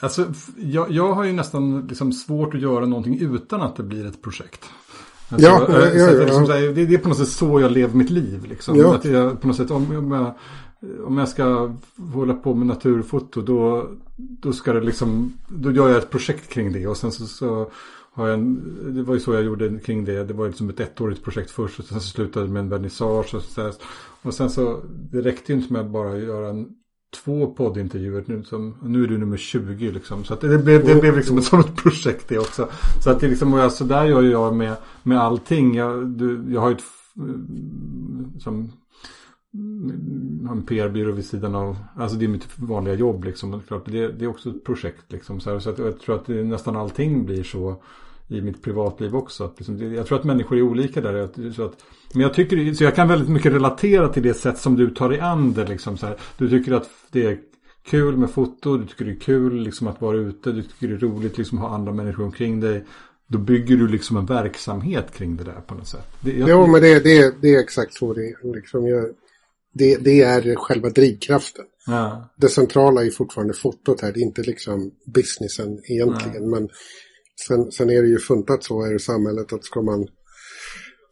Alltså, 0.00 0.32
jag, 0.56 0.90
jag 0.90 1.12
har 1.12 1.24
ju 1.24 1.32
nästan 1.32 1.86
liksom 1.86 2.12
svårt 2.12 2.54
att 2.54 2.60
göra 2.60 2.86
någonting 2.86 3.34
utan 3.34 3.60
att 3.60 3.76
det 3.76 3.82
blir 3.82 4.06
ett 4.06 4.22
projekt. 4.22 4.64
Alltså, 5.30 5.48
ja, 5.48 5.66
ja, 5.68 5.86
ja, 5.86 6.06
det, 6.06 6.24
liksom, 6.24 6.44
det, 6.44 6.72
det, 6.72 6.94
är 6.94 6.98
på 6.98 7.08
något 7.08 7.18
sätt 7.18 7.28
så 7.28 7.60
jag 7.60 7.72
lever 7.72 7.96
mitt 7.96 8.10
liv. 8.10 8.44
Liksom. 8.44 8.76
Ja. 8.76 8.94
Att 8.94 9.04
jag, 9.04 9.40
på 9.40 9.46
något 9.46 9.56
sätt, 9.56 9.70
om, 9.70 9.96
om, 9.96 10.12
jag, 10.12 10.34
om 11.06 11.18
jag 11.18 11.28
ska 11.28 11.74
hålla 12.14 12.34
på 12.34 12.54
med 12.54 12.66
naturfoto 12.66 13.40
då, 13.40 13.90
då 14.16 14.52
ska 14.52 14.72
det 14.72 14.80
liksom, 14.80 15.32
då 15.48 15.72
gör 15.72 15.88
jag 15.88 15.98
ett 15.98 16.10
projekt 16.10 16.48
kring 16.48 16.72
det 16.72 16.86
och 16.86 16.96
sen 16.96 17.12
så, 17.12 17.26
så 17.26 17.70
har 18.12 18.28
jag 18.28 18.34
en, 18.34 18.78
det 18.94 19.02
var 19.02 19.14
ju 19.14 19.20
så 19.20 19.34
jag 19.34 19.42
gjorde 19.42 19.78
kring 19.78 20.04
det. 20.04 20.24
Det 20.24 20.34
var 20.34 20.46
liksom 20.46 20.70
ett 20.70 20.80
ettårigt 20.80 21.24
projekt 21.24 21.50
först 21.50 21.78
och 21.78 21.84
sen 21.84 22.00
så 22.00 22.08
slutade 22.08 22.46
det 22.46 22.52
med 22.52 22.60
en 22.60 22.68
vernissage 22.68 23.34
och 23.34 23.42
så 23.42 23.72
Och 24.22 24.34
sen 24.34 24.50
så, 24.50 24.80
det 25.10 25.20
räckte 25.20 25.52
ju 25.52 25.58
inte 25.58 25.72
med 25.72 25.82
att 25.82 25.90
bara 25.90 26.18
göra 26.18 26.48
en 26.48 26.68
två 27.10 27.46
poddintervjuer 27.46 28.24
nu. 28.26 28.44
Som, 28.44 28.74
nu 28.82 29.04
är 29.04 29.08
du 29.08 29.18
nummer 29.18 29.36
20 29.36 29.90
liksom. 29.90 30.24
Så 30.24 30.34
att 30.34 30.40
det, 30.40 30.58
blev, 30.58 30.86
det 30.86 31.00
blev 31.00 31.16
liksom 31.16 31.38
ett 31.38 31.44
sådant 31.44 31.76
projekt 31.76 32.28
det 32.28 32.38
också. 32.38 32.68
Så 33.04 33.10
att 33.10 33.20
det 33.20 33.28
liksom, 33.28 33.54
och 33.54 33.60
alltså 33.60 33.84
där 33.84 34.04
gör 34.04 34.22
jag 34.22 34.56
med, 34.56 34.76
med 35.02 35.20
allting. 35.20 35.74
Jag, 35.74 36.06
du, 36.06 36.44
jag 36.48 36.60
har 36.60 36.68
ju 36.68 36.76
ett, 36.76 36.82
som, 38.42 38.72
en 40.50 40.62
PR-byrå 40.66 41.12
vid 41.12 41.24
sidan 41.24 41.54
av, 41.54 41.76
alltså 41.96 42.16
det 42.16 42.24
är 42.24 42.28
mitt 42.28 42.58
vanliga 42.58 42.94
jobb 42.94 43.24
liksom. 43.24 43.60
Klart, 43.68 43.86
det, 43.86 44.08
det 44.08 44.24
är 44.24 44.28
också 44.28 44.50
ett 44.50 44.64
projekt 44.64 45.12
liksom. 45.12 45.40
Så, 45.40 45.60
så 45.60 45.70
att 45.70 45.78
jag 45.78 46.00
tror 46.00 46.16
att 46.16 46.26
det, 46.26 46.44
nästan 46.44 46.76
allting 46.76 47.26
blir 47.26 47.44
så 47.44 47.82
i 48.30 48.40
mitt 48.40 48.62
privatliv 48.62 49.16
också. 49.16 49.44
Att 49.44 49.54
liksom, 49.58 49.94
jag 49.94 50.06
tror 50.06 50.18
att 50.18 50.24
människor 50.24 50.58
är 50.58 50.62
olika 50.62 51.00
där. 51.00 51.52
Så 51.52 51.64
att, 51.64 51.76
men 52.12 52.22
jag 52.22 52.34
tycker, 52.34 52.74
så 52.74 52.84
jag 52.84 52.94
kan 52.94 53.08
väldigt 53.08 53.28
mycket 53.28 53.52
relatera 53.52 54.08
till 54.08 54.22
det 54.22 54.34
sätt 54.34 54.58
som 54.58 54.76
du 54.76 54.90
tar 54.90 55.08
dig 55.08 55.20
an 55.20 55.52
det. 55.52 55.68
Liksom, 55.68 55.96
så 55.96 56.06
här. 56.06 56.16
Du 56.38 56.50
tycker 56.50 56.72
att 56.72 56.90
det 57.10 57.26
är 57.26 57.38
kul 57.82 58.16
med 58.16 58.30
foto, 58.30 58.76
du 58.76 58.86
tycker 58.86 59.04
det 59.04 59.10
är 59.10 59.20
kul 59.20 59.62
liksom, 59.62 59.86
att 59.86 60.00
vara 60.00 60.16
ute, 60.16 60.52
du 60.52 60.62
tycker 60.62 60.88
det 60.88 60.94
är 60.94 60.98
roligt 60.98 61.38
liksom, 61.38 61.58
att 61.58 61.64
ha 61.64 61.74
andra 61.74 61.92
människor 61.92 62.24
omkring 62.24 62.60
dig. 62.60 62.84
Då 63.26 63.38
bygger 63.38 63.76
du 63.76 63.88
liksom 63.88 64.16
en 64.16 64.26
verksamhet 64.26 65.12
kring 65.14 65.36
det 65.36 65.44
där 65.44 65.60
på 65.66 65.74
något 65.74 65.88
sätt. 65.88 66.06
Det, 66.20 66.32
jag... 66.32 66.48
Jo, 66.48 66.66
men 66.66 66.82
det, 66.82 67.04
det, 67.04 67.34
det 67.42 67.54
är 67.54 67.60
exakt 67.60 67.94
så 67.94 68.14
det 68.14 68.20
är. 68.20 68.54
Liksom 68.54 68.86
jag, 68.86 69.04
det, 69.74 69.96
det 69.96 70.22
är 70.22 70.56
själva 70.56 70.90
drivkraften. 70.90 71.64
Ja. 71.86 72.30
Det 72.36 72.48
centrala 72.48 73.04
är 73.04 73.10
fortfarande 73.10 73.54
fotot 73.54 74.00
här, 74.00 74.12
det 74.12 74.20
är 74.20 74.24
inte 74.24 74.42
liksom 74.42 74.90
businessen 75.14 75.80
egentligen. 75.84 76.42
Ja. 76.42 76.48
Men 76.48 76.68
sen, 77.46 77.72
sen 77.72 77.90
är 77.90 78.02
det 78.02 78.08
ju 78.08 78.18
funtat 78.18 78.64
så 78.64 78.84
här 78.84 78.96
i 78.96 78.98
samhället 78.98 79.52
att 79.52 79.64
ska 79.64 79.82
man 79.82 80.06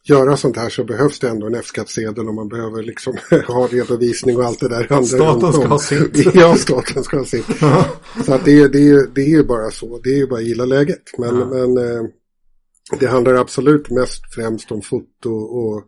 göra 0.03 0.37
sånt 0.37 0.57
här 0.57 0.69
så 0.69 0.83
behövs 0.83 1.19
det 1.19 1.29
ändå 1.29 1.47
en 1.47 1.55
F-skattsedel 1.55 2.27
och 2.27 2.33
man 2.33 2.47
behöver 2.47 2.83
liksom 2.83 3.17
ha 3.47 3.67
redovisning 3.67 4.37
och 4.37 4.43
allt 4.43 4.59
det 4.59 4.69
där. 4.69 5.03
Staten 5.03 5.53
ska 5.53 5.67
ha 5.67 5.79
sitt. 5.79 6.35
Ja, 6.35 6.55
staten 6.55 7.03
ska 7.03 7.17
ha 7.17 7.25
sitt. 7.25 7.45
så 8.25 8.33
att 8.33 8.45
det, 8.45 8.67
det, 8.67 9.15
det 9.15 9.21
är 9.21 9.29
ju 9.29 9.43
bara 9.43 9.71
så. 9.71 9.99
Det 10.03 10.09
är 10.09 10.17
ju 10.17 10.27
bara 10.27 10.39
att 10.39 10.45
gilla 10.45 10.65
läget. 10.65 11.03
Men, 11.17 11.39
ja. 11.39 11.45
men 11.45 11.77
eh, 11.77 12.03
det 12.99 13.07
handlar 13.07 13.33
absolut 13.33 13.89
mest 13.89 14.33
främst 14.35 14.71
om 14.71 14.81
foto 14.81 15.31
och, 15.31 15.83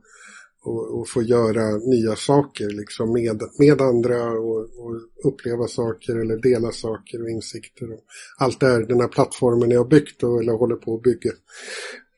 och, 0.64 1.00
och 1.00 1.10
få 1.10 1.22
göra 1.22 1.78
nya 1.78 2.16
saker 2.16 2.70
liksom 2.70 3.14
med, 3.14 3.42
med 3.60 3.82
andra 3.82 4.32
och, 4.32 4.60
och, 4.60 5.02
uppleva 5.24 5.68
saker 5.68 6.16
eller 6.16 6.38
dela 6.38 6.72
saker 6.72 7.22
och 7.22 7.30
insikter. 7.30 7.92
Och 7.94 8.04
allt 8.38 8.60
det 8.60 8.66
här, 8.66 8.82
den 8.82 9.00
här 9.00 9.08
plattformen 9.08 9.72
jag 9.72 9.80
har 9.80 9.88
byggt 9.88 10.24
och, 10.24 10.42
eller 10.42 10.54
håller 10.54 10.76
på 10.76 10.96
att 10.96 11.02
bygga 11.02 11.32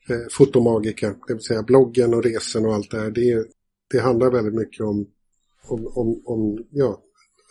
eh, 0.08 0.28
Fotomagika, 0.30 1.14
det 1.26 1.34
vill 1.34 1.42
säga 1.42 1.62
bloggen 1.62 2.14
och 2.14 2.22
resen 2.22 2.66
och 2.66 2.74
allt 2.74 2.90
det 2.90 3.00
här. 3.00 3.10
Det, 3.10 3.46
det 3.90 3.98
handlar 3.98 4.30
väldigt 4.30 4.54
mycket 4.54 4.86
om, 4.86 5.06
om, 5.68 5.86
om, 5.86 6.22
om 6.24 6.64
ja, 6.70 7.00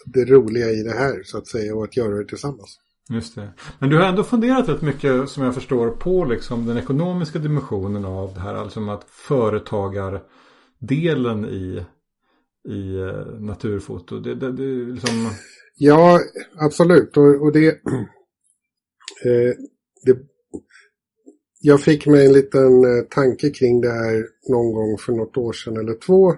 det 0.06 0.26
roliga 0.26 0.72
i 0.72 0.84
det 0.84 0.94
här 0.94 1.24
så 1.24 1.38
att 1.38 1.48
säga 1.48 1.76
och 1.76 1.84
att 1.84 1.98
göra 1.98 2.16
det 2.16 2.26
tillsammans. 2.26 2.80
Just 3.10 3.36
det. 3.36 3.50
Men 3.80 3.90
du 3.90 3.98
har 3.98 4.06
ändå 4.06 4.24
funderat 4.24 4.70
rätt 4.70 4.82
mycket 4.82 5.30
som 5.30 5.44
jag 5.44 5.54
förstår 5.54 5.90
på 5.90 6.26
liksom 6.26 6.66
den 6.66 6.78
ekonomiska 6.78 7.40
dimensionen 7.40 8.06
av 8.06 8.34
det 8.34 8.40
här. 8.40 8.54
Alltså 8.54 8.90
att 8.90 9.06
delen 10.88 11.46
i, 11.46 11.86
i 12.70 12.96
eh, 12.96 13.40
naturfoto. 13.40 14.20
Det, 14.20 14.36
det, 14.36 14.52
det 14.52 14.92
liksom... 14.92 15.30
Ja, 15.78 16.20
absolut. 16.56 17.18
Och, 17.18 17.42
och 17.42 17.52
det, 17.52 17.68
eh, 19.26 19.54
det 20.06 20.18
jag 21.66 21.82
fick 21.82 22.08
mig 22.08 22.26
en 22.26 22.34
liten 22.34 22.84
eh, 22.84 23.04
tanke 23.10 23.50
kring 23.50 23.82
det 23.82 23.92
här 23.92 24.28
någon 24.50 24.74
gång 24.74 24.98
för 24.98 25.14
något 25.14 25.38
år 25.38 25.54
sedan 25.54 25.78
eller 25.78 25.94
två. 25.94 26.34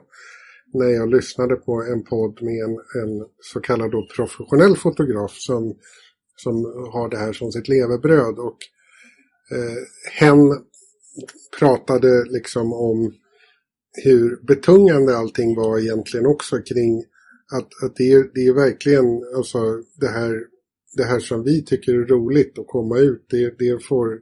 När 0.73 0.89
jag 0.89 1.09
lyssnade 1.09 1.55
på 1.55 1.83
en 1.83 2.03
podd 2.03 2.41
med 2.41 2.63
en, 2.63 2.71
en 2.71 3.25
så 3.41 3.59
kallad 3.59 3.91
då 3.91 4.07
professionell 4.15 4.75
fotograf 4.77 5.31
som, 5.31 5.75
som 6.35 6.55
har 6.93 7.09
det 7.09 7.17
här 7.17 7.33
som 7.33 7.51
sitt 7.51 7.67
levebröd. 7.67 8.39
Och 8.39 8.57
eh, 9.51 9.77
hen 10.11 10.65
pratade 11.59 12.25
liksom 12.25 12.73
om 12.73 13.13
hur 14.03 14.39
betungande 14.47 15.17
allting 15.17 15.55
var 15.55 15.79
egentligen 15.79 16.25
också 16.25 16.57
kring 16.57 17.03
att, 17.51 17.83
att 17.83 17.95
det, 17.95 18.11
är, 18.11 18.29
det 18.33 18.47
är 18.47 18.53
verkligen 18.53 19.23
alltså 19.35 19.59
det 19.99 20.07
här, 20.07 20.43
det 20.97 21.03
här 21.03 21.19
som 21.19 21.43
vi 21.43 21.63
tycker 21.63 21.93
är 21.93 22.05
roligt 22.05 22.59
att 22.59 22.67
komma 22.67 22.97
ut, 22.97 23.25
det, 23.29 23.59
det 23.59 23.83
får 23.83 24.19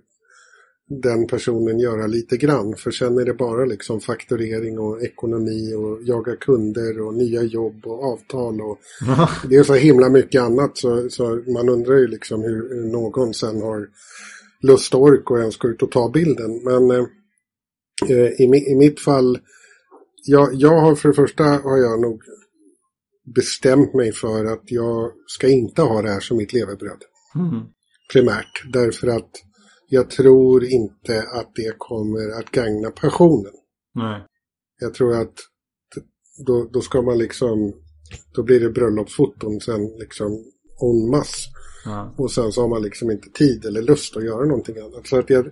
den 1.02 1.28
personen 1.28 1.80
göra 1.80 2.08
lite 2.08 2.38
grann. 2.38 2.76
För 2.76 2.92
sen 2.92 3.18
är 3.18 3.26
det 3.26 3.34
bara 3.34 3.66
liksom 3.66 4.02
fakturering 4.02 4.80
och 4.80 5.04
ekonomi 5.04 5.74
och 5.74 6.00
jaga 6.04 6.36
kunder 6.36 7.02
och 7.02 7.14
nya 7.14 7.44
jobb 7.44 7.88
och 7.88 8.04
avtal 8.04 8.62
och 8.62 8.80
det 9.50 9.56
är 9.56 9.64
så 9.64 9.74
himla 9.74 10.10
mycket 10.10 10.42
annat 10.42 10.78
så, 10.78 11.10
så 11.10 11.44
man 11.48 11.70
undrar 11.70 11.96
ju 11.96 12.08
liksom 12.08 12.42
hur, 12.42 12.92
någon 12.92 13.34
sen 13.34 13.62
har 13.62 13.88
lust 14.62 14.96
och 14.96 15.02
ork 15.02 15.32
och 15.32 15.40
ens 15.40 15.58
gå 15.58 15.68
ut 15.70 15.84
och 15.84 15.92
ta 15.92 16.10
bilden. 16.10 16.64
Men 16.64 16.92
eh, 18.10 18.28
i, 18.42 18.44
i 18.72 18.76
mitt 18.76 19.00
fall, 19.00 19.40
jag, 20.26 20.54
jag 20.54 20.82
har 20.82 20.96
för 20.96 21.10
det 21.10 21.16
första 21.16 21.44
har 21.44 21.78
jag 21.78 22.02
nog 22.02 22.22
bestämt 23.36 23.94
mig 23.94 24.12
för 24.12 24.46
att 24.46 24.64
jag 24.66 25.12
ska 25.28 25.48
inte 25.48 25.82
ha 25.82 26.02
det 26.02 26.10
här 26.10 26.20
som 26.20 26.38
mitt 26.38 26.54
levebröd. 26.54 27.04
Mm. 27.36 27.64
Primärt, 28.14 28.74
därför 28.74 29.08
att 29.08 29.30
jag 29.88 30.10
tror 30.10 30.64
inte 30.64 31.22
att 31.22 31.52
det 31.56 31.76
kommer 31.78 32.40
att 32.40 32.52
gagna 32.52 32.92
passionen. 32.92 33.54
Nej. 33.96 34.26
Jag 34.80 34.94
tror 34.94 35.22
att 35.22 35.34
då, 36.46 36.70
då 36.74 36.82
ska 36.82 37.02
man 37.02 37.18
liksom, 37.18 37.74
då 38.36 38.44
blir 38.44 38.60
det 38.60 38.70
bröllopsfoton 38.70 39.60
sen 39.60 39.82
liksom 40.00 40.32
en 40.82 41.12
masse. 41.12 41.50
Ja. 41.86 42.16
Och 42.18 42.32
sen 42.32 42.52
så 42.52 42.62
har 42.62 42.68
man 42.68 42.82
liksom 42.82 43.12
inte 43.12 43.30
tid 43.30 43.66
eller 43.66 43.82
lust 43.82 44.18
att 44.18 44.26
göra 44.26 44.46
någonting 44.46 44.78
annat. 44.78 45.08
Så 45.08 45.20
att 45.20 45.30
jag, 45.30 45.52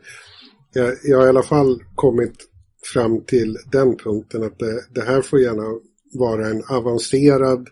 jag, 0.74 0.94
jag 1.04 1.18
har 1.18 1.26
i 1.26 1.30
alla 1.30 1.44
fall 1.44 1.84
kommit 1.96 2.51
fram 2.94 3.24
till 3.26 3.58
den 3.72 3.98
punkten 3.98 4.44
att 4.44 4.60
det, 4.60 4.86
det 4.90 5.02
här 5.02 5.22
får 5.22 5.40
gärna 5.40 5.80
vara 6.14 6.48
en 6.48 6.64
avancerad 6.70 7.70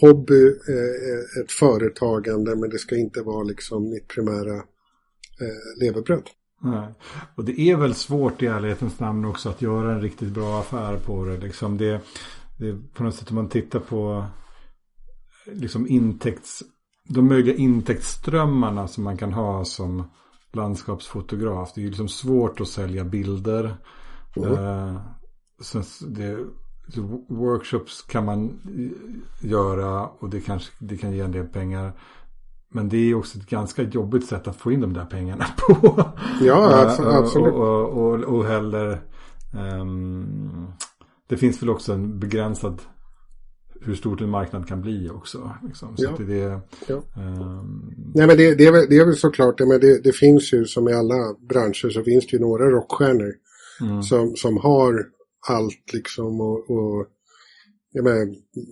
hobby, 0.00 0.46
eh, 0.46 1.42
ett 1.42 1.52
företagande, 1.52 2.56
men 2.56 2.70
det 2.70 2.78
ska 2.78 2.96
inte 2.96 3.22
vara 3.22 3.42
liksom 3.42 3.90
mitt 3.90 4.08
primära 4.08 4.54
eh, 4.54 5.80
levebröd. 5.80 6.30
Nej. 6.62 6.94
Och 7.34 7.44
det 7.44 7.60
är 7.60 7.76
väl 7.76 7.94
svårt 7.94 8.42
i 8.42 8.46
ärlighetens 8.46 9.00
namn 9.00 9.24
också 9.24 9.48
att 9.48 9.62
göra 9.62 9.92
en 9.92 10.00
riktigt 10.00 10.28
bra 10.28 10.60
affär 10.60 10.96
på 10.96 11.24
det. 11.24 11.36
Liksom 11.36 11.78
det, 11.78 12.00
det 12.58 12.76
på 12.94 13.02
något 13.02 13.14
sätt 13.14 13.30
om 13.30 13.34
man 13.34 13.48
tittar 13.48 13.78
på 13.80 14.24
liksom 15.46 15.88
intäkts, 15.88 16.62
de 17.08 17.28
möjliga 17.28 17.54
intäktsströmmarna 17.54 18.88
som 18.88 19.04
man 19.04 19.16
kan 19.16 19.32
ha 19.32 19.64
som 19.64 20.10
landskapsfotograf. 20.52 21.72
Det 21.74 21.82
är 21.82 21.86
liksom 21.86 22.08
svårt 22.08 22.60
att 22.60 22.68
sälja 22.68 23.04
bilder. 23.04 23.76
Mm. 24.36 24.52
Eh, 24.52 25.00
sen 25.62 25.82
det, 26.00 26.38
workshops 27.28 28.02
kan 28.02 28.24
man 28.24 28.60
göra 29.40 30.06
och 30.06 30.30
det, 30.30 30.40
kanske, 30.40 30.72
det 30.78 30.96
kan 30.96 31.12
ge 31.12 31.20
en 31.20 31.32
del 31.32 31.46
pengar. 31.46 31.92
Men 32.72 32.88
det 32.88 32.96
är 32.96 33.14
också 33.14 33.38
ett 33.38 33.46
ganska 33.46 33.82
jobbigt 33.82 34.26
sätt 34.26 34.48
att 34.48 34.56
få 34.56 34.72
in 34.72 34.80
de 34.80 34.92
där 34.92 35.04
pengarna 35.04 35.46
på. 35.58 36.04
Ja, 36.40 36.96
absolut. 36.98 37.54
och, 37.54 37.88
och, 37.88 38.12
och, 38.12 38.24
och 38.24 38.44
heller 38.44 39.00
um, 39.80 40.72
Det 41.28 41.36
finns 41.36 41.62
väl 41.62 41.70
också 41.70 41.92
en 41.92 42.18
begränsad 42.18 42.82
hur 43.82 43.94
stort 43.94 44.20
en 44.20 44.30
marknad 44.30 44.68
kan 44.68 44.80
bli 44.80 45.10
också. 45.10 45.50
Liksom. 45.66 45.96
Så 45.96 46.04
ja. 46.04 46.10
det, 46.18 46.24
det, 46.24 46.60
ja. 46.86 47.02
um... 47.16 47.94
Nej 48.14 48.26
men 48.26 48.36
det, 48.36 48.54
det, 48.54 48.66
är 48.66 48.72
väl, 48.72 48.86
det 48.88 48.98
är 48.98 49.04
väl 49.04 49.16
såklart 49.16 49.60
men 49.60 49.80
det, 49.80 50.04
det 50.04 50.12
finns 50.12 50.52
ju 50.52 50.64
som 50.64 50.88
i 50.88 50.92
alla 50.92 51.34
branscher 51.48 51.90
så 51.90 52.02
finns 52.02 52.26
det 52.26 52.36
ju 52.36 52.38
några 52.38 52.70
rockstjärnor 52.70 53.32
mm. 53.80 54.02
som, 54.02 54.36
som 54.36 54.56
har 54.56 55.06
allt 55.48 55.92
liksom 55.92 56.40
och, 56.40 56.70
och 56.70 57.06
menar, 57.94 58.26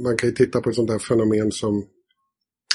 man 0.04 0.16
kan 0.16 0.28
ju 0.28 0.34
titta 0.34 0.60
på 0.60 0.70
ett 0.70 0.76
sånt 0.76 0.88
där 0.88 0.98
fenomen 0.98 1.52
som 1.52 1.84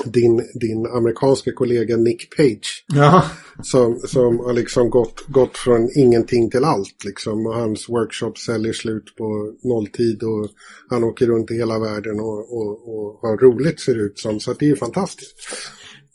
din, 0.06 0.42
din 0.54 0.86
amerikanska 0.86 1.52
kollega 1.52 1.98
Nick 1.98 2.38
Page. 2.38 2.86
Ja. 2.88 3.24
Som, 3.64 4.00
som 4.00 4.40
har 4.40 4.54
liksom 4.54 4.90
gått, 4.90 5.28
gått 5.28 5.58
från 5.58 5.90
ingenting 5.96 6.50
till 6.50 6.64
allt 6.64 7.04
liksom. 7.06 7.46
Och 7.46 7.54
hans 7.54 7.90
workshop 7.90 8.34
säljer 8.38 8.74
slut 8.74 9.16
på 9.18 9.54
nolltid 9.64 10.24
och 10.24 10.50
han 10.90 11.04
åker 11.04 11.28
runt 11.28 11.52
i 11.52 11.56
hela 11.56 11.80
världen 11.80 12.20
och, 12.20 12.58
och, 12.58 12.96
och 12.96 13.20
har 13.22 13.38
roligt 13.38 13.80
ser 13.80 13.96
det 13.96 14.02
ut 14.02 14.20
som. 14.20 14.40
Så 14.40 14.54
det 14.54 14.66
är 14.66 14.70
ju 14.70 14.76
fantastiskt. 14.76 15.36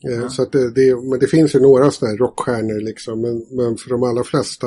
Eh, 0.09 0.19
Ja. 0.21 0.29
Så 0.29 0.43
att 0.43 0.53
det, 0.53 0.71
det, 0.71 0.97
men 0.97 1.19
det 1.19 1.27
finns 1.27 1.55
ju 1.55 1.61
några 1.61 1.91
sådana 1.91 2.11
här 2.11 2.19
rockstjärnor 2.19 2.81
liksom. 2.81 3.21
Men, 3.21 3.47
men 3.51 3.77
för 3.77 3.91
de 3.91 4.03
allra 4.03 4.25
flesta 4.25 4.67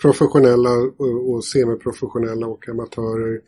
professionella 0.00 0.70
och, 1.28 1.44
semiprofessionella 1.44 2.46
och 2.46 2.68
amatörer 2.68 3.40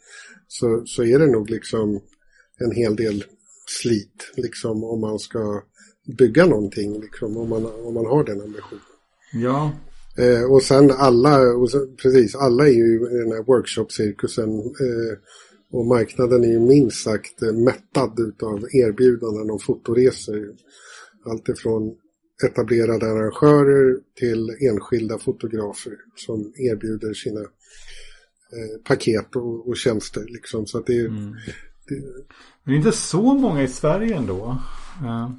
så, 0.49 0.83
så 0.87 1.05
är 1.05 1.19
det 1.19 1.27
nog 1.27 1.51
liksom 1.51 2.01
en 2.59 2.73
hel 2.73 2.97
del 2.97 3.25
slit 3.67 4.33
liksom 4.37 4.85
om 4.85 5.01
man 5.01 5.19
ska 5.19 5.63
bygga 6.19 6.47
någonting 6.47 7.01
liksom 7.01 7.37
om 7.37 7.49
man, 7.49 7.67
om 7.67 7.95
man 7.95 8.07
har 8.07 8.25
den 8.25 8.41
ambitionen. 8.41 8.83
Ja. 9.33 9.73
Eh, 10.19 10.53
och 10.53 10.63
sen 10.63 10.91
alla, 10.91 11.41
och 11.41 11.71
så, 11.71 11.87
precis, 11.87 12.35
alla 12.35 12.69
är 12.69 12.73
ju 12.73 12.95
i 12.95 13.19
den 13.19 13.33
här 13.33 13.43
workshop-cirkusen 13.43 14.59
eh, 14.59 15.19
och 15.71 15.87
marknaden 15.87 16.45
är 16.45 16.49
ju 16.49 16.61
minst 16.61 17.05
sagt 17.05 17.43
eh, 17.43 17.53
mättad 17.53 18.21
utav 18.21 18.67
erbjudanden 18.73 19.51
om 19.51 19.59
fotoresor. 19.59 20.55
Allt 21.25 21.49
ifrån 21.49 21.95
etablerade 22.45 23.07
arrangörer 23.07 23.97
till 24.19 24.51
enskilda 24.71 25.19
fotografer 25.19 25.93
som 26.17 26.53
erbjuder 26.57 27.15
sina 27.15 27.41
eh, 27.41 28.83
paket 28.85 29.37
och, 29.37 29.69
och 29.69 29.77
tjänster. 29.77 30.25
Liksom. 30.29 30.67
Så 30.67 30.79
att 30.79 30.87
det, 30.87 31.01
Mm. 31.01 31.33
det, 31.89 32.03
Men 32.65 32.75
inte 32.75 32.93
så 32.93 33.35
många 33.35 33.63
i 33.63 33.69
Sverige 33.69 34.17
ändå. 34.17 34.59
Ja. 35.03 35.39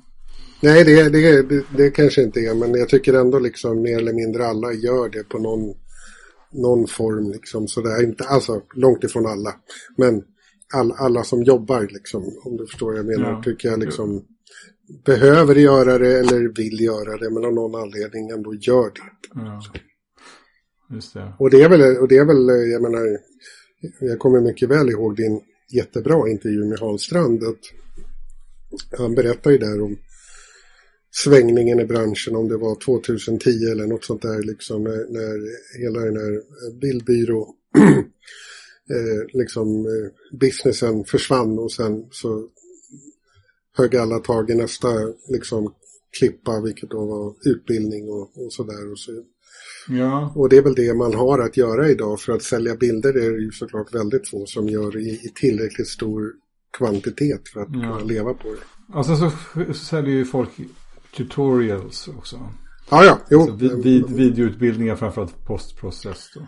nej, 0.62 0.84
det, 0.84 1.10
det, 1.10 1.41
det, 1.41 1.64
det 1.78 1.89
kanske 1.89 2.24
inte 2.24 2.39
är, 2.39 2.54
men 2.56 2.74
jag 2.74 2.89
tycker 2.89 3.14
ändå 3.14 3.39
liksom 3.39 3.82
mer 3.82 3.97
eller 3.97 4.14
mindre 4.14 4.45
alla 4.47 4.74
gör 4.74 5.10
det 5.10 5.24
på 5.24 5.39
någon, 5.39 5.76
någon 6.51 6.88
form. 6.88 7.32
Liksom, 7.32 7.68
så 7.68 7.82
det 7.82 7.91
är 7.91 8.04
inte, 8.04 8.24
alltså 8.24 8.62
långt 8.76 9.04
ifrån 9.04 9.26
alla. 9.26 9.56
Men 9.97 10.24
all, 10.74 10.91
alla 10.91 11.24
som 11.24 11.43
jobbar, 11.43 11.88
liksom, 11.91 12.24
om 12.43 12.58
du 12.58 12.68
förstår 12.68 12.88
vad 12.89 12.97
jag 12.99 13.06
menar, 13.06 13.32
Ja. 13.32 13.41
tycker 13.43 13.70
jag 13.70 13.80
liksom 13.80 14.26
behöver 15.06 15.56
göra 15.56 15.98
det 15.98 16.20
eller 16.20 16.56
vill 16.56 16.82
göra 16.82 17.18
det, 17.18 17.30
men 17.30 17.46
av 17.46 17.54
någon 17.54 17.82
anledning 17.82 18.30
ändå 18.30 18.56
gör 18.56 18.91
det. 18.96 19.02
ja. 19.36 19.64
Det. 21.14 21.34
Och 21.39 21.50
det 21.50 21.62
är 21.62 21.70
väl, 21.70 21.98
och 21.98 22.08
det 22.08 22.18
är 22.18 22.26
väl, 22.26 22.72
jag 22.72 22.82
menar, 22.82 23.20
jag 24.00 24.20
kommer 24.20 24.41
mycket 24.41 24.70
väl 24.70 24.89
ihåg 24.89 25.16
din 25.16 25.41
jättebra 25.74 26.30
intervju 26.30 26.66
med 26.66 26.80
Hans 26.80 27.02
Strand. 27.02 27.44
Att 27.44 27.60
han 28.98 29.16
berättar 29.16 29.52
ju 29.52 29.58
där 29.58 29.82
om 29.82 29.98
svängningen 31.12 31.80
i 31.80 31.86
branschen, 31.86 32.36
om 32.36 32.48
det 32.48 32.58
var 32.58 32.76
2010 32.76 33.50
eller 33.72 33.88
något 33.88 34.04
sånt 34.04 34.22
där, 34.22 34.44
liksom 34.44 34.84
när, 34.84 35.12
när 35.14 35.38
hela 35.82 36.00
den 36.00 36.18
här 36.18 36.41
bildbyrå, 36.82 37.48
eh, 38.89 39.26
liksom 39.34 39.86
eh, 39.86 40.38
businessen 40.39 41.06
försvann 41.06 41.60
och 41.60 41.72
sen 41.72 42.08
så 42.12 42.48
högg 43.78 43.95
alla 43.95 44.19
tag 44.19 44.49
i 44.49 44.55
nästa 44.55 44.88
liksom 45.30 45.74
klippa, 46.19 46.61
vilket 46.61 46.89
då 46.89 47.05
var 47.05 47.34
utbildning 47.49 48.09
och, 48.09 48.21
och 48.45 48.53
sådär. 48.53 48.91
Och 48.91 48.99
så 48.99 49.11
Ja. 49.89 50.34
och 50.36 50.49
det 50.49 50.57
är 50.57 50.61
väl 50.61 50.76
det 50.76 50.93
man 50.93 51.13
har 51.13 51.39
att 51.39 51.57
göra 51.57 51.89
idag 51.89 52.19
för 52.19 52.34
att 52.34 52.43
sälja 52.43 52.76
bilder 52.76 53.17
är 53.17 53.32
det 53.32 53.41
ju 53.41 53.51
såklart 53.51 53.95
väldigt 53.95 54.30
få 54.30 54.45
som 54.45 54.69
gör 54.69 54.97
i, 54.97 55.09
i 55.09 55.32
tillräckligt 55.36 55.88
stor 55.88 56.32
kvantitet 56.78 57.41
för 57.53 57.59
att 57.61 57.67
Ja. 57.71 57.80
kunna 57.82 57.99
leva 57.99 58.34
på 58.34 58.47
det. 58.49 58.97
Och 58.97 59.05
sen 59.05 59.17
så, 59.17 59.32
säljer 59.74 60.13
ju 60.15 60.26
folk 60.26 60.49
tutorials 61.17 62.07
också. 62.17 62.36
Ja, 62.91 63.05
ja, 63.05 63.19
jo, 63.30 63.45
Så 63.45 63.53
vid, 63.55 63.84
vid, 63.84 64.09
videoutbildningar 64.09 64.95
framförallt 64.95 65.45
postprocess 65.45 66.30
då. 66.36 66.47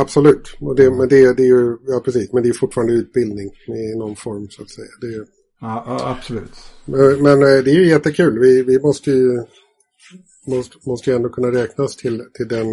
absolut. 0.00 0.56
Och 0.60 0.76
det, 0.76 0.90
Men 0.90 1.08
det, 1.08 1.36
det 1.36 1.42
är 1.42 1.46
ju, 1.46 1.76
ja 1.86 2.00
precis, 2.04 2.32
men 2.32 2.42
det 2.42 2.48
är 2.48 2.52
fortfarande 2.52 2.92
utbildning 2.92 3.46
i 3.68 3.98
någon 3.98 4.16
form 4.16 4.48
så 4.50 4.62
att 4.62 4.70
säga. 4.70 4.88
Det 5.00 5.26
Ja, 5.64 6.16
absolut. 6.16 6.52
men 6.84 7.22
men, 7.22 7.42
eh, 7.42 7.64
det 7.64 7.70
är 7.70 7.74
ju 7.74 7.88
jättekul. 7.88 8.38
Vi, 8.38 8.62
vi 8.62 8.80
måste 8.80 9.10
ju 9.10 9.42
måste, 10.46 10.76
måste 10.86 11.10
ju 11.10 11.16
ändå 11.16 11.28
kunna 11.28 11.52
räknas 11.52 11.96
till, 11.96 12.22
till 12.34 12.48
den 12.48 12.66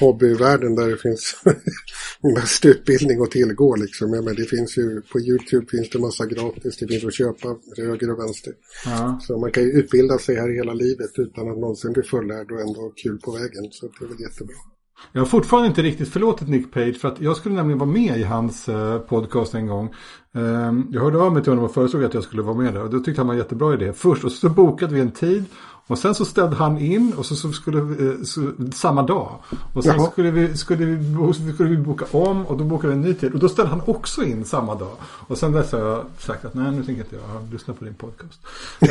hobbyvärlden 0.00 0.74
där 0.74 0.90
det 0.90 0.96
finns 0.96 1.36
mest 2.34 2.64
utbildning 2.64 3.22
att 3.22 3.30
tillgå. 3.30 3.76
Liksom. 3.76 4.14
Ja, 4.14 4.22
men 4.22 4.34
det 4.34 4.44
finns 4.44 4.78
ju, 4.78 5.02
på 5.12 5.20
YouTube 5.20 5.66
finns 5.70 5.90
det 5.90 5.98
massa 5.98 6.26
gratis, 6.26 6.76
det 6.76 6.86
finns 6.88 7.04
att 7.04 7.14
köpa 7.14 7.56
höger 7.76 8.10
och 8.10 8.18
vänster. 8.18 8.52
Ja. 8.84 9.20
Så 9.22 9.38
man 9.38 9.52
kan 9.52 9.62
ju 9.62 9.70
utbilda 9.70 10.18
sig 10.18 10.36
här 10.36 10.48
hela 10.48 10.72
livet 10.72 11.10
utan 11.18 11.50
att 11.50 11.58
någonsin 11.58 11.92
bli 11.92 12.02
fullärd 12.02 12.52
och 12.52 12.60
ändå 12.60 12.80
ha 12.80 12.92
kul 12.96 13.18
på 13.18 13.30
vägen. 13.30 13.68
Så 13.70 13.86
det 13.86 14.04
är 14.04 14.08
väl 14.08 14.20
jättebra. 14.20 14.56
Jag 15.12 15.20
har 15.20 15.26
fortfarande 15.26 15.68
inte 15.68 15.82
riktigt 15.82 16.08
förlåtit 16.12 16.48
Nick 16.48 16.72
Page 16.74 17.00
för 17.00 17.08
att 17.08 17.20
jag 17.20 17.36
skulle 17.36 17.54
nämligen 17.54 17.78
vara 17.78 17.90
med 17.90 18.18
i 18.18 18.22
hans 18.24 18.68
eh, 18.68 18.98
podcast 18.98 19.54
en 19.54 19.66
gång. 19.66 19.94
Ehm, 20.34 20.86
jag 20.90 21.00
hörde 21.02 21.18
av 21.18 21.32
mig 21.32 21.42
till 21.42 21.52
honom 21.52 21.64
och 21.64 21.74
föreslog 21.74 22.04
att 22.04 22.14
jag 22.14 22.22
skulle 22.22 22.42
vara 22.42 22.56
med 22.56 22.74
där 22.74 22.82
och 22.82 22.90
då 22.90 22.98
tyckte 23.00 23.20
han 23.20 23.26
var 23.26 23.34
en 23.34 23.38
jättebra 23.40 23.74
idé. 23.74 23.92
Först 23.92 24.24
och 24.24 24.32
så 24.32 24.48
bokade 24.48 24.94
vi 24.94 25.00
en 25.00 25.10
tid 25.10 25.44
och 25.88 25.98
sen 25.98 26.14
så 26.14 26.24
ställde 26.24 26.56
han 26.56 26.78
in 26.78 27.12
och 27.16 27.26
så, 27.26 27.34
så 27.36 27.52
skulle 27.52 27.80
vi, 27.80 28.06
eh, 28.06 28.12
så, 28.24 28.50
samma 28.74 29.02
dag. 29.02 29.30
Och 29.74 29.84
sen 29.84 29.94
Jaha. 29.98 30.10
skulle 30.10 30.30
vi, 30.30 30.56
skulle, 30.56 30.84
vi, 30.84 31.52
skulle 31.54 31.68
vi 31.70 31.76
boka 31.76 32.04
om 32.10 32.46
och 32.46 32.56
då 32.56 32.64
bokade 32.64 32.88
vi 32.88 32.94
en 32.94 33.00
ny 33.04 33.14
tid. 33.14 33.32
Och 33.34 33.38
då 33.40 33.48
ställde 33.48 33.70
han 33.70 33.82
också 33.86 34.24
in 34.24 34.44
samma 34.44 34.74
dag. 34.74 34.92
Och 35.02 35.38
sen 35.38 35.52
dess 35.52 35.72
har 35.72 35.78
jag 35.78 36.04
sagt 36.18 36.44
att 36.44 36.54
nej 36.54 36.70
nu 36.72 36.84
tänker 36.84 37.02
inte 37.02 37.16
jag 37.16 37.52
lyssna 37.52 37.74
på 37.74 37.84
din 37.84 37.94
podcast. 37.94 38.40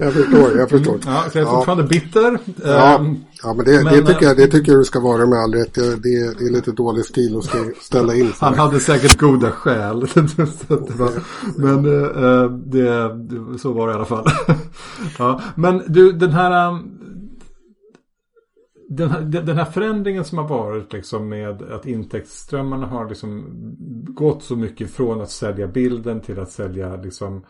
Jag 0.00 0.12
förstår, 0.12 0.58
jag 0.58 0.70
förstår. 0.70 0.98
ja, 1.06 1.24
så 1.32 1.38
jag 1.38 1.42
är 1.42 1.50
Ja. 1.50 1.56
fortfarande 1.56 1.84
bitter. 1.84 2.38
Ja, 2.64 2.94
Ehm, 2.98 3.16
ja 3.46 3.54
men, 3.54 3.64
det, 3.64 3.84
men, 3.84 3.94
det, 3.94 4.06
tycker 4.06 4.26
jag, 4.26 4.36
det 4.36 4.46
tycker 4.46 4.72
jag 4.72 4.80
du 4.80 4.84
ska 4.84 5.00
vara 5.00 5.26
med 5.26 5.38
all 5.38 5.54
rätt. 5.54 5.74
Det, 5.74 5.96
det, 5.96 6.38
det 6.38 6.44
är 6.44 6.52
lite 6.52 6.72
dålig 6.72 7.04
stil 7.04 7.36
att 7.36 7.44
stä- 7.44 7.74
ställa 7.80 8.14
in. 8.14 8.32
Han 8.40 8.54
hade 8.54 8.80
säkert 8.80 9.18
goda 9.18 9.50
skäl. 9.50 10.06
Men 11.56 11.86
eh, 11.86 12.50
det, 12.50 13.14
det, 13.14 13.58
så 13.58 13.72
var 13.72 13.86
det 13.86 13.92
i 13.92 13.96
alla 13.96 14.04
fall. 14.04 14.26
ja, 15.18 15.40
men 15.54 15.82
du, 15.86 16.12
den 16.12 16.30
här, 16.30 16.82
den 18.88 19.10
här, 19.10 19.20
den 19.20 19.56
här 19.56 19.64
förändringen 19.64 20.24
som 20.24 20.38
har 20.38 20.48
varit 20.48 20.92
liksom 20.92 21.28
med 21.28 21.62
att 21.62 21.86
intäktsströmmarna 21.86 22.86
har 22.86 23.08
liksom 23.08 23.44
gått 24.14 24.42
så 24.42 24.56
mycket 24.56 24.90
från 24.90 25.20
att 25.20 25.30
sälja 25.30 25.66
bilden 25.66 26.20
till 26.20 26.38
att 26.38 26.50
sälja 26.50 26.96
liksom 26.96 27.42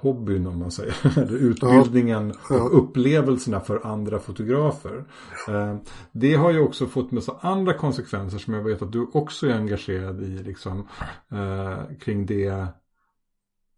hobbyn 0.00 0.46
om 0.46 0.58
man 0.58 0.70
säger. 0.70 0.96
Eller 1.18 1.38
Utbildningen 1.38 2.34
Ja. 2.50 2.62
och 2.62 2.78
upplevelserna 2.78 3.60
för 3.60 3.86
andra 3.86 4.18
fotografer. 4.18 5.04
Eh, 5.48 5.76
Det 6.12 6.34
har 6.34 6.50
ju 6.52 6.60
också 6.60 6.86
fått 6.86 7.10
med 7.10 7.22
sig 7.22 7.34
andra 7.40 7.74
konsekvenser 7.74 8.38
som 8.38 8.54
jag 8.54 8.62
vet 8.62 8.82
att 8.82 8.92
du 8.92 9.06
också 9.12 9.46
är 9.46 9.50
engagerad 9.54 10.22
i. 10.22 10.26
Liksom, 10.28 10.88
eh, 11.32 11.96
kring 12.00 12.26
det, 12.26 12.66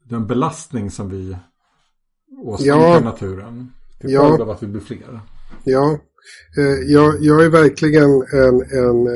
den 0.04 0.26
belastning 0.26 0.90
som 0.90 1.10
vi 1.10 1.36
åsamkar 2.44 2.76
Ja. 2.76 3.00
naturen. 3.00 3.72
Till 4.00 4.10
Ja. 4.10 4.28
följd 4.28 4.42
av 4.42 4.50
att 4.50 4.62
vi 4.62 4.66
blir 4.66 4.80
fler. 4.80 5.20
Ja, 5.64 5.98
eh, 6.58 6.64
jag, 6.92 7.14
jag 7.20 7.44
är 7.44 7.48
verkligen 7.48 8.10
en, 8.32 8.60
en, 8.78 9.06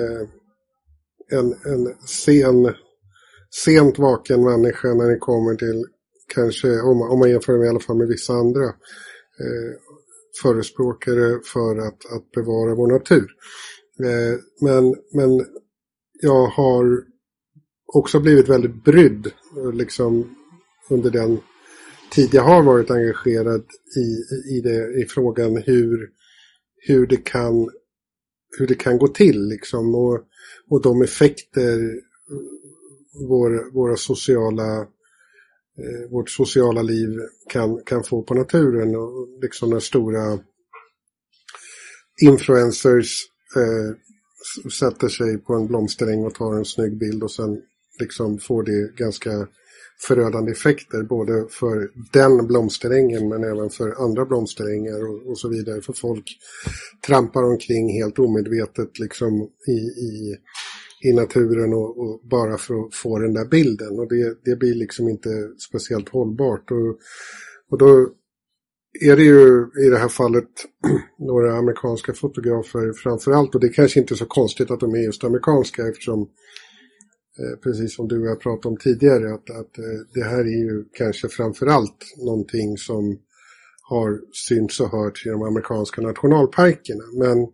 en, 1.31 1.53
en 1.73 1.95
sen, 2.07 2.75
sent 3.65 3.99
vaken 3.99 4.45
människa 4.45 4.89
när 4.89 5.09
det 5.11 5.19
kommer 5.19 5.55
till 5.55 5.87
kanske, 6.35 6.81
om, 6.81 6.99
man- 6.99 7.11
om 7.11 7.19
man 7.19 7.31
jämför 7.31 7.59
med 7.59 7.67
i 7.67 7.69
alla 7.69 7.81
fall 7.81 7.97
med 7.97 8.09
vissa 8.09 8.33
andra 8.33 8.65
eh, 8.65 9.73
förespråkare 10.43 11.41
för 11.45 11.79
att, 11.79 12.13
att 12.13 12.31
bevara 12.35 12.75
vår 12.75 12.87
natur. 12.93 13.27
Eh, 14.05 14.39
men, 14.61 14.95
men 15.13 15.47
jag 16.23 16.47
har 16.47 17.03
också 17.95 18.21
blivit 18.21 18.49
väldigt 18.49 18.85
brydd 18.85 19.31
liksom, 19.73 20.37
under 20.91 21.11
den 21.11 21.39
tid 22.13 22.29
jag 22.33 22.43
har 22.43 22.63
varit 22.63 22.91
engagerad 22.91 23.65
i, 23.97 24.09
i, 24.57 24.61
det, 24.61 25.01
i 25.03 25.05
frågan 25.05 25.57
hur, 25.57 26.11
hur, 26.87 27.07
det 27.07 27.17
kan, 27.25 27.69
hur 28.59 28.67
det 28.67 28.75
kan 28.75 28.99
gå 28.99 29.09
till 29.09 29.49
liksom, 29.49 29.95
och, 29.95 30.21
och 30.71 30.83
de 30.83 31.03
effekter 31.03 32.01
vår, 33.29 33.73
våra 33.75 33.97
sociala, 33.97 34.87
eh, 35.79 36.11
vårt 36.11 36.31
sociala 36.31 36.83
liv 36.83 37.21
kan, 37.49 37.83
kan 37.85 38.05
få 38.05 38.23
på 38.23 38.35
naturen. 38.35 38.97
Och 38.97 39.29
liksom 39.43 39.71
när 39.71 39.81
stora 39.81 40.39
influencers 42.23 43.27
eh, 43.57 43.97
sätter 44.71 45.09
sig 45.09 45.39
på 45.39 45.55
en 45.55 45.67
blomsteräng 45.67 46.25
och 46.25 46.35
tar 46.35 46.55
en 46.55 46.65
snygg 46.65 46.99
bild 46.99 47.23
och 47.23 47.31
sen 47.31 47.63
liksom 48.01 48.39
får 48.39 48.63
det 48.63 48.97
ganska 48.97 49.49
förödande 49.99 50.53
effekter 50.53 51.03
både 51.03 51.47
för 51.51 51.91
den 52.13 52.47
blomsterängen 52.47 53.29
men 53.29 53.45
även 53.45 53.71
för 53.71 54.05
andra 54.05 54.25
blomsterängar 54.25 55.11
och, 55.11 55.31
och 55.31 55.39
så 55.39 55.49
vidare. 55.49 55.81
För 55.81 55.93
folk 55.93 56.25
trampar 57.07 57.43
omkring 57.43 58.03
helt 58.03 58.19
omedvetet 58.19 58.99
liksom 58.99 59.49
i, 59.69 59.79
i 60.07 60.37
i 61.05 61.13
naturen 61.13 61.73
och, 61.75 61.99
och, 61.99 62.21
bara 62.25 62.59
för 62.59 62.75
att 62.75 62.95
få 62.95 63.19
den 63.19 63.35
där 63.35 63.45
bilden. 63.45 63.99
Och 63.99 64.09
det, 64.09 64.39
det 64.45 64.57
blir 64.57 64.75
liksom 64.75 65.09
inte 65.09 65.29
speciellt 65.69 66.09
hållbart. 66.09 66.71
Och, 66.71 66.99
och 67.71 67.79
då 67.79 68.09
är 69.01 69.17
det 69.17 69.23
ju 69.23 69.67
i 69.87 69.91
det 69.91 69.99
här 69.99 70.09
fallet 70.09 70.49
några 71.19 71.59
amerikanska 71.59 72.15
fotografer 72.15 72.93
framförallt. 72.93 73.55
Och 73.55 73.61
det 73.61 73.67
är 73.67 73.73
kanske 73.73 74.01
inte 74.01 74.15
är 74.15 74.17
så 74.17 74.27
konstigt 74.27 74.71
att 74.71 74.81
de 74.81 74.95
är 74.95 74.99
just 74.99 75.25
amerikanska 75.25 75.89
eftersom 75.89 76.21
eh, 77.39 77.59
precis 77.63 77.97
som 77.97 78.09
du 78.09 78.21
och 78.21 78.27
jag 78.27 78.41
pratade 78.41 78.69
om 78.69 78.77
tidigare 78.77 79.35
att, 79.35 79.51
att 79.51 79.79
eh, 79.79 80.01
det 80.15 80.25
här 80.25 80.41
är 80.41 80.65
ju 80.65 80.85
kanske 80.93 81.29
framförallt 81.29 82.05
någonting 82.27 82.77
som 82.77 83.19
har 83.89 84.21
synts 84.49 84.81
och 84.81 84.91
hörts 84.91 85.27
i 85.27 85.29
de 85.29 85.43
amerikanska 85.43 86.03
nationalparkerna. 86.03 87.05
Men 87.19 87.47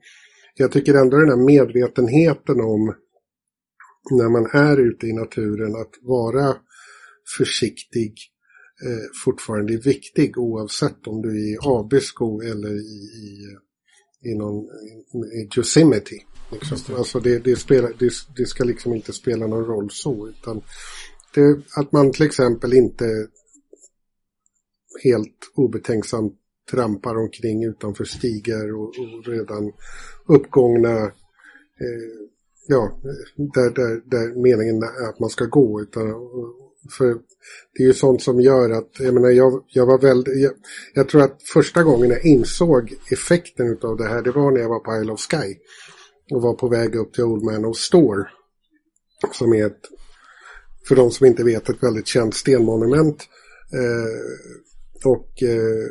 jag 0.55 0.73
tycker 0.73 0.95
ändå 0.95 1.17
den 1.17 1.29
här 1.29 1.47
medvetenheten 1.47 2.61
om 2.61 2.95
när 4.11 4.29
man 4.29 4.47
är 4.53 4.81
ute 4.81 5.07
i 5.07 5.13
naturen 5.13 5.77
att 5.77 5.93
vara 6.03 6.57
försiktig 7.37 8.15
eh, 8.85 9.25
fortfarande 9.25 9.75
är 9.75 9.79
viktig 9.79 10.39
oavsett 10.39 11.07
om 11.07 11.23
du 11.23 11.29
är 11.29 11.55
i 11.55 11.59
Abisko 11.63 12.41
eller 12.41 12.73
i, 12.73 12.95
i, 13.27 13.57
i, 14.31 14.35
någon, 14.35 14.65
i 15.33 15.49
Yosemite. 15.57 16.15
Liksom. 16.53 16.97
Alltså 16.97 17.21
det, 17.21 17.39
det, 17.39 17.57
spelar, 17.57 17.93
det, 17.99 18.13
det, 18.37 18.47
ska 18.47 18.65
liksom 18.65 18.95
inte 18.95 19.13
spela 19.13 19.47
någon 19.47 19.65
roll 19.65 19.91
så 19.91 20.29
utan 20.29 20.63
det, 21.35 21.61
att 21.77 21.93
man 21.93 22.13
till 22.13 22.27
exempel 22.27 22.73
inte 22.73 23.29
helt 25.05 25.53
obetänksamt 25.55 26.39
trampar 26.71 27.17
omkring 27.17 27.65
utanför 27.65 28.05
stigar 28.05 28.75
och, 28.75 28.89
och 28.89 29.27
redan 29.27 29.73
uppgångna 30.27 31.05
eh, 31.81 32.32
ja, 32.67 33.01
där, 33.37 33.71
där, 33.71 34.11
där 34.11 34.43
meningen 34.43 34.83
är 34.83 35.09
att 35.09 35.21
man 35.21 35.31
ska 35.31 35.45
gå. 35.45 35.81
Utan, 35.81 36.03
för 36.99 37.07
det 37.75 37.83
är 37.83 37.87
ju 37.87 37.95
sånt 37.95 38.23
som 38.23 38.41
gör 38.41 38.71
att, 38.71 38.91
jag 38.99 39.15
menar 39.15 39.31
jag, 39.31 39.65
jag 39.69 39.87
var 39.87 39.99
väldigt, 39.99 40.43
jag, 40.43 40.53
jag, 40.95 41.09
tror 41.09 41.23
att 41.23 41.43
första 41.43 41.83
gången 41.83 42.11
jag 42.11 42.25
insåg 42.25 42.95
effekten 43.11 43.79
av 43.83 43.97
det 43.97 44.09
här, 44.09 44.23
det 44.23 44.31
var 44.31 44.51
när 44.51 44.61
jag 44.61 44.69
var 44.69 44.81
på 44.81 45.03
Isle 45.03 45.13
of 45.13 45.21
Sky. 45.21 45.57
Och 46.31 46.43
var 46.43 46.55
på 46.55 46.69
väg 46.69 46.95
upp 46.95 47.13
till 47.13 47.25
Old 47.25 47.43
Man 47.43 47.65
of 47.65 47.77
Store. 47.77 48.25
Som 49.33 49.55
är 49.55 49.67
ett, 49.67 49.81
för 50.89 50.97
de 50.97 51.11
som 51.11 51.27
inte 51.27 51.45
vet, 51.45 51.69
ett 51.69 51.83
väldigt 51.83 52.07
känt 52.07 52.35
stenmonument. 52.35 53.23
Eh, 53.73 55.11
och 55.11 55.43
eh, 55.43 55.89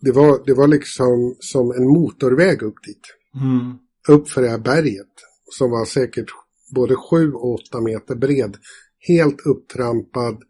det, 0.00 0.12
var, 0.12 0.46
det 0.46 0.54
var 0.54 0.68
liksom 0.68 1.36
som 1.40 1.70
en 1.70 1.88
motorväg 1.88 2.62
upp 2.62 2.74
dit. 2.86 3.02
Mm. 3.34 3.74
Upp 4.08 4.28
för 4.28 4.42
det 4.42 4.48
här 4.48 4.58
berget. 4.58 5.12
Som 5.50 5.70
var 5.70 5.84
säkert 5.84 6.26
både 6.74 6.96
7 6.96 7.32
och 7.32 7.54
8 7.54 7.80
meter 7.80 8.14
bred. 8.14 8.56
Helt 9.08 9.46
upptrampad 9.46 10.42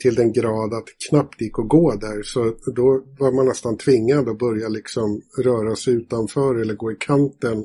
till 0.00 0.14
den 0.14 0.32
grad 0.32 0.74
att 0.74 0.88
knappt 1.08 1.40
gick 1.40 1.58
att 1.58 1.68
gå 1.68 1.94
där. 1.94 2.22
Så 2.22 2.54
då 2.74 3.04
var 3.18 3.32
man 3.32 3.46
nästan 3.46 3.76
tvingad 3.76 4.28
att 4.28 4.38
börja 4.38 4.68
liksom 4.68 5.22
röra 5.38 5.76
sig 5.76 5.94
utanför 5.94 6.54
eller 6.54 6.74
gå 6.74 6.92
i 6.92 6.96
kanten. 6.96 7.64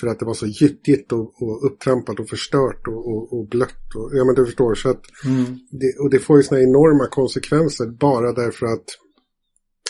För 0.00 0.06
att 0.06 0.18
det 0.18 0.24
var 0.24 0.34
så 0.34 0.46
gyttigt 0.46 1.12
och, 1.12 1.42
och 1.42 1.66
upptrampat 1.66 2.20
och 2.20 2.28
förstört 2.28 2.88
och, 2.88 3.08
och, 3.08 3.32
och 3.32 3.48
blött. 3.48 3.94
Och, 3.94 4.10
ja 4.12 4.24
men 4.24 4.34
du 4.34 4.46
förstår. 4.46 4.74
Så 4.74 4.88
att 4.88 5.02
mm. 5.24 5.44
det, 5.70 5.98
och 5.98 6.10
det 6.10 6.18
får 6.18 6.36
ju 6.36 6.42
sådana 6.42 6.64
enorma 6.64 7.06
konsekvenser 7.06 7.86
bara 7.86 8.32
därför 8.32 8.66
att 8.66 8.84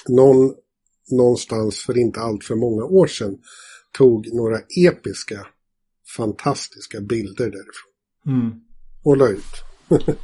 någon 0.08 0.54
någonstans 1.10 1.78
för 1.78 1.98
inte 1.98 2.20
allt 2.20 2.44
för 2.44 2.54
många 2.54 2.84
år 2.84 3.06
sedan 3.06 3.38
tog 3.98 4.34
några 4.34 4.58
episka, 4.88 5.46
fantastiska 6.16 7.00
bilder 7.00 7.44
därifrån. 7.44 7.92
Mm. 8.26 8.60
Och 9.02 9.16
ut. 9.16 9.64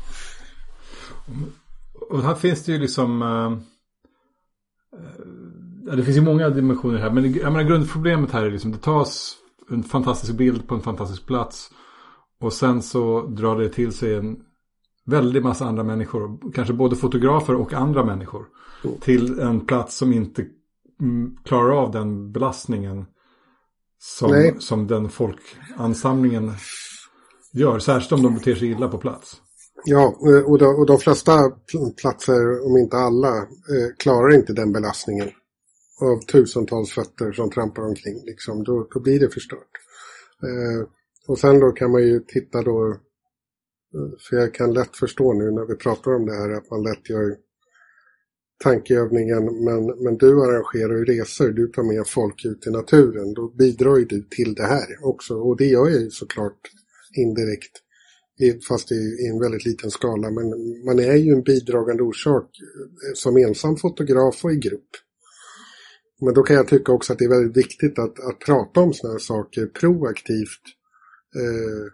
och 2.11 2.23
här 2.23 2.35
finns 2.35 2.65
det 2.65 2.73
ju 2.73 2.79
liksom... 2.79 3.23
Äh, 3.23 3.53
äh, 5.91 5.97
det 5.97 6.05
finns 6.05 6.17
ju 6.17 6.23
många 6.23 6.51
dimensioner 6.51 6.99
här. 6.99 7.11
Men 7.11 7.33
jag 7.33 7.53
menar, 7.53 7.69
grundproblemet 7.69 8.31
här 8.31 8.45
är 8.45 8.51
liksom 8.51 8.73
det 8.73 8.79
tas 8.79 9.37
en 9.71 9.83
fantastisk 9.83 10.35
bild 10.35 10.69
på 10.69 10.75
en 10.75 10.81
fantastisk 10.81 11.27
plats. 11.27 11.71
Och 12.41 12.53
sen 12.53 12.83
så 12.83 13.27
drar 13.27 13.59
det 13.59 13.69
till 13.69 13.93
sig 13.93 14.15
en 14.15 14.37
väldig 15.07 15.43
massa 15.43 15.67
andra 15.67 15.85
människor. 15.85 16.53
Kanske 16.53 16.75
både 16.75 16.97
fotografer 16.97 17.55
och 17.55 17.73
andra 17.73 18.05
människor. 18.05 18.47
Mm. 18.85 19.01
Till 19.01 19.39
en 19.39 19.61
plats 19.61 19.97
som 19.97 20.13
inte 20.13 20.47
mm, 21.01 21.37
klarar 21.45 21.71
av 21.83 21.91
den 21.91 22.33
belastningen. 22.33 23.07
Som, 23.99 24.55
som 24.59 24.87
den 24.87 25.09
folkansamlingen 25.09 26.53
gör. 27.53 27.79
Särskilt 27.79 28.13
om 28.13 28.23
de 28.23 28.35
beter 28.35 28.55
sig 28.55 28.71
illa 28.71 28.89
på 28.89 28.99
plats. 28.99 29.37
Ja, 29.85 30.17
och 30.47 30.59
de, 30.59 30.67
och 30.67 30.87
de 30.87 30.99
flesta 30.99 31.51
platser, 32.01 32.67
om 32.67 32.77
inte 32.77 32.97
alla, 32.97 33.37
eh, 33.39 33.97
klarar 33.99 34.35
inte 34.35 34.53
den 34.53 34.73
belastningen. 34.73 35.29
Av 36.01 36.21
tusentals 36.33 36.91
fötter 36.91 37.33
som 37.33 37.51
trampar 37.51 37.83
omkring. 37.83 38.25
Liksom, 38.27 38.65
då, 38.65 38.89
då 38.95 39.01
blir 39.01 39.21
det 39.21 39.31
förstört. 39.31 39.71
Eh, 40.43 40.89
och 41.29 41.39
sen 41.39 41.61
då 41.61 41.73
kan 41.73 41.91
man 41.91 42.03
ju 42.03 42.21
titta 42.21 42.63
då 42.63 42.97
för 44.29 44.37
jag 44.37 44.55
kan 44.55 44.73
lätt 44.73 44.97
förstå 44.97 45.33
nu 45.33 45.51
när 45.51 45.65
vi 45.65 45.75
pratar 45.75 46.15
om 46.15 46.27
det 46.27 46.35
här 46.35 46.51
att 46.51 46.71
man 46.71 46.83
lätt 46.83 47.11
gör 47.11 47.37
tankeövningen 48.65 49.65
men, 49.65 49.87
men 49.87 50.17
du 50.17 50.43
arrangerar 50.43 50.97
ju 50.97 51.05
resor, 51.05 51.49
du 51.49 51.67
tar 51.67 51.83
med 51.83 52.07
folk 52.07 52.45
ut 52.45 52.67
i 52.67 52.71
naturen. 52.71 53.35
Då 53.35 53.49
bidrar 53.49 53.97
ju 53.97 54.05
du 54.05 54.23
till 54.23 54.55
det 54.55 54.67
här 54.67 54.87
också 55.03 55.35
och 55.35 55.57
det 55.57 55.67
gör 55.67 55.89
jag 55.89 56.01
ju 56.01 56.11
såklart 56.11 56.61
indirekt. 57.17 57.73
Fast 58.69 58.93
i 58.93 59.29
en 59.31 59.41
väldigt 59.41 59.65
liten 59.65 59.91
skala 59.91 60.31
men 60.31 60.49
man 60.85 60.99
är 60.99 61.15
ju 61.15 61.33
en 61.33 61.43
bidragande 61.43 62.03
orsak 62.03 62.45
eh, 62.45 63.15
som 63.15 63.37
ensam 63.37 63.77
fotograf 63.77 64.45
och 64.45 64.53
i 64.53 64.57
grupp. 64.57 64.91
Men 66.21 66.35
då 66.35 66.43
kan 66.43 66.57
jag 66.57 66.69
tycka 66.69 66.93
också 66.93 67.13
att 67.13 67.19
det 67.19 67.25
är 67.25 67.29
väldigt 67.29 67.57
viktigt 67.57 67.99
att, 67.99 68.21
att 68.21 68.39
prata 68.39 68.81
om 68.81 68.93
sådana 68.93 69.15
här 69.15 69.19
saker 69.19 69.67
proaktivt. 69.67 70.63
Eh, 71.37 71.93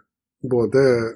både 0.49 1.11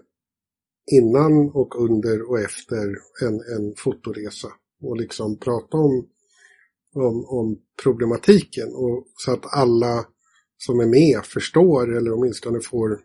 innan 0.91 1.49
och 1.49 1.83
under 1.83 2.29
och 2.29 2.39
efter 2.39 2.97
en, 3.21 3.33
en 3.33 3.73
fotoresa. 3.77 4.47
Och 4.81 4.97
liksom 4.97 5.39
prata 5.39 5.77
om, 5.77 6.09
om, 6.93 7.25
om 7.25 7.59
problematiken 7.83 8.67
och 8.73 9.07
så 9.15 9.31
att 9.31 9.53
alla 9.53 10.05
som 10.57 10.79
är 10.79 10.85
med 10.85 11.25
förstår 11.25 11.97
eller 11.97 12.13
åtminstone 12.13 12.61
får 12.61 12.99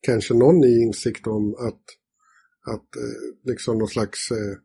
kanske 0.00 0.34
någon 0.34 0.60
ny 0.60 0.82
insikt 0.82 1.26
om 1.26 1.54
att, 1.54 1.82
att 2.74 2.96
eh, 2.96 3.50
liksom 3.50 3.78
någon 3.78 3.88
slags 3.88 4.30
eh, 4.30 4.56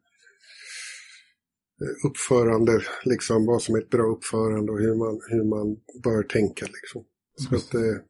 uppförande, 2.10 2.82
liksom 3.06 3.46
vad 3.46 3.62
som 3.62 3.76
är 3.76 3.80
ett 3.80 3.90
bra 3.90 4.04
uppförande 4.04 4.72
och 4.72 4.80
hur 4.80 4.96
man, 4.96 5.22
hur 5.30 5.44
man 5.44 5.78
bör 6.04 6.24
tänka. 6.24 6.66
Liksom. 6.66 7.06
Så 7.36 7.56
att, 7.56 7.74
eh, 7.74 8.02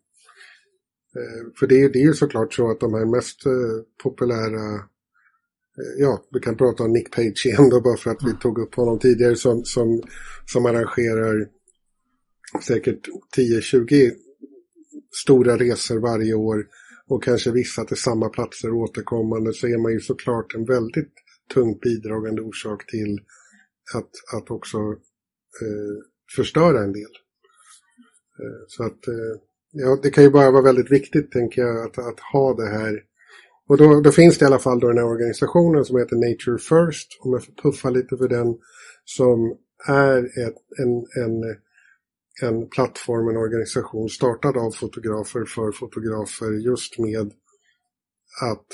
Eh, 1.16 1.52
för 1.60 1.68
det, 1.68 1.88
det 1.94 2.00
är 2.00 2.04
ju 2.04 2.14
såklart 2.14 2.54
så 2.54 2.72
att 2.72 2.80
de 2.80 2.94
här 2.94 3.06
mest 3.06 3.46
eh, 3.46 3.52
populära 4.04 4.76
eh, 4.76 4.82
Ja, 5.98 6.24
vi 6.32 6.40
kan 6.40 6.58
prata 6.58 6.84
om 6.84 6.94
Nick 6.94 7.12
Page 7.12 7.46
igen 7.46 7.70
då 7.70 7.82
bara 7.82 7.98
för 7.98 8.12
att 8.12 8.24
vi 8.26 8.34
tog 8.34 8.60
upp 8.60 8.76
honom 8.76 9.00
tidigare 9.00 9.36
som, 9.36 9.66
som, 9.66 10.02
som 10.46 10.66
arrangerar 10.66 11.48
säkert 12.68 13.08
10-20 13.38 14.12
stora 15.24 15.58
resor 15.58 16.00
varje 16.00 16.34
år 16.34 16.68
och 17.08 17.24
kanske 17.24 17.52
vissa 17.52 17.86
till 17.86 17.98
samma 17.98 18.30
platser 18.30 18.74
återkommande 18.74 19.54
så 19.54 19.68
är 19.68 19.78
man 19.78 19.92
ju 19.92 20.00
såklart 20.00 20.56
en 20.56 20.66
väldigt 20.66 21.14
tungt 21.54 21.82
bidragande 21.82 22.42
orsak 22.42 22.88
till 22.88 23.20
att, 23.94 24.10
att 24.38 24.52
också 24.52 24.78
eh, 25.62 25.96
förstöra 26.36 26.84
en 26.84 26.94
del. 26.94 27.12
Eh, 28.40 28.66
så 28.68 28.84
att 28.84 29.08
eh, 29.08 29.42
ja, 29.72 30.00
det 30.04 30.10
kan 30.10 30.24
ju 30.24 30.30
bara 30.30 30.52
vara 30.52 30.64
väldigt 30.64 30.92
viktigt, 30.92 31.32
tänker 31.32 31.62
jag, 31.62 31.86
att, 31.86 31.98
att 31.98 32.20
ha 32.34 32.56
det 32.56 32.68
här. 32.68 33.04
Och 33.72 33.78
då, 33.78 34.02
då, 34.02 34.12
finns 34.12 34.38
det 34.38 34.44
i 34.44 34.48
alla 34.48 34.60
fall 34.60 34.80
då 34.80 34.88
den 34.88 34.98
här 34.98 35.06
organisationen 35.06 35.86
som 35.86 35.98
heter 35.98 36.16
Nature 36.16 36.58
First, 36.58 37.08
om 37.22 37.34
jag 37.34 37.46
får 37.46 37.54
puffa 37.54 37.90
lite 37.90 38.18
för 38.18 38.28
den, 38.28 38.58
som 39.06 39.58
är 39.88 40.18
ett, 40.18 40.56
en, 40.78 41.24
en, 41.24 41.44
en 42.42 42.70
plattform, 42.70 43.30
en 43.30 43.38
organisation 43.38 44.10
startad 44.10 44.58
av 44.58 44.72
fotografer 44.72 45.46
för 45.46 45.72
fotografer 45.72 46.52
just 46.52 47.00
med 47.00 47.32
att, 48.42 48.66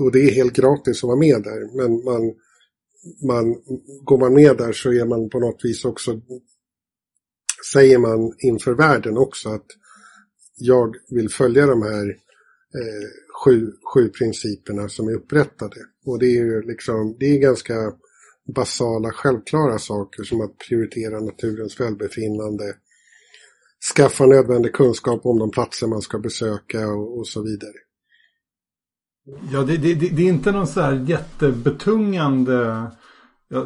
och 0.00 0.12
det 0.12 0.20
är 0.20 0.30
helt 0.30 0.56
gratis 0.56 1.04
att 1.04 1.08
vara 1.08 1.18
med 1.18 1.42
där, 1.42 1.76
men 1.76 2.04
man, 2.04 2.34
man, 3.26 3.62
går 4.04 4.18
man 4.18 4.34
med 4.34 4.56
där 4.56 4.72
så 4.72 4.92
är 4.92 5.04
man 5.04 5.30
på 5.30 5.40
något 5.40 5.64
vis 5.64 5.84
också 5.84 6.20
säger 7.72 7.98
man 7.98 8.32
inför 8.38 8.72
världen 8.74 9.18
också 9.18 9.48
att 9.48 9.66
jag 10.56 10.96
vill 11.10 11.28
följa 11.28 11.66
de 11.66 11.82
här 11.82 12.16
eh, 12.74 13.08
sju, 13.44 13.72
sju 13.94 14.08
principerna 14.08 14.88
som 14.88 15.08
är 15.08 15.12
upprättade. 15.12 15.76
Och 16.06 16.18
det 16.18 16.26
är 16.26 16.44
ju 16.44 16.62
liksom, 16.62 17.16
det 17.18 17.26
är 17.26 17.38
ganska 17.38 17.74
basala, 18.54 19.10
självklara 19.10 19.78
saker 19.78 20.22
som 20.22 20.40
att 20.40 20.58
prioritera 20.68 21.20
naturens 21.20 21.80
välbefinnande, 21.80 22.74
skaffa 23.96 24.26
nödvändig 24.26 24.72
kunskap 24.72 25.26
om 25.26 25.38
de 25.38 25.50
platser 25.50 25.86
man 25.86 26.02
ska 26.02 26.18
besöka 26.18 26.88
och, 26.88 27.18
och 27.18 27.26
så 27.26 27.42
vidare. 27.42 27.76
Ja, 29.52 29.62
det, 29.62 29.76
det, 29.76 29.94
det, 29.94 30.22
är 30.22 30.28
inte 30.28 30.52
någon 30.52 30.66
så 30.66 30.80
här 30.80 31.04
jättebetungande 31.08 32.90
ja, 33.48 33.64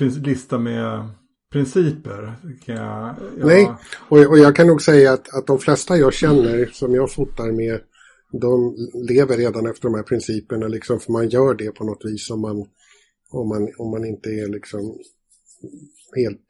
lista 0.00 0.58
med 0.58 1.08
principer. 1.52 2.34
Jag, 2.64 2.78
jag... 3.38 3.46
Nej, 3.46 3.72
och, 4.08 4.18
och 4.18 4.38
jag 4.38 4.56
kan 4.56 4.66
nog 4.66 4.82
säga 4.82 5.12
att, 5.12 5.34
att 5.34 5.46
de 5.46 5.58
flesta 5.58 5.96
jag 5.96 6.14
känner 6.14 6.66
som 6.72 6.94
jag 6.94 7.12
fotar 7.12 7.52
med 7.52 7.80
de 8.32 8.76
lever 9.08 9.36
redan 9.36 9.66
efter 9.66 9.82
de 9.82 9.94
här 9.94 10.02
principerna 10.02 10.68
liksom 10.68 11.00
för 11.00 11.12
man 11.12 11.28
gör 11.28 11.54
det 11.54 11.70
på 11.70 11.84
något 11.84 12.04
vis 12.04 12.30
om 12.30 12.40
man, 12.40 12.56
om 13.30 13.48
man, 13.48 13.68
om 13.78 13.90
man 13.90 14.04
inte 14.04 14.30
är 14.30 14.48
liksom 14.48 14.98
helt, 16.16 16.46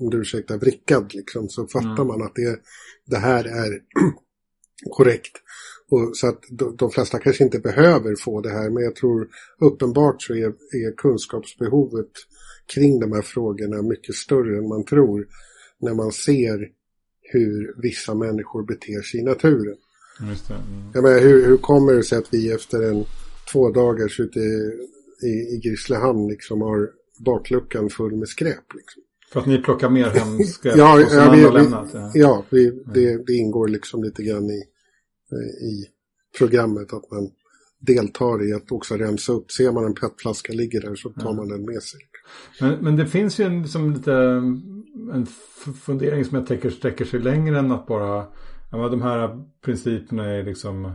om 0.00 0.10
du 0.10 0.20
ursäktar, 0.20 0.58
vrickad 0.58 1.14
liksom 1.14 1.48
så 1.48 1.66
fattar 1.66 2.02
mm. 2.02 2.06
man 2.06 2.22
att 2.22 2.34
det, 2.34 2.60
det 3.06 3.16
här 3.16 3.44
är 3.44 3.82
korrekt. 4.90 5.32
Och 5.88 6.16
så 6.16 6.26
att 6.28 6.40
de, 6.50 6.76
de, 6.76 6.90
flesta 6.90 7.18
kanske 7.18 7.44
inte 7.44 7.58
behöver 7.58 8.16
få 8.16 8.40
det 8.40 8.50
här 8.50 8.70
men 8.70 8.82
jag 8.82 8.96
tror 8.96 9.28
uppenbart 9.60 10.22
så 10.22 10.34
är, 10.34 10.46
är 10.72 10.96
kunskapsbehovet 10.96 12.10
kring 12.74 13.00
de 13.00 13.12
här 13.12 13.22
frågorna 13.22 13.82
mycket 13.82 14.14
större 14.14 14.58
än 14.58 14.68
man 14.68 14.84
tror 14.84 15.26
när 15.80 15.94
man 15.94 16.12
ser 16.12 16.68
hur 17.22 17.82
vissa 17.82 18.14
människor 18.14 18.66
beter 18.66 19.02
sig 19.02 19.20
i 19.20 19.22
naturen. 19.22 19.76
Just 20.28 20.48
det. 20.48 20.54
Mm. 20.54 20.90
Jag 20.94 21.02
menar, 21.02 21.20
hur, 21.20 21.46
hur 21.46 21.56
kommer 21.56 21.92
det 21.92 22.02
sig 22.02 22.18
att 22.18 22.34
vi 22.34 22.52
efter 22.52 22.82
en 22.82 23.04
två 23.52 23.70
dagars 23.70 24.20
ute 24.20 24.38
i, 24.38 24.72
i, 25.22 25.28
i 25.28 25.60
Grisslehamn 25.64 26.28
liksom 26.28 26.60
har 26.60 26.90
bakluckan 27.24 27.90
full 27.90 28.16
med 28.16 28.28
skräp? 28.28 28.74
Liksom? 28.74 29.02
För 29.32 29.40
att 29.40 29.46
ni 29.46 29.58
plockar 29.58 29.90
mer 29.90 30.04
hem 30.04 30.38
skräp 30.46 30.76
ja, 30.76 31.00
ja, 31.00 31.32
vi, 31.32 31.42
lämnat? 31.42 31.88
Ja, 31.92 32.10
ja 32.14 32.44
vi, 32.50 32.70
det, 32.94 33.26
det, 33.26 33.32
ingår 33.32 33.68
liksom 33.68 34.04
lite 34.04 34.22
grann 34.22 34.50
i, 34.50 34.62
i 35.66 35.86
programmet 36.38 36.92
att 36.92 37.10
man 37.10 37.30
deltar 37.80 38.48
i 38.48 38.52
att 38.52 38.72
också 38.72 38.96
rensa 38.96 39.32
upp. 39.32 39.52
Ser 39.52 39.72
man 39.72 39.84
en 39.84 39.94
petflaska 39.94 40.52
ligger 40.52 40.80
där 40.80 40.94
så 40.94 41.08
tar 41.08 41.30
ja. 41.30 41.32
man 41.32 41.48
den 41.48 41.64
med 41.64 41.82
sig. 41.82 42.00
Men, 42.60 42.78
men 42.80 42.96
det 42.96 43.06
finns 43.06 43.40
ju 43.40 43.44
en, 43.44 43.62
liksom 43.62 43.92
lite, 43.92 44.12
en 45.12 45.26
fundering 45.80 46.24
som 46.24 46.38
jag 46.38 46.46
tänker 46.46 46.70
sträcker 46.70 47.04
sig 47.04 47.20
längre 47.20 47.58
än 47.58 47.72
att 47.72 47.86
bara 47.86 48.26
Ja, 48.70 48.88
de 48.88 49.02
här 49.02 49.44
principerna 49.60 50.24
är 50.24 50.42
liksom 50.42 50.92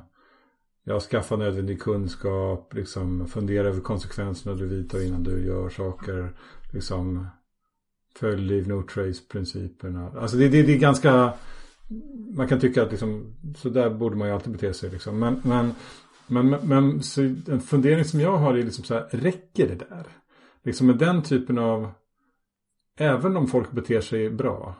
Ja, 0.88 1.00
skaffa 1.00 1.36
nödvändig 1.36 1.82
kunskap, 1.82 2.74
liksom 2.74 3.28
fundera 3.28 3.68
över 3.68 3.82
konsekvenserna 3.82 4.56
du 4.56 4.68
vidtar 4.68 5.06
innan 5.08 5.24
du 5.24 5.46
gör 5.46 5.70
saker. 5.70 6.34
Liksom 6.72 7.28
följ 8.16 8.42
leave 8.42 8.68
no 8.68 8.82
trace-principerna. 8.82 10.12
Alltså 10.20 10.38
det, 10.38 10.50
det, 10.50 10.64
det, 10.64 10.74
är 10.74 10.78
ganska, 10.78 11.34
man 12.36 12.48
kan 12.48 12.60
tycka 12.60 12.84
att 12.84 12.92
liksom, 12.92 13.36
så 13.58 13.70
där 13.70 13.90
borde 13.90 14.16
man 14.16 14.28
ju 14.28 14.34
alltid 14.34 14.54
bete 14.54 14.74
sig 14.74 14.90
liksom. 14.90 15.20
Men, 15.20 15.42
men, 15.44 15.74
men, 16.28 16.50
men 16.50 17.04
så 17.04 17.22
en 17.22 17.62
fundering 17.62 18.06
som 18.06 18.20
jag 18.20 18.38
har 18.38 18.54
är 18.54 18.64
liksom 18.64 18.84
så 18.84 18.94
här, 18.94 19.08
räcker 19.12 19.68
det 19.68 19.76
där? 19.76 20.08
Liksom 20.64 20.88
med 20.88 20.98
den 20.98 21.24
typen 21.24 21.58
av, 21.58 21.92
även 22.98 23.38
om 23.38 23.48
folk 23.48 23.72
beter 23.72 24.02
sig 24.02 24.30
bra, 24.30 24.76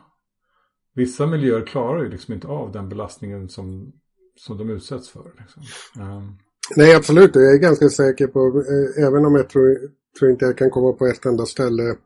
vissa 0.96 1.26
miljöer 1.26 1.66
klarar 1.66 2.02
ju 2.02 2.10
liksom 2.10 2.34
inte 2.34 2.46
av 2.46 2.72
den 2.72 2.88
belastningen 2.88 3.48
som, 3.48 3.92
som 4.36 4.58
de 4.58 4.70
utsätts 4.70 5.08
för. 5.08 5.32
Liksom. 5.38 5.62
Um. 6.02 6.38
Nej, 6.76 6.94
absolut. 6.94 7.34
Jag 7.34 7.54
är 7.54 7.58
ganska 7.58 7.88
säker 7.88 8.26
på, 8.26 8.64
eh, 8.68 9.04
även 9.06 9.26
om 9.26 9.34
jag 9.34 9.48
tror, 9.48 9.78
tror 10.18 10.30
inte 10.30 10.44
jag 10.44 10.58
kan 10.58 10.70
komma 10.70 10.92
på 10.92 11.06
ett 11.06 11.26
enda 11.26 11.46
ställe 11.46 11.96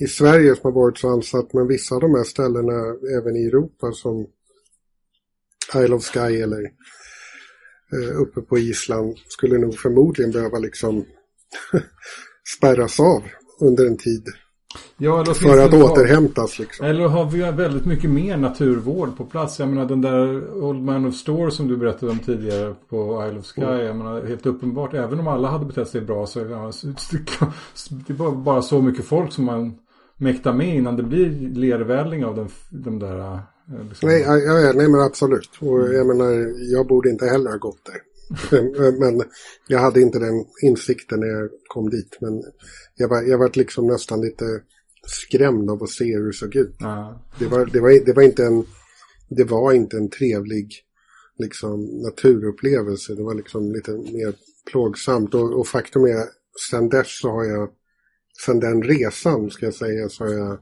i 0.00 0.06
Sverige 0.06 0.56
som 0.56 0.62
har 0.62 0.82
varit 0.82 0.98
så 0.98 1.08
ansatt, 1.08 1.52
men 1.52 1.66
vissa 1.66 1.94
av 1.94 2.00
de 2.00 2.14
här 2.14 2.24
ställena 2.24 2.96
även 3.18 3.36
i 3.36 3.46
Europa 3.46 3.92
som 3.92 4.26
Isle 5.74 5.94
of 5.94 6.04
Sky 6.04 6.40
eller 6.40 6.62
eh, 7.92 8.20
uppe 8.20 8.40
på 8.40 8.58
Island 8.58 9.18
skulle 9.28 9.58
nog 9.58 9.78
förmodligen 9.78 10.32
behöva 10.32 10.58
liksom 10.58 11.06
spärras 12.56 13.00
av 13.00 13.22
under 13.60 13.86
en 13.86 13.96
tid. 13.96 14.24
Ja, 15.02 15.24
för 15.24 15.58
att 15.58 15.74
återhämtas 15.74 16.58
liksom. 16.58 16.86
Eller 16.86 17.08
har 17.08 17.30
vi 17.30 17.38
väldigt 17.38 17.86
mycket 17.86 18.10
mer 18.10 18.36
naturvård 18.36 19.16
på 19.16 19.24
plats. 19.24 19.58
Jag 19.58 19.68
menar 19.68 19.86
den 19.86 20.00
där 20.00 20.54
Old 20.64 20.82
Man 20.82 21.06
of 21.06 21.14
Store 21.14 21.50
som 21.50 21.68
du 21.68 21.76
berättade 21.76 22.12
om 22.12 22.18
tidigare 22.18 22.74
på 22.88 23.26
Isle 23.28 23.38
of 23.38 23.46
Sky. 23.46 23.62
Mm. 23.62 23.86
Jag 23.86 23.96
menar 23.96 24.24
helt 24.24 24.46
uppenbart, 24.46 24.94
även 24.94 25.20
om 25.20 25.28
alla 25.28 25.48
hade 25.48 25.64
betett 25.64 25.88
sig 25.88 26.00
bra 26.00 26.26
så 26.26 26.40
ja, 26.40 26.72
det 28.06 28.12
var 28.12 28.32
bara 28.32 28.62
så 28.62 28.82
mycket 28.82 29.04
folk 29.04 29.32
som 29.32 29.44
man 29.44 29.74
mäktar 30.16 30.52
med 30.52 30.76
innan 30.76 30.96
det 30.96 31.02
blir 31.02 31.30
lervällning 31.54 32.24
av 32.24 32.36
den, 32.36 32.48
de 32.70 32.98
där. 32.98 33.18
Eh, 33.18 33.40
liksom. 33.88 34.08
Nej, 34.08 34.20
ja, 34.20 34.72
nej, 34.74 34.88
men 34.88 35.00
absolut. 35.00 35.50
Och 35.60 35.94
jag 35.94 36.06
menar, 36.06 36.54
jag 36.72 36.86
borde 36.86 37.10
inte 37.10 37.26
heller 37.26 37.50
ha 37.50 37.58
gått 37.58 37.80
där. 37.84 38.00
men 39.00 39.22
jag 39.68 39.78
hade 39.78 40.00
inte 40.00 40.18
den 40.18 40.44
insikten 40.62 41.20
när 41.20 41.26
jag 41.26 41.50
kom 41.68 41.90
dit. 41.90 42.18
Men 42.20 42.42
jag 42.96 43.08
var, 43.08 43.22
jag 43.22 43.38
var 43.38 43.50
liksom 43.54 43.86
nästan 43.86 44.20
lite 44.20 44.44
skrämd 45.10 45.70
av 45.70 45.82
att 45.82 45.90
se 45.90 46.16
hur 46.16 46.26
det 46.26 46.32
såg 46.32 46.56
ut. 46.56 46.76
Ja. 46.78 47.22
Det, 47.38 47.46
var, 47.46 47.66
det, 47.66 47.80
var, 47.80 48.04
det, 48.06 48.12
var 48.12 48.22
inte 48.22 48.44
en, 48.44 48.64
det 49.28 49.44
var 49.44 49.72
inte 49.72 49.96
en 49.96 50.10
trevlig 50.10 50.74
liksom, 51.38 51.84
naturupplevelse. 51.84 53.14
Det 53.14 53.22
var 53.22 53.34
liksom 53.34 53.72
lite 53.72 53.90
mer 53.92 54.34
plågsamt. 54.70 55.34
Och, 55.34 55.60
och 55.60 55.66
faktum 55.66 56.04
är, 56.04 56.24
sen 56.70 56.88
dess 56.88 57.20
så 57.20 57.30
har 57.30 57.44
jag, 57.44 57.70
sen 58.46 58.60
den 58.60 58.82
resan 58.82 59.50
ska 59.50 59.66
jag 59.66 59.74
säga, 59.74 60.08
så 60.08 60.24
har 60.24 60.32
jag 60.32 60.58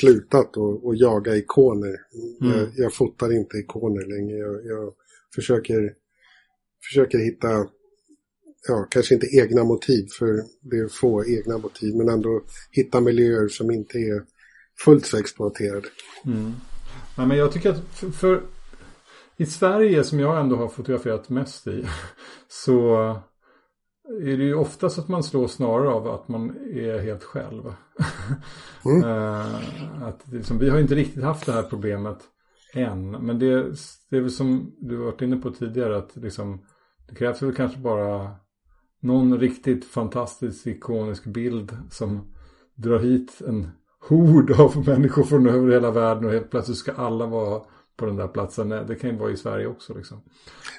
slutat 0.00 0.56
att 0.56 0.98
jaga 0.98 1.36
ikoner. 1.36 1.96
Mm. 2.40 2.58
Jag, 2.58 2.68
jag 2.76 2.94
fotar 2.94 3.32
inte 3.32 3.56
ikoner 3.56 4.06
längre. 4.06 4.38
Jag, 4.38 4.66
jag 4.66 4.92
försöker 5.34 5.94
försöker 6.88 7.18
hitta, 7.18 7.68
ja, 8.68 8.86
kanske 8.90 9.14
inte 9.14 9.26
egna 9.36 9.64
motiv, 9.64 10.06
för 10.18 10.42
det 10.60 10.76
är 10.76 10.88
få 10.88 11.24
egna 11.26 11.58
motiv, 11.58 11.96
men 11.96 12.08
ändå 12.08 12.42
hitta 12.70 13.00
miljöer 13.00 13.48
som 13.48 13.70
inte 13.70 13.98
är 13.98 14.22
fullt 14.84 15.06
så 15.06 15.18
exploaterade. 15.18 15.88
Mm. 16.24 16.52
Ja, 17.16 17.26
men 17.26 17.36
jag 17.36 17.52
tycker 17.52 17.70
att 17.70 17.84
för, 17.92 18.10
för, 18.10 18.42
i 19.36 19.46
Sverige 19.46 20.04
som 20.04 20.20
jag 20.20 20.40
ändå 20.40 20.56
har 20.56 20.68
fotograferat 20.68 21.28
mest 21.28 21.66
i 21.66 21.86
så 22.48 22.96
är 24.22 24.36
det 24.36 24.44
ju 24.44 24.54
oftast 24.54 24.98
att 24.98 25.08
man 25.08 25.22
slår 25.22 25.46
snarare 25.46 25.88
av 25.88 26.08
att 26.08 26.28
man 26.28 26.50
är 26.74 26.98
helt 26.98 27.24
själv. 27.24 27.62
Mm. 28.86 29.04
Eh, 29.04 30.02
att 30.02 30.32
liksom, 30.32 30.58
vi 30.58 30.70
har 30.70 30.78
inte 30.78 30.94
riktigt 30.94 31.22
haft 31.22 31.46
det 31.46 31.52
här 31.52 31.62
problemet 31.62 32.18
än. 32.74 33.10
Men 33.10 33.38
det, 33.38 33.62
det 34.10 34.16
är 34.16 34.20
väl 34.20 34.30
som 34.30 34.74
du 34.80 34.96
varit 34.96 35.22
inne 35.22 35.36
på 35.36 35.50
tidigare 35.50 35.98
att 35.98 36.16
liksom 36.16 36.60
det 37.08 37.14
krävs 37.14 37.42
väl 37.42 37.54
kanske 37.54 37.78
bara 37.78 38.36
någon 39.00 39.40
riktigt 39.40 39.84
fantastisk 39.84 40.66
ikonisk 40.66 41.24
bild 41.24 41.76
som 41.90 42.34
drar 42.74 42.98
hit 42.98 43.42
en 43.46 43.68
hord 44.08 44.50
av 44.50 44.86
människor 44.86 45.22
från 45.22 45.46
över 45.46 45.72
hela 45.72 45.90
världen 45.90 46.24
och 46.24 46.32
helt 46.32 46.50
plötsligt 46.50 46.78
ska 46.78 46.92
alla 46.92 47.26
vara 47.26 47.62
på 47.96 48.06
den 48.06 48.16
där 48.16 48.28
platsen. 48.28 48.68
Det 48.68 48.94
kan 49.00 49.10
ju 49.10 49.16
vara 49.16 49.30
i 49.30 49.36
Sverige 49.36 49.66
också 49.66 49.94
liksom. 49.94 50.22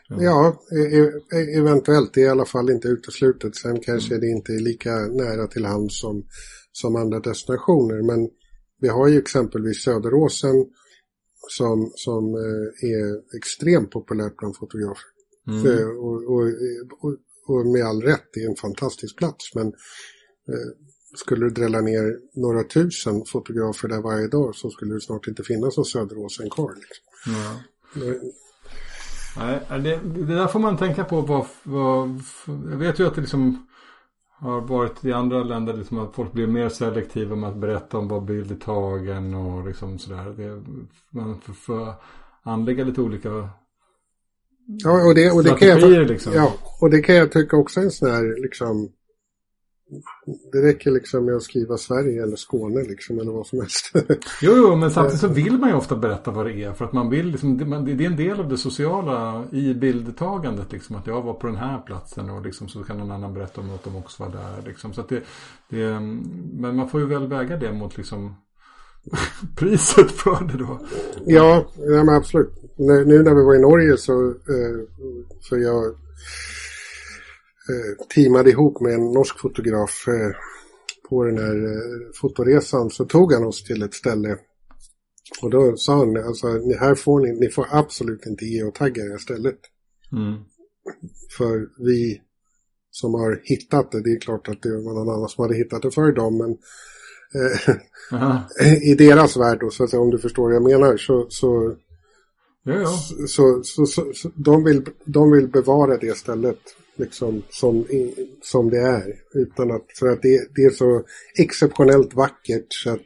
Ja, 0.08 0.18
ja 0.22 0.62
e-, 0.78 1.38
e 1.38 1.58
eventuellt. 1.58 2.14
Det 2.14 2.22
är 2.22 2.26
i 2.26 2.30
alla 2.30 2.46
fall 2.46 2.70
inte 2.70 2.88
uteslutet. 2.88 3.56
Sen 3.56 3.80
kanske 3.80 4.14
mm. 4.14 4.22
det 4.22 4.28
inte 4.28 4.54
är 4.54 4.60
lika 4.60 4.96
nära 4.96 5.48
till 5.48 5.66
hand 5.66 5.92
som, 5.92 6.24
som 6.72 6.96
andra 6.96 7.20
destinationer. 7.20 8.02
Men 8.04 8.30
vi 8.80 8.88
har 8.88 9.08
ju 9.08 9.18
exempelvis 9.18 9.84
Söderåsen 9.84 10.66
som, 11.50 11.92
som 11.96 12.36
eh, 12.36 12.90
är 12.90 13.38
extremt 13.38 13.92
populärt 13.92 14.38
bland 14.38 14.58
fotografer. 14.58 15.06
Mm. 15.48 15.66
Eh, 15.66 15.88
och, 15.88 16.24
och, 16.34 16.44
och, 17.00 17.16
och, 17.48 17.66
med 17.66 17.86
all 17.86 18.02
rätt, 18.02 18.30
det 18.34 18.40
är 18.40 18.50
en 18.50 18.56
fantastisk 18.56 19.18
plats. 19.18 19.56
Men 19.56 19.68
eh, 19.68 20.70
skulle 21.16 21.46
du 21.46 21.50
drälla 21.50 21.82
ner 21.82 22.20
några 22.34 22.64
tusen 22.64 23.26
fotografer 23.26 23.88
där 23.88 24.02
varje 24.02 24.28
dag 24.28 24.56
så 24.56 24.70
skulle 24.70 24.94
det 24.94 25.02
snart 25.02 25.28
inte 25.28 25.44
finnas 25.44 25.78
någon 25.78 25.86
Söderåsen 25.86 26.50
kvar. 26.50 26.74
Liksom. 26.76 27.34
Mm. 27.34 28.32
Nej, 29.38 29.60
det, 29.70 30.00
det 30.26 30.36
där 30.36 30.48
får 30.48 30.60
man 30.60 30.78
tänka 30.78 31.04
på. 31.04 31.22
Vad, 31.22 31.46
vad, 31.64 32.22
jag 32.46 32.78
vet 32.78 33.00
ju 33.00 33.08
att 33.08 33.16
det 33.16 33.22
liksom 33.22 33.68
har 34.40 34.62
varit 34.62 35.06
i 35.06 35.14
andra 35.14 35.44
länder 35.44 35.74
liksom 35.74 36.00
att 36.00 36.16
folk 36.16 36.32
blir 36.32 36.48
mer 36.48 36.70
selektiva 36.70 37.36
med 37.36 37.50
att 37.50 37.58
berätta 37.58 37.98
om 37.98 38.08
vad 38.08 38.26
bild 38.26 38.52
är 38.52 38.56
tagen 38.56 39.34
och 39.34 39.68
liksom 39.68 40.00
sådär. 40.00 40.34
Det, 40.38 40.64
man 41.10 41.42
får, 41.42 41.54
får 41.54 41.94
anlägga 42.44 42.84
lite 42.84 43.02
olika 43.02 43.50
Ja, 44.68 45.08
och 45.08 45.16
det, 45.16 45.32
och 45.32 45.44
det 45.44 45.50
kan 45.50 45.68
jag, 45.68 46.08
liksom. 46.08 46.34
ja, 46.34 46.54
och 46.82 46.90
det 46.90 47.02
kan 47.02 47.16
jag 47.16 47.32
tycka 47.32 47.58
också 47.58 47.80
är 47.80 47.84
en 47.84 47.92
sån 47.92 48.12
här 48.12 48.42
liksom 48.42 48.90
det 50.52 50.62
räcker 50.62 50.92
liksom 50.92 51.26
med 51.26 51.36
att 51.36 51.44
skriva 51.44 51.78
Sverige 51.78 52.24
eller 52.24 52.36
Skåne 52.36 52.84
liksom 52.84 53.20
eller 53.20 53.32
vad 53.32 53.48
som 53.48 53.60
helst. 53.60 53.92
jo, 54.42 54.54
jo, 54.56 54.76
men 54.76 54.92
samtidigt 54.92 55.22
så 55.22 55.28
vill 55.28 55.58
man 55.58 55.70
ju 55.70 55.76
ofta 55.76 55.96
berätta 55.96 56.32
vad 56.32 56.46
det 56.46 56.64
är. 56.64 56.74
För 56.74 56.86
att 56.86 56.94
man 56.94 57.10
vill 57.10 57.28
liksom, 57.28 57.58
det, 57.58 58.04
är 58.04 58.08
en 58.08 58.16
del 58.16 58.40
av 58.40 58.50
det 58.50 58.58
sociala 58.58 59.44
i 59.52 59.74
bildtagandet 59.74 60.72
liksom. 60.72 60.96
Att 60.96 61.08
jag 61.08 61.22
var 61.22 61.34
på 61.34 61.48
den 61.48 61.56
här 61.56 61.80
platsen 61.80 62.30
och 62.30 62.42
liksom 62.42 62.70
så 62.70 62.84
kan 62.84 62.98
någon 62.98 63.12
annan 63.12 63.34
berätta 63.34 63.62
om 63.62 63.70
att 63.70 63.84
de 63.84 63.96
också 63.96 64.24
var 64.24 64.32
där 64.32 64.62
liksom. 64.66 64.94
Så 64.94 65.02
att 65.02 65.10
det, 65.10 65.24
det 65.70 66.00
men 66.54 66.76
man 66.76 66.90
får 66.90 67.00
ju 67.00 67.06
väl 67.06 67.28
väga 67.28 67.58
det 67.58 67.74
mot 67.74 67.98
liksom 67.98 68.36
priset 69.56 70.12
för 70.12 70.48
det 70.48 70.58
då. 70.58 70.80
Ja, 71.26 71.72
ja 71.78 72.04
men 72.04 72.16
absolut. 72.16 72.54
Nu 72.78 73.24
när 73.24 73.36
vi 73.36 73.44
var 73.44 73.56
i 73.56 73.60
Norge 73.60 73.98
så, 73.98 74.30
eh, 74.30 74.80
för 75.50 75.58
jag 75.58 75.86
eh, 77.70 78.08
teamade 78.16 78.50
ihop 78.50 78.82
med 78.82 78.94
en 78.94 79.12
norsk 79.12 79.40
fotograf 79.40 80.08
eh, 80.08 80.32
på 81.10 81.24
den 81.24 81.38
här 81.38 81.68
fotoresan 82.14 82.90
så 82.90 83.06
tog 83.06 83.34
han 83.34 83.44
oss 83.44 83.64
till 83.64 83.82
ett 83.82 83.94
ställe 83.94 84.38
och 85.42 85.50
då 85.50 85.78
sa 85.78 85.98
han, 85.98 86.18
alltså 86.18 86.48
här 86.80 86.96
får 86.96 87.20
ni, 87.20 87.40
ni 87.40 87.50
får 87.50 87.68
absolut 87.72 88.26
inte 88.26 88.46
geotagga 88.46 89.04
det 89.04 89.12
här 89.12 89.18
stället. 89.18 89.60
Mm. 90.12 90.44
För 91.38 91.70
vi 91.86 92.22
som 92.92 93.14
har 93.14 93.42
hittat 93.44 93.92
det, 93.92 94.02
det 94.02 94.12
är 94.12 94.20
klart 94.20 94.48
att 94.48 94.62
det 94.62 94.72
var 94.72 94.94
någon 94.94 95.10
annan 95.10 95.30
som 95.30 95.42
hade 95.42 95.56
hittat 95.56 95.82
det 95.82 95.92
för 95.92 96.12
dem, 96.12 96.38
men 96.38 96.58
i 98.82 98.96
deras 98.96 99.38
värld 99.38 99.58
då, 99.60 99.70
så 99.70 99.84
att 99.84 99.90
säga, 99.90 100.02
om 100.02 100.10
du 100.10 100.20
förstår 100.20 100.44
vad 100.44 100.56
jag 100.56 100.64
menar, 100.64 100.98
så, 100.98 101.26
så, 101.30 101.76
ja, 102.64 102.74
ja. 102.74 102.98
så, 103.28 103.64
så, 103.64 103.86
så, 103.86 104.14
så 104.14 104.32
de, 104.36 104.64
vill, 104.64 104.86
de 105.06 105.32
vill 105.32 105.48
bevara 105.48 105.98
det 105.98 106.18
stället 106.18 106.60
liksom 106.96 107.44
som, 107.50 107.86
som 108.42 108.70
det 108.70 108.80
är. 108.80 109.14
Utan 109.34 109.72
att, 109.72 109.86
för 110.00 110.08
att 110.08 110.22
det, 110.22 110.56
det 110.56 110.62
är 110.62 110.70
så 110.70 111.04
exceptionellt 111.38 112.14
vackert 112.14 112.66
så 112.70 112.90
att 112.90 113.06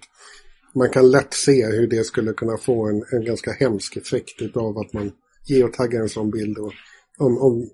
man 0.75 0.89
kan 0.89 1.11
lätt 1.11 1.33
se 1.33 1.65
hur 1.65 1.87
det 1.87 2.03
skulle 2.03 2.33
kunna 2.33 2.57
få 2.57 2.89
en, 2.89 3.03
en 3.11 3.25
ganska 3.25 3.51
hemsk 3.51 3.97
effekt 3.97 4.41
utav 4.41 4.77
att 4.77 4.93
man 4.93 5.11
geotaggar 5.45 6.01
en 6.01 6.09
sån 6.09 6.31
bild. 6.31 6.57
Och, 6.57 6.73
om, 7.17 7.37
om 7.37 7.69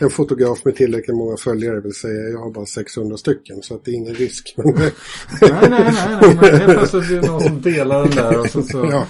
en 0.00 0.10
fotograf 0.10 0.64
med 0.64 0.76
tillräckligt 0.76 1.16
många 1.16 1.36
följare 1.36 1.80
vill 1.80 1.94
säga 1.94 2.28
jag 2.28 2.38
har 2.38 2.50
bara 2.50 2.66
600 2.66 3.16
stycken 3.16 3.62
så 3.62 3.74
att 3.74 3.84
det 3.84 3.90
är 3.90 3.94
ingen 3.94 4.14
risk. 4.14 4.54
nej, 4.56 4.92
nej, 5.40 5.70
nej, 5.70 5.92
nej, 6.20 6.38
men 6.40 6.60
helt 6.60 6.64
plötsligt 6.64 7.10
är 7.10 7.20
det 7.20 7.26
någon 7.26 7.40
som 7.40 7.60
delar 7.60 8.02
den 8.02 8.10
där 8.10 8.40
och 8.40 8.50
så, 8.50 8.62
så, 8.62 8.78
ja. 8.78 9.06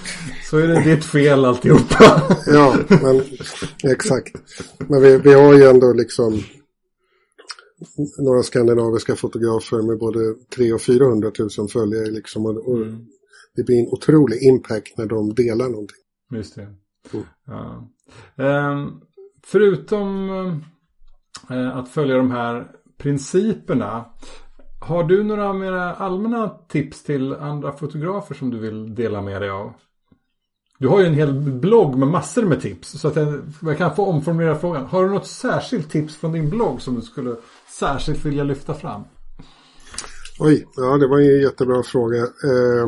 så 0.51 0.59
är 0.59 0.69
det 0.69 0.95
ditt 0.95 1.05
fel 1.05 1.45
alltihopa. 1.45 2.37
ja, 2.47 2.77
men 3.03 3.23
exakt. 3.93 4.37
Men 4.79 5.03
vi, 5.03 5.19
vi 5.19 5.33
har 5.33 5.55
ju 5.55 5.65
ändå 5.65 5.93
liksom 5.93 6.43
några 8.19 8.43
skandinaviska 8.43 9.17
fotografer 9.17 9.83
med 9.83 9.99
både 9.99 10.35
300 10.57 10.75
och 10.75 10.83
400 10.83 11.31
000 11.59 11.69
följare 11.69 12.11
liksom. 12.11 12.47
Och, 12.47 12.57
och 12.57 12.77
mm. 12.77 13.07
Det 13.57 13.63
blir 13.63 13.81
en 13.81 13.89
otrolig 13.89 14.43
impact 14.43 14.99
när 14.99 15.07
de 15.07 15.35
delar 15.35 15.69
någonting. 15.69 15.97
Just 16.33 16.55
det. 16.55 16.63
Mm. 16.63 17.27
Ja. 17.47 17.89
Um, 18.37 19.01
förutom 19.47 20.31
Eh, 21.51 21.77
att 21.77 21.89
följa 21.89 22.17
de 22.17 22.31
här 22.31 22.71
principerna. 22.99 24.05
Har 24.81 25.05
du 25.05 25.23
några 25.23 25.53
mer 25.53 25.73
allmänna 25.73 26.49
tips 26.49 27.03
till 27.03 27.35
andra 27.35 27.73
fotografer 27.73 28.35
som 28.35 28.51
du 28.51 28.59
vill 28.59 28.95
dela 28.95 29.23
med 29.23 29.43
dig 29.43 29.51
av? 29.51 29.73
Du 30.79 30.89
har 30.89 31.01
ju 31.01 31.07
en 31.07 31.15
hel 31.15 31.41
blogg 31.41 31.99
med 31.99 32.09
massor 32.09 32.43
med 32.43 32.61
tips. 32.61 33.01
Så 33.01 33.09
att 33.09 33.17
jag, 33.63 33.79
kan 33.79 33.97
få 33.97 34.07
omformulera 34.07 34.59
frågan. 34.59 34.87
Har 34.87 35.05
du 35.05 35.11
något 35.11 35.27
särskilt 35.27 35.91
tips 35.91 36.17
från 36.17 36.33
din 36.33 36.51
blogg 36.51 36.83
som 36.83 36.95
du 36.95 37.03
skulle 37.03 37.37
särskilt 37.79 38.25
vilja 38.25 38.45
lyfta 38.45 38.75
fram? 38.75 39.03
Oj, 40.39 40.67
ja 40.77 40.97
det 40.97 41.07
var 41.07 41.19
en 41.19 41.41
jättebra 41.41 41.83
fråga. 41.83 42.17
Eh, 42.23 42.87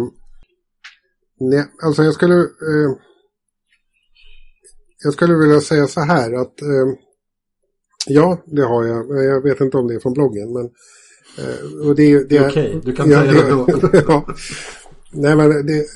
nej, 1.40 1.64
alltså 1.84 2.02
jag 2.02 2.14
skulle... 2.14 2.34
Eh, 2.34 2.96
jag 5.04 5.12
skulle 5.12 5.34
vilja 5.34 5.60
säga 5.60 5.86
så 5.86 6.00
här 6.00 6.32
att... 6.32 6.62
Eh, 6.62 7.11
ja, 8.06 8.42
det 8.46 8.62
har 8.62 8.86
jag. 8.86 9.24
Jag 9.24 9.42
vet 9.42 9.60
inte 9.60 9.76
om 9.76 9.88
det 9.88 9.94
är 9.94 10.00
från 10.00 10.12
bloggen. 10.12 10.52
Men, 10.52 10.64
eh, 11.38 11.88
och 11.88 11.94
det, 11.96 12.18
det, 12.18 12.24
det 12.28 12.36
är 12.36 12.50
okej, 12.50 12.68
okay. 12.68 12.80
du 12.84 12.96
kan 12.96 13.10
ja, 13.10 13.20
säga 13.20 13.42
det 13.42 13.50
då. 13.50 13.66
ja. 14.08 14.34
Nej 15.12 15.36
men 15.36 15.66
det... 15.66 15.86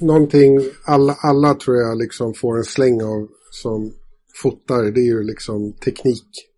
Någonting 0.00 0.60
alla, 0.84 1.14
alla 1.20 1.54
tror 1.54 1.76
jag 1.76 1.98
liksom 1.98 2.34
får 2.34 2.58
en 2.58 2.64
släng 2.64 3.02
av 3.02 3.28
som 3.50 3.92
fotar. 4.42 4.82
Det 4.82 5.00
är 5.00 5.04
ju 5.04 5.22
liksom 5.22 5.72
teknik 5.72 6.48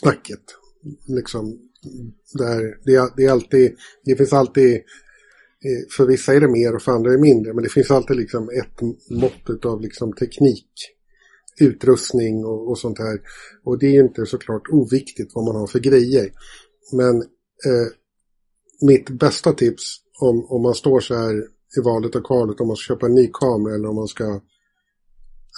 snacket. 0.00 0.42
Liksom, 1.06 1.58
där 2.38 2.78
det, 2.84 3.12
det, 3.16 3.24
är 3.24 3.30
alltid, 3.30 3.76
det 4.04 4.16
finns 4.16 4.32
alltid, 4.32 4.74
eh, 4.74 5.88
för 5.96 6.06
vissa 6.06 6.34
är 6.34 6.40
det 6.40 6.48
mer 6.48 6.74
och 6.74 6.82
för 6.82 6.92
andra 6.92 7.10
är 7.10 7.14
det 7.14 7.22
mindre, 7.22 7.54
men 7.54 7.64
det 7.64 7.70
finns 7.70 7.90
alltid 7.90 8.16
liksom 8.16 8.48
ett 8.48 8.80
mått 9.10 9.64
av 9.64 9.80
liksom 9.80 10.12
teknik, 10.12 10.70
utrustning 11.60 12.44
och, 12.44 12.70
och 12.70 12.78
sånt 12.78 12.98
här. 12.98 13.20
Och 13.64 13.78
det 13.78 13.96
är 13.96 14.02
inte 14.02 14.26
såklart 14.26 14.68
oviktigt 14.68 15.32
vad 15.34 15.44
man 15.44 15.56
har 15.56 15.66
för 15.66 15.78
grejer. 15.78 16.32
Men 16.92 17.16
eh, 17.66 17.88
mitt 18.80 19.10
bästa 19.10 19.52
tips 19.52 19.96
om, 20.20 20.46
om 20.48 20.62
man 20.62 20.74
står 20.74 21.00
så 21.00 21.14
här 21.14 21.36
i 21.78 21.80
valet 21.84 22.14
och 22.14 22.26
kvalet 22.26 22.60
om 22.60 22.66
man 22.66 22.76
ska 22.76 22.94
köpa 22.94 23.06
en 23.06 23.14
ny 23.14 23.30
kamera 23.32 23.74
eller 23.74 23.88
om 23.88 23.96
man 23.96 24.08
ska 24.08 24.24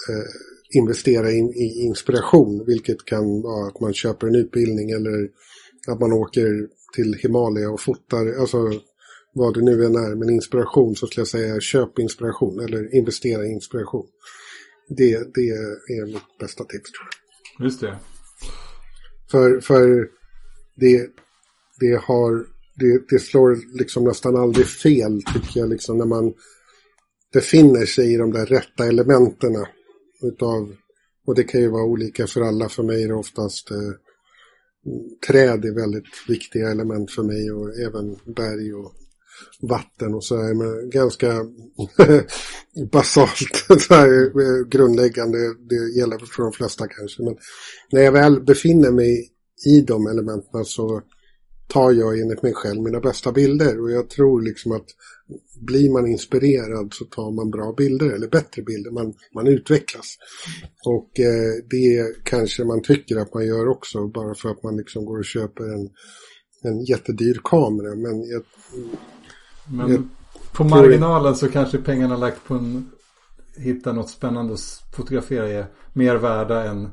eh, 0.09 0.29
investera 0.73 1.31
in, 1.31 1.49
i 1.49 1.85
inspiration, 1.85 2.63
vilket 2.67 3.05
kan 3.05 3.41
vara 3.41 3.67
att 3.67 3.79
man 3.79 3.93
köper 3.93 4.27
en 4.27 4.35
utbildning 4.35 4.91
eller 4.91 5.29
att 5.87 5.99
man 5.99 6.13
åker 6.13 6.67
till 6.95 7.13
Himalaya 7.13 7.69
och 7.69 7.81
fotar, 7.81 8.39
alltså 8.39 8.57
vad 9.33 9.53
det 9.53 9.61
nu 9.61 9.85
än 9.85 9.95
är, 9.95 10.15
men 10.15 10.29
inspiration 10.29 10.95
så 10.95 11.07
skulle 11.07 11.21
jag 11.21 11.27
säga 11.27 11.59
köp 11.59 11.99
inspiration 11.99 12.59
eller 12.59 12.95
investera 12.95 13.45
i 13.45 13.51
inspiration. 13.51 14.07
Det, 14.97 15.33
det 15.33 15.49
är 15.49 16.05
mitt 16.05 16.37
bästa 16.39 16.63
tips 16.63 16.91
tror 16.91 17.07
jag. 17.57 17.65
Just 17.65 17.81
det. 17.81 17.97
För, 19.31 19.59
för 19.59 20.09
det, 20.75 21.09
det 21.79 22.01
har, 22.01 22.45
det, 22.75 23.01
det 23.09 23.19
slår 23.19 23.77
liksom 23.77 24.03
nästan 24.03 24.35
aldrig 24.35 24.67
fel 24.67 25.21
tycker 25.33 25.59
jag 25.59 25.69
liksom 25.69 25.97
när 25.97 26.05
man 26.05 26.33
befinner 27.33 27.85
sig 27.85 28.13
i 28.13 28.17
de 28.17 28.31
där 28.31 28.45
rätta 28.45 28.87
elementen 28.87 29.65
utav, 30.21 30.75
och 31.27 31.35
det 31.35 31.43
kan 31.43 31.61
ju 31.61 31.67
vara 31.67 31.83
olika 31.83 32.27
för 32.27 32.41
alla, 32.41 32.69
för 32.69 32.83
mig 32.83 33.03
är 33.03 33.07
det 33.07 33.13
oftast 33.13 33.71
eh, 33.71 33.77
träd 35.27 35.65
är 35.65 35.75
väldigt 35.75 36.27
viktiga 36.27 36.71
element 36.71 37.11
för 37.11 37.23
mig 37.23 37.51
och 37.51 37.79
även 37.79 38.15
berg 38.35 38.73
och 38.73 38.93
vatten 39.61 40.13
och 40.13 40.23
så 40.23 40.35
är 40.35 40.53
men 40.53 40.89
ganska 40.89 41.45
basalt, 42.91 43.65
så 43.87 43.93
här, 43.93 44.23
eh, 44.23 44.67
grundläggande, 44.69 45.37
det 45.69 45.99
gäller 45.99 46.17
för 46.17 46.43
de 46.43 46.51
flesta 46.51 46.87
kanske. 46.87 47.23
Men 47.23 47.35
när 47.91 48.01
jag 48.01 48.11
väl 48.11 48.41
befinner 48.41 48.91
mig 48.91 49.31
i 49.65 49.81
de 49.81 50.07
elementen 50.07 50.65
så 50.65 51.01
tar 51.67 51.91
jag 51.91 52.19
enligt 52.19 52.43
mig 52.43 52.53
själv 52.53 52.81
mina 52.81 52.99
bästa 52.99 53.31
bilder 53.31 53.81
och 53.81 53.91
jag 53.91 54.09
tror 54.09 54.41
liksom 54.41 54.71
att 54.71 54.85
blir 55.61 55.91
man 55.91 56.07
inspirerad 56.07 56.93
så 56.93 57.05
tar 57.05 57.31
man 57.31 57.51
bra 57.51 57.73
bilder 57.77 58.09
eller 58.09 58.27
bättre 58.27 58.61
bilder, 58.61 58.91
man, 58.91 59.13
man 59.35 59.47
utvecklas. 59.47 60.17
Och 60.85 61.19
eh, 61.19 61.53
det 61.69 62.23
kanske 62.23 62.63
man 62.63 62.81
tycker 62.81 63.17
att 63.17 63.33
man 63.33 63.45
gör 63.45 63.67
också 63.67 64.07
bara 64.07 64.35
för 64.35 64.49
att 64.49 64.63
man 64.63 64.77
liksom 64.77 65.05
går 65.05 65.17
och 65.17 65.25
köper 65.25 65.63
en, 65.63 65.89
en 66.63 66.83
jättedyr 66.83 67.41
kamera. 67.43 67.95
Men, 67.95 68.23
jag, 68.27 68.43
men 69.71 69.91
jag, 69.91 70.03
på 70.51 70.63
marginalen 70.63 71.35
så 71.35 71.47
kanske 71.47 71.77
pengarna 71.77 72.17
lagt 72.17 72.47
på 72.47 72.53
en 72.53 72.91
hitta 73.55 73.93
något 73.93 74.09
spännande 74.09 74.53
att 74.53 74.83
fotografera 74.95 75.49
är 75.49 75.65
mer 75.93 76.15
värda 76.15 76.63
än 76.63 76.89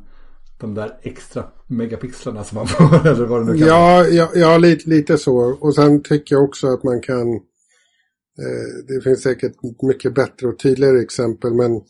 de 0.60 0.74
där 0.74 0.98
extra 1.02 1.44
megapixlarna 1.66 2.44
som 2.44 2.56
man 2.56 2.66
får 2.68 3.06
eller 3.06 3.26
vad 3.26 3.40
det 3.40 3.52
nu 3.52 3.58
kan 3.58 3.68
ja, 3.68 3.78
vara. 3.78 4.08
Ja, 4.08 4.30
ja 4.34 4.58
lite, 4.58 4.90
lite 4.90 5.18
så. 5.18 5.36
Och 5.60 5.74
sen 5.74 6.02
tycker 6.02 6.34
jag 6.34 6.44
också 6.44 6.66
att 6.66 6.82
man 6.82 7.00
kan 7.00 7.34
eh, 7.34 8.86
det 8.88 9.00
finns 9.04 9.22
säkert 9.22 9.52
mycket 9.82 10.14
bättre 10.14 10.48
och 10.48 10.58
tydligare 10.58 11.00
exempel 11.00 11.54
men 11.54 11.80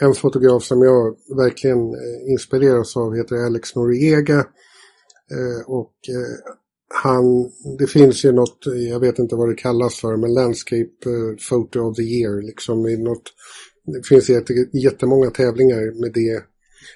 en 0.00 0.14
fotograf 0.14 0.64
som 0.64 0.82
jag 0.82 1.16
verkligen 1.36 1.78
eh, 1.78 2.32
inspireras 2.32 2.96
av 2.96 3.16
heter 3.16 3.46
Alex 3.46 3.74
Noriega. 3.74 4.38
Eh, 5.30 5.66
och 5.66 5.94
eh, 6.08 6.61
han, 6.94 7.50
det 7.78 7.86
finns 7.86 8.24
ju 8.24 8.32
något, 8.32 8.58
jag 8.90 9.00
vet 9.00 9.18
inte 9.18 9.36
vad 9.36 9.48
det 9.48 9.54
kallas 9.54 9.96
för, 9.96 10.16
men 10.16 10.34
Landscape 10.34 10.92
eh, 11.06 11.36
Photo 11.48 11.80
of 11.80 11.96
the 11.96 12.02
Year. 12.02 12.42
Liksom 12.42 12.86
i 12.88 12.96
något, 12.96 13.22
det 13.86 14.06
finns 14.08 14.30
jättemånga 14.72 15.30
tävlingar 15.30 16.00
med 16.00 16.12
det 16.12 16.42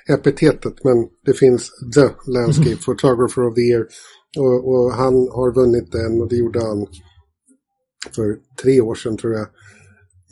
epitetet, 0.08 0.84
men 0.84 1.08
det 1.24 1.32
finns 1.32 1.70
The 1.94 2.30
Landscape 2.30 2.68
mm. 2.68 2.78
Photographer 2.78 3.46
of 3.46 3.54
the 3.54 3.60
Year. 3.60 3.86
Och, 4.38 4.68
och, 4.68 4.92
han 4.92 5.14
har 5.14 5.54
vunnit 5.54 5.92
den 5.92 6.20
och 6.20 6.28
det 6.28 6.36
gjorde 6.36 6.60
han 6.60 6.86
för 8.14 8.36
tre 8.62 8.80
år 8.80 8.94
sedan 8.94 9.16
tror 9.16 9.32
jag. 9.32 9.46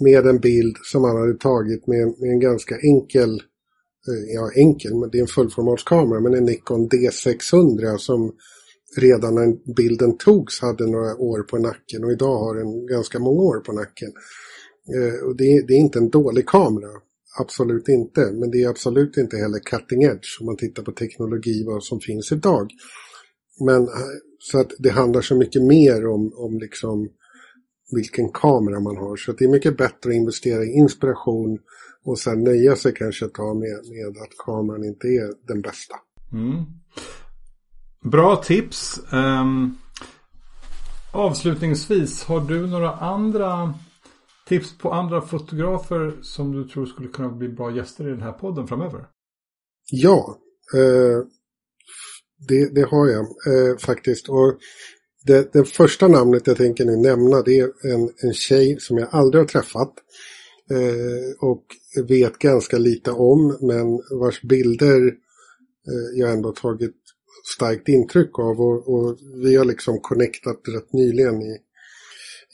Med 0.01 0.27
en 0.27 0.39
bild 0.39 0.77
som 0.83 1.05
han 1.05 1.17
hade 1.17 1.39
tagit 1.39 1.87
med, 1.87 2.15
med 2.19 2.31
en 2.31 2.41
ganska 2.41 2.79
enkel, 2.79 3.31
eh, 4.09 4.35
ja 4.35 4.51
enkel, 4.57 4.95
men 4.95 5.11
det 5.11 5.19
är 5.19 5.23
en 5.23 5.27
fullformatskamera, 5.27 6.21
men 6.21 6.35
en 6.35 6.45
Nikon 6.45 6.89
D600 6.89 7.97
som 7.97 8.33
redan 8.99 9.35
när 9.35 9.75
bilden 9.75 10.19
togs 10.19 10.61
hade 10.61 10.87
några 10.87 11.17
år 11.17 11.43
på 11.43 11.59
nacken 11.59 12.05
och 12.05 12.13
idag 12.13 12.39
har 12.39 12.55
den 12.55 12.87
ganska 12.87 13.19
många 13.19 13.43
år 13.43 13.61
på 13.61 13.73
nacken. 13.73 14.13
Eh, 14.95 15.27
och 15.27 15.37
det, 15.37 15.65
det, 15.67 15.75
är 15.75 15.79
inte 15.79 15.99
en 15.99 16.11
dålig 16.11 16.49
kamera. 16.49 16.91
Absolut 17.41 17.89
inte, 17.89 18.33
men 18.33 18.51
det 18.51 18.63
är 18.63 18.69
absolut 18.69 19.17
inte 19.17 19.37
heller 19.37 19.59
cutting 19.59 20.03
edge 20.03 20.41
om 20.41 20.47
man 20.47 20.57
tittar 20.57 20.83
på 20.83 20.93
teknologi 20.93 21.65
vad 21.67 21.85
som 21.85 22.01
finns 22.01 22.33
idag. 22.33 22.71
Men 23.61 23.83
eh, 23.83 24.17
så 24.39 24.59
att 24.59 24.71
det 24.79 24.91
handlar 24.91 25.21
så 25.21 25.37
mycket 25.37 25.63
mer 25.63 26.07
om, 26.07 26.33
om 26.37 26.59
liksom 26.59 27.09
vilken 27.95 28.29
kamera 28.29 28.81
man 28.81 28.97
har. 28.97 29.17
Så 29.17 29.33
det 29.33 29.45
är 29.45 29.49
mycket 29.49 29.77
bättre 29.77 30.11
att 30.11 30.17
investera 30.17 30.65
i 30.65 30.73
inspiration 30.73 31.59
och 32.05 32.19
sen 32.19 32.45
nöja 32.45 32.77
sig 32.77 32.95
kanske 32.95 33.27
ett 33.27 33.35
tag 33.35 33.57
med, 33.57 33.69
med 33.69 34.23
att 34.23 34.47
kameran 34.47 34.85
inte 34.85 35.09
är 35.09 35.47
den 35.47 35.61
bästa. 35.61 35.95
Mm. 36.33 36.65
Bra 38.05 38.37
tips. 38.37 39.01
Um, 39.13 39.79
avslutningsvis, 41.13 42.23
har 42.25 42.41
du 42.41 42.67
några 42.67 42.93
andra 42.93 43.75
tips 44.49 44.79
på 44.79 44.93
andra 44.93 45.21
fotografer 45.21 46.19
som 46.23 46.53
du 46.53 46.69
tror 46.69 46.87
skulle 46.87 47.09
kunna 47.09 47.29
bli 47.29 47.49
bra 47.49 47.77
gäster 47.77 48.07
i 48.07 48.11
den 48.11 48.23
här 48.23 48.33
podden 48.33 48.67
framöver? 48.67 49.07
Ja, 49.91 50.39
eh, 50.75 51.27
det, 52.49 52.75
det, 52.75 52.83
har 52.83 53.09
jag 53.09 53.21
eh, 53.21 53.77
faktiskt. 53.79 54.29
Och 54.29 54.59
det, 55.27 55.53
det, 55.53 55.65
första 55.65 56.09
namnet 56.09 56.47
jag 56.47 56.57
tänker 56.57 56.85
nu 56.85 56.97
nämna 56.97 57.43
det 57.43 57.59
är 57.59 57.93
en, 57.95 58.11
en 58.23 58.35
tjej 58.35 58.77
som 58.81 58.99
jag 58.99 59.09
aldrig 59.13 59.43
har 59.43 59.49
träffat. 59.49 59.93
Eh, 60.71 61.49
och 61.49 61.65
vet 62.09 62.39
ganska 62.39 62.79
lite 62.79 63.11
om 63.11 63.59
men 63.61 64.19
vars 64.21 64.43
bilder 64.43 65.07
eh, 65.07 66.19
jag 66.21 66.33
ändå 66.33 66.53
tagit 66.53 67.04
starkt 67.45 67.89
intryck 67.89 68.39
av. 68.39 68.61
Och, 68.61 68.95
och, 68.95 69.19
vi 69.35 69.57
har 69.57 69.65
liksom 69.65 70.01
connectat 70.01 70.61
rätt 70.69 70.93
nyligen 70.93 71.43
i, 71.43 71.55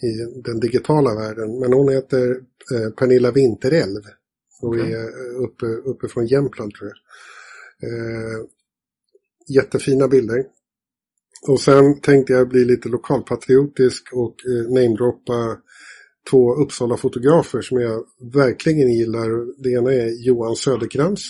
i 0.07 0.41
den 0.45 0.61
digitala 0.61 1.15
världen. 1.15 1.59
Men 1.59 1.73
hon 1.73 1.89
heter 1.89 2.31
eh, 2.75 2.91
Pernilla 2.91 3.31
Vinterälv. 3.31 4.03
Och 4.63 4.69
okay. 4.69 4.93
är 4.93 5.35
uppe, 5.45 5.67
uppe 5.67 6.09
från 6.09 6.27
Jämtland 6.27 6.75
tror 6.75 6.91
jag. 6.91 6.99
Eh, 7.91 8.47
jättefina 9.49 10.09
bilder. 10.09 10.45
Och 11.49 11.61
sen 11.61 12.01
tänkte 12.01 12.33
jag 12.33 12.49
bli 12.49 12.65
lite 12.65 12.89
lokalpatriotisk 12.89 14.13
och 14.13 14.35
eh, 14.47 14.73
namedroppa 14.73 15.59
två 16.31 16.55
Uppsala-fotografer 16.55 17.61
som 17.61 17.81
jag 17.81 18.05
verkligen 18.35 18.93
gillar. 18.93 19.63
Det 19.63 19.71
ena 19.71 19.93
är 19.93 20.27
Johan 20.27 20.57
Söderkrans 20.57 21.21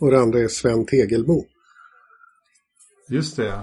och 0.00 0.10
det 0.10 0.20
andra 0.20 0.40
är 0.40 0.48
Sven 0.48 0.86
Tegelmo. 0.86 1.46
Just 3.08 3.36
det. 3.36 3.60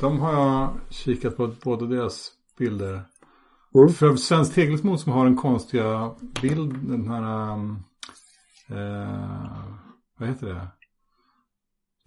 De 0.00 0.20
har 0.20 0.32
jag 0.32 0.70
kikat 0.90 1.36
på 1.36 1.54
båda 1.64 1.86
deras 1.86 2.30
bilder. 2.58 3.02
Mm. 3.74 3.88
För 3.88 4.16
Sven 4.16 4.44
Tegelmo 4.44 4.98
som 4.98 5.12
har 5.12 5.24
den 5.24 5.36
konstiga 5.36 6.14
bild, 6.42 6.74
den 6.88 7.08
här... 7.08 7.52
Eh, 8.68 9.64
vad 10.18 10.28
heter 10.28 10.46
det? 10.46 10.68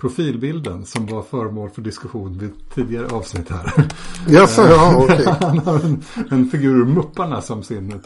profilbilden 0.01 0.85
som 0.85 1.05
var 1.05 1.21
föremål 1.21 1.69
för 1.69 1.81
diskussion 1.81 2.37
vid 2.37 2.69
tidigare 2.69 3.07
avsnitt 3.07 3.49
här. 3.49 3.87
Jaså, 4.27 4.61
ja, 4.61 4.95
okej. 4.95 5.15
Okay. 5.15 5.33
Han 5.47 5.59
har 5.59 5.79
en, 5.79 6.03
en 6.29 6.47
figur 6.47 6.75
ur 6.75 6.85
Mupparna 6.85 7.41
som 7.41 7.63
sin, 7.63 7.91
eh, 7.93 7.99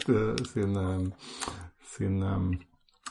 sin, 0.52 0.76
eh, 0.76 1.00
sin 1.98 2.22
um, 2.22 2.56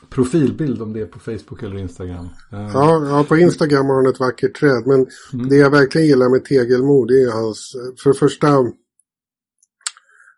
profilbild 0.10 0.82
om 0.82 0.93
det 0.93 1.01
är 1.01 1.06
på 1.06 1.20
Facebook 1.20 1.64
eller 1.64 1.78
Instagram. 1.78 2.30
Ja, 2.51 3.06
ja 3.06 3.26
på 3.28 3.38
Instagram 3.38 3.86
har 3.86 3.95
han 3.95 4.08
ett 4.08 4.20
vackert 4.20 4.60
träd. 4.60 4.84
Men 4.86 5.08
mm. 5.34 5.49
det 5.49 5.56
jag 5.56 5.70
verkligen 5.70 6.08
gillar 6.08 6.30
med 6.30 6.45
Tegelmo 6.45 7.06
det 7.06 7.22
är 7.22 7.32
hans, 7.32 7.76
för 8.03 8.10
det 8.10 8.20
första 8.20 8.47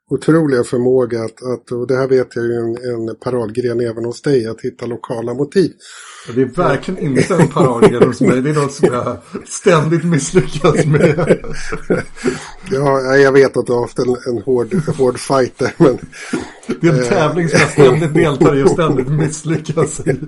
otroliga 0.10 0.64
förmåga 0.64 1.24
att, 1.24 1.44
att, 1.44 1.72
och 1.72 1.88
det 1.88 1.98
här 1.98 2.08
vet 2.08 2.36
jag 2.36 2.46
ju 2.46 2.56
en, 2.56 2.78
en 3.10 3.16
paradgren 3.16 3.80
även 3.80 4.06
hos 4.06 4.22
dig, 4.22 4.48
att 4.48 4.62
hitta 4.62 4.86
lokala 4.86 5.34
motiv. 5.34 5.72
Det 6.36 6.42
är 6.42 6.46
verkligen 6.46 7.00
inte 7.00 7.36
en 7.36 7.48
paradgren 7.48 8.08
hos 8.08 8.22
mig, 8.22 8.42
det 8.42 8.50
är 8.50 8.54
något 8.54 8.72
som 8.72 8.88
jag 8.94 9.18
ständigt 9.46 10.04
misslyckas 10.04 10.86
med. 10.86 11.40
ja, 12.72 13.16
jag 13.16 13.32
vet 13.32 13.58
att 13.58 13.66
du 13.66 13.74
har 13.74 13.82
haft 13.82 14.00
en, 14.00 14.10
en 14.10 14.42
hård, 14.42 14.74
hård 14.98 15.20
fight 15.20 15.58
där, 15.58 15.74
men... 15.78 15.98
Det 16.82 16.88
är 16.88 16.94
en 16.94 17.10
tävling 17.10 17.50
som 17.50 17.60
jag 17.60 17.70
ständigt 17.70 18.14
deltar 18.14 18.56
i 18.56 18.64
och 18.64 18.70
ständigt 18.70 19.08
misslyckas 19.08 20.00
i. 20.00 20.04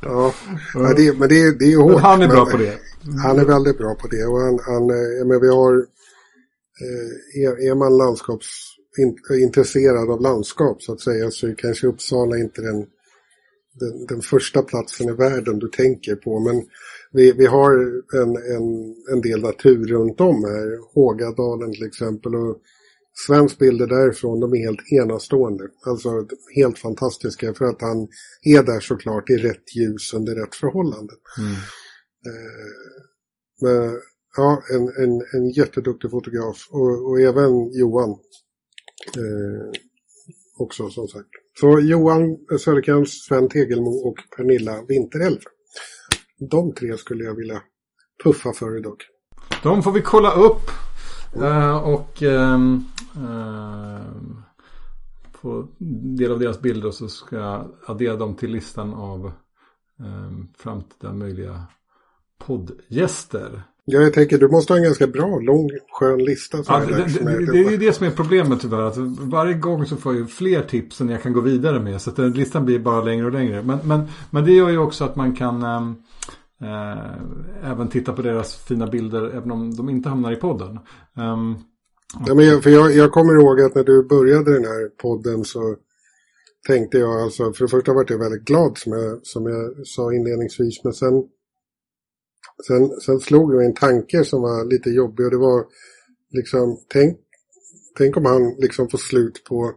ja, 0.00 0.34
ja 0.74 0.94
det, 0.96 1.18
men 1.18 1.28
det, 1.28 1.58
det 1.58 1.64
är 1.64 1.70
ju 1.70 1.76
hårt. 1.76 1.92
Men 1.92 2.02
han 2.02 2.22
är 2.22 2.28
bra 2.28 2.46
på 2.46 2.56
det. 2.56 2.78
Han 3.22 3.38
är 3.38 3.44
väldigt 3.44 3.78
bra 3.78 3.94
på 3.94 4.08
det 4.08 4.24
och 4.24 4.40
han, 4.40 4.58
han 4.66 4.86
men 5.28 5.40
vi 5.40 5.48
har, 5.48 5.74
eh, 6.82 7.42
är, 7.42 7.70
är 7.70 7.74
man 7.74 7.96
landskaps 7.96 8.71
intresserad 9.42 10.10
av 10.10 10.20
landskap 10.20 10.82
så 10.82 10.92
att 10.92 11.00
säga 11.00 11.30
så 11.30 11.48
är 11.48 11.54
kanske 11.54 11.86
Uppsala 11.86 12.38
inte 12.38 12.62
den, 12.62 12.86
den, 13.80 14.06
den, 14.06 14.20
första 14.20 14.62
platsen 14.62 15.08
i 15.08 15.12
världen 15.12 15.58
du 15.58 15.68
tänker 15.68 16.16
på. 16.16 16.40
Men 16.40 16.62
vi, 17.12 17.32
vi 17.32 17.46
har 17.46 17.72
en, 18.22 18.36
en, 18.36 18.94
en 19.12 19.20
del 19.20 19.40
natur 19.40 19.86
runt 19.86 20.20
om 20.20 20.44
här. 20.44 20.94
Hågadalen 20.94 21.72
till 21.72 21.86
exempel. 21.86 22.34
Och 22.34 22.58
Svens 23.26 23.58
bilder 23.58 23.86
därifrån, 23.86 24.40
de 24.40 24.52
är 24.52 24.58
helt 24.58 24.92
enastående. 24.92 25.68
Alltså 25.86 26.26
helt 26.54 26.78
fantastiska 26.78 27.54
för 27.54 27.64
att 27.64 27.80
han 27.80 28.08
är 28.42 28.62
där 28.62 28.80
såklart 28.80 29.30
i 29.30 29.36
rätt 29.36 29.76
ljus 29.76 30.14
under 30.14 30.34
rätt 30.34 30.54
förhållanden. 30.54 31.16
Mm. 31.38 31.52
Eh, 32.26 32.72
men, 33.60 34.00
ja, 34.36 34.62
en, 34.70 35.04
en, 35.04 35.22
en 35.32 35.50
jätteduktig 35.50 36.10
fotograf 36.10 36.68
och, 36.70 37.10
och 37.10 37.20
även 37.20 37.72
Johan 37.72 38.18
Eh, 39.16 39.70
också 40.58 40.90
som 40.90 41.08
sagt. 41.08 41.28
Så 41.60 41.80
Johan 41.80 42.38
Söderkrans, 42.58 43.10
Sven 43.10 43.48
Tegelmo 43.48 43.90
och 43.90 44.16
Pernilla 44.36 44.84
Vinterelv. 44.88 45.38
De 46.50 46.74
tre 46.74 46.96
skulle 46.96 47.24
jag 47.24 47.34
vilja 47.34 47.62
puffa 48.24 48.52
för 48.52 48.78
idag. 48.78 48.96
De 49.62 49.82
får 49.82 49.92
vi 49.92 50.02
kolla 50.02 50.32
upp. 50.32 50.70
Uh, 51.36 51.76
och 51.76 52.22
uh, 52.22 52.58
uh, 53.16 54.02
på 55.42 55.68
del 56.18 56.32
av 56.32 56.38
deras 56.38 56.60
bilder 56.60 56.90
så 56.90 57.08
ska 57.08 57.36
jag 57.36 57.74
addera 57.86 58.16
dem 58.16 58.36
till 58.36 58.50
listan 58.50 58.94
av 58.94 59.32
ehm, 60.00 60.48
framtida 60.58 61.12
möjliga 61.12 61.66
poddgäster. 62.38 63.62
Ja, 63.84 64.00
jag 64.00 64.14
tänker 64.14 64.38
du 64.38 64.48
måste 64.48 64.72
ha 64.72 64.78
en 64.78 64.84
ganska 64.84 65.06
bra, 65.06 65.38
lång, 65.38 65.70
skön 65.92 66.24
lista. 66.24 66.58
Ja, 66.68 66.78
det, 66.78 66.94
det, 66.94 67.52
det, 67.52 67.58
är 67.58 67.70
ju 67.70 67.76
det 67.76 67.92
som 67.92 68.06
är 68.06 68.10
problemet 68.10 68.60
tyvärr. 68.60 68.82
Att 68.82 68.96
varje 69.20 69.54
gång 69.54 69.86
så 69.86 69.96
får 69.96 70.16
jag 70.16 70.30
fler 70.30 70.62
tips 70.62 71.00
än 71.00 71.08
jag 71.08 71.22
kan 71.22 71.32
gå 71.32 71.40
vidare 71.40 71.80
med. 71.80 72.00
Så 72.00 72.10
den 72.10 72.32
listan 72.32 72.64
blir 72.64 72.78
bara 72.78 73.04
längre 73.04 73.26
och 73.26 73.32
längre. 73.32 73.62
Men, 73.62 73.78
men, 73.84 74.02
men 74.30 74.44
det 74.44 74.52
gör 74.52 74.70
ju 74.70 74.78
också 74.78 75.04
att 75.04 75.16
man 75.16 75.36
kan 75.36 75.62
äh, 75.62 75.92
även 77.70 77.88
titta 77.88 78.12
på 78.12 78.22
deras 78.22 78.56
fina 78.56 78.86
bilder 78.86 79.36
även 79.36 79.50
om 79.50 79.74
de 79.74 79.88
inte 79.88 80.08
hamnar 80.08 80.32
i 80.32 80.36
podden. 80.36 80.78
Um, 81.16 81.58
ja, 82.26 82.34
men 82.34 82.44
jag, 82.44 82.62
för 82.62 82.70
jag, 82.70 82.92
jag 82.92 83.12
kommer 83.12 83.34
ihåg 83.34 83.60
att 83.60 83.74
när 83.74 83.84
du 83.84 84.08
började 84.08 84.54
den 84.54 84.64
här 84.64 84.88
podden 84.88 85.44
så 85.44 85.76
tänkte 86.66 86.98
jag 86.98 87.22
alltså, 87.22 87.52
för 87.52 87.64
det 87.64 87.70
första 87.70 87.92
var 87.92 88.04
jag 88.08 88.18
väldigt 88.18 88.44
glad 88.44 88.78
som 88.78 88.92
jag, 88.92 89.26
som 89.26 89.46
jag 89.46 89.86
sa 89.86 90.12
inledningsvis. 90.12 90.84
Men 90.84 90.92
sen 90.92 91.24
Sen, 92.66 93.00
sen 93.00 93.20
slog 93.20 93.50
det 93.50 93.56
mig 93.56 93.66
en 93.66 93.74
tanke 93.74 94.24
som 94.24 94.42
var 94.42 94.64
lite 94.64 94.90
jobbig 94.90 95.26
och 95.26 95.30
det 95.32 95.38
var 95.38 95.64
liksom, 96.30 96.78
tänk, 96.88 97.18
tänk 97.98 98.16
om 98.16 98.24
han 98.24 98.54
liksom 98.58 98.88
får 98.88 98.98
slut 98.98 99.44
på, 99.48 99.72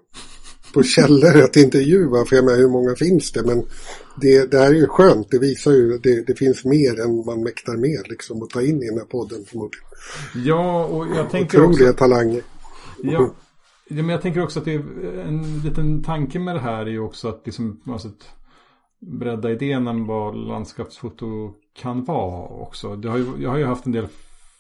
på 0.74 0.84
källor 0.84 1.42
att 1.44 1.56
intervjua, 1.56 2.26
för 2.26 2.36
jag 2.36 2.46
menar 2.46 2.58
hur 2.58 2.70
många 2.70 2.96
finns 2.96 3.32
det? 3.32 3.44
Men 3.44 3.66
det, 4.22 4.52
det 4.52 4.58
här 4.58 4.68
är 4.68 4.76
ju 4.76 4.88
skönt, 4.88 5.28
det 5.32 5.40
visar 5.40 5.72
ju, 5.72 5.98
det, 5.98 6.28
det 6.28 6.36
finns 6.36 6.66
mer 6.66 7.00
än 7.00 7.26
man 7.26 7.44
mäktar 7.44 7.78
med 7.78 8.10
liksom 8.10 8.44
att 8.44 8.50
ta 8.50 8.62
in 8.62 8.84
i 8.84 8.90
den 8.90 8.98
här 8.98 9.06
podden 9.06 9.46
förmodligen. 9.46 9.86
Ja, 10.46 10.86
och 10.86 11.08
jag 11.08 11.30
tänker 11.30 11.58
Otroliga 11.58 11.90
också... 11.90 11.98
talanger. 11.98 12.42
Ja. 13.04 13.34
ja, 13.88 13.96
men 13.96 14.10
jag 14.10 14.22
tänker 14.22 14.44
också 14.44 14.60
att 14.60 14.66
det 14.66 14.74
är 14.74 14.84
en 15.28 15.62
liten 15.64 16.04
tanke 16.04 16.40
med 16.40 16.56
det 16.56 16.62
här 16.62 16.86
är 16.86 16.90
ju 16.90 17.00
också 17.00 17.28
att 17.28 17.42
liksom, 17.46 17.82
alltså, 17.88 18.10
bredda 19.06 19.52
idén 19.52 19.88
om 19.88 20.08
vad 20.08 20.36
landskapsfoto 20.36 21.54
kan 21.74 22.04
vara 22.04 22.48
också. 22.48 22.88
Har 22.90 23.18
ju, 23.18 23.26
jag 23.40 23.50
har 23.50 23.58
ju 23.58 23.66
haft 23.66 23.86
en 23.86 23.92
del 23.92 24.08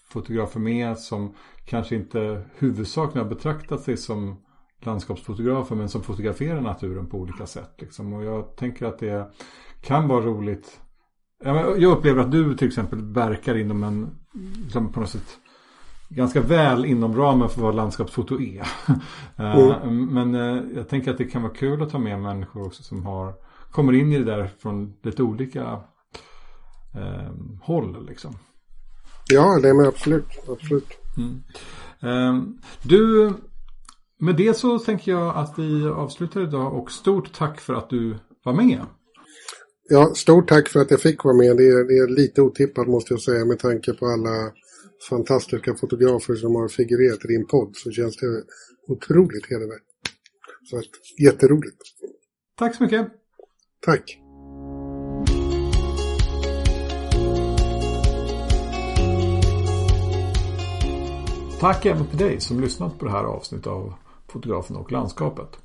fotografer 0.09 0.59
med 0.59 0.97
som 0.97 1.33
kanske 1.65 1.95
inte 1.95 2.41
huvudsakligen 2.57 3.27
har 3.27 3.35
betraktat 3.35 3.81
sig 3.81 3.97
som 3.97 4.35
landskapsfotografer 4.79 5.75
men 5.75 5.89
som 5.89 6.03
fotograferar 6.03 6.61
naturen 6.61 7.05
på 7.05 7.17
olika 7.17 7.45
sätt. 7.45 7.71
Liksom. 7.77 8.13
Och 8.13 8.23
jag 8.23 8.55
tänker 8.55 8.85
att 8.85 8.99
det 8.99 9.31
kan 9.81 10.07
vara 10.07 10.25
roligt. 10.25 10.79
Jag 11.43 11.83
upplever 11.83 12.21
att 12.21 12.31
du 12.31 12.57
till 12.57 12.67
exempel 12.67 13.13
verkar 13.13 13.57
inom 13.57 13.83
en, 13.83 14.09
liksom 14.63 14.91
på 14.91 14.99
något 14.99 15.09
sätt, 15.09 15.37
ganska 16.09 16.41
väl 16.41 16.85
inom 16.85 17.15
ramen 17.17 17.49
för 17.49 17.61
vad 17.61 17.75
landskapsfoto 17.75 18.41
är. 18.41 18.67
Mm. 19.37 20.05
Men 20.05 20.35
eh, 20.35 20.63
jag 20.75 20.89
tänker 20.89 21.11
att 21.11 21.17
det 21.17 21.25
kan 21.25 21.41
vara 21.41 21.53
kul 21.53 21.81
att 21.81 21.89
ta 21.89 21.99
med 21.99 22.21
människor 22.21 22.65
också 22.65 22.83
som 22.83 23.05
har 23.05 23.33
kommer 23.71 23.93
in 23.93 24.11
i 24.11 24.17
det 24.17 24.25
där 24.25 24.51
från 24.59 24.93
lite 25.03 25.23
olika 25.23 25.61
eh, 26.95 27.31
håll 27.61 28.05
liksom. 28.07 28.37
Ja, 29.31 29.59
det 29.61 29.69
är 29.69 29.87
absolut. 29.87 30.25
absolut. 30.47 30.87
Mm. 31.17 31.43
Eh, 32.01 32.43
du, 32.81 33.33
med 34.19 34.35
det 34.35 34.57
så 34.57 34.79
tänker 34.79 35.11
jag 35.11 35.35
att 35.35 35.59
vi 35.59 35.87
avslutar 35.87 36.41
idag 36.41 36.73
och 36.73 36.91
stort 36.91 37.33
tack 37.33 37.59
för 37.59 37.73
att 37.73 37.89
du 37.89 38.15
var 38.43 38.53
med. 38.53 38.85
Ja, 39.89 40.13
stort 40.15 40.47
tack 40.49 40.69
för 40.69 40.79
att 40.79 40.91
jag 40.91 41.01
fick 41.01 41.23
vara 41.23 41.35
med. 41.35 41.57
Det 41.57 41.67
är, 41.67 41.87
det 41.87 41.97
är 41.97 42.15
lite 42.15 42.41
otippat 42.41 42.87
måste 42.87 43.13
jag 43.13 43.21
säga 43.21 43.45
med 43.45 43.59
tanke 43.59 43.93
på 43.93 44.05
alla 44.05 44.51
fantastiska 45.09 45.75
fotografer 45.75 46.35
som 46.35 46.55
har 46.55 46.67
figurerat 46.67 47.25
i 47.25 47.27
din 47.27 47.47
podd 47.47 47.75
så 47.75 47.91
känns 47.91 48.17
det 48.17 48.43
otroligt 48.87 49.49
hedervärt. 49.49 49.83
Så 50.69 50.77
att, 50.77 50.85
jätteroligt. 51.23 51.77
Tack 52.55 52.75
så 52.75 52.83
mycket. 52.83 53.07
Tack. 53.85 54.19
Tack 61.59 61.85
även 61.85 62.05
till 62.07 62.17
dig 62.17 62.39
som 62.39 62.59
lyssnat 62.59 62.99
på 62.99 63.05
det 63.05 63.11
här 63.11 63.23
avsnittet 63.23 63.67
av 63.67 63.93
Fotografen 64.27 64.75
och 64.75 64.91
landskapet. 64.91 65.57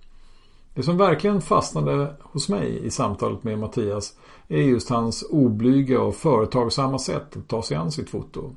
Det 0.75 0.83
som 0.83 0.97
verkligen 0.97 1.41
fastnade 1.41 2.17
hos 2.23 2.49
mig 2.49 2.87
i 2.87 2.91
samtalet 2.91 3.45
med 3.45 3.59
Mattias 3.59 4.19
är 4.49 4.63
just 4.63 4.91
hans 4.91 5.25
oblyga 5.31 6.01
och 6.01 6.15
företagsamma 6.15 6.99
sätt 6.99 7.37
att 7.37 7.49
ta 7.49 7.63
sig 7.63 7.77
an 7.77 7.93
sitt 7.93 8.11
foto. 8.11 8.55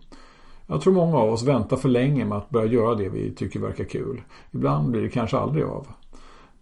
Jag 0.68 0.82
tror 0.82 0.94
många 0.94 1.18
av 1.18 1.34
oss 1.34 1.44
väntar 1.44 1.78
för 1.78 1.90
länge 1.90 2.26
med 2.26 2.38
att 2.38 2.50
börja 2.50 2.72
göra 2.74 2.96
det 2.96 3.10
vi 3.10 3.36
tycker 3.36 3.60
verkar 3.60 3.84
kul. 3.84 4.22
Ibland 4.52 4.92
blir 4.92 5.02
det 5.02 5.10
kanske 5.10 5.38
aldrig 5.38 5.66
av. 5.66 5.88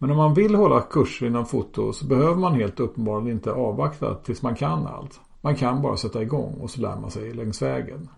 Men 0.02 0.12
om 0.12 0.18
man 0.18 0.34
vill 0.34 0.56
hålla 0.56 0.82
kurser 0.82 1.28
inom 1.28 1.45
foto 1.45 1.93
så 1.93 2.06
behöver 2.06 2.36
man 2.36 2.56
helt 2.56 2.80
uppenbarligen 2.80 3.38
inte 3.38 3.52
avvakta 3.52 4.16
tills 4.16 4.41
man 4.41 4.56
kan 4.56 4.88
allt. 4.88 5.20
Man 5.41 5.56
kan 5.56 5.82
bara 5.82 5.97
sätta 5.97 6.22
igång 6.22 6.54
och 6.62 6.70
så 6.70 6.82
lär 6.82 6.95
man 6.95 7.12
sig 7.12 7.34
längs 7.34 7.62
vägen. 7.62 8.10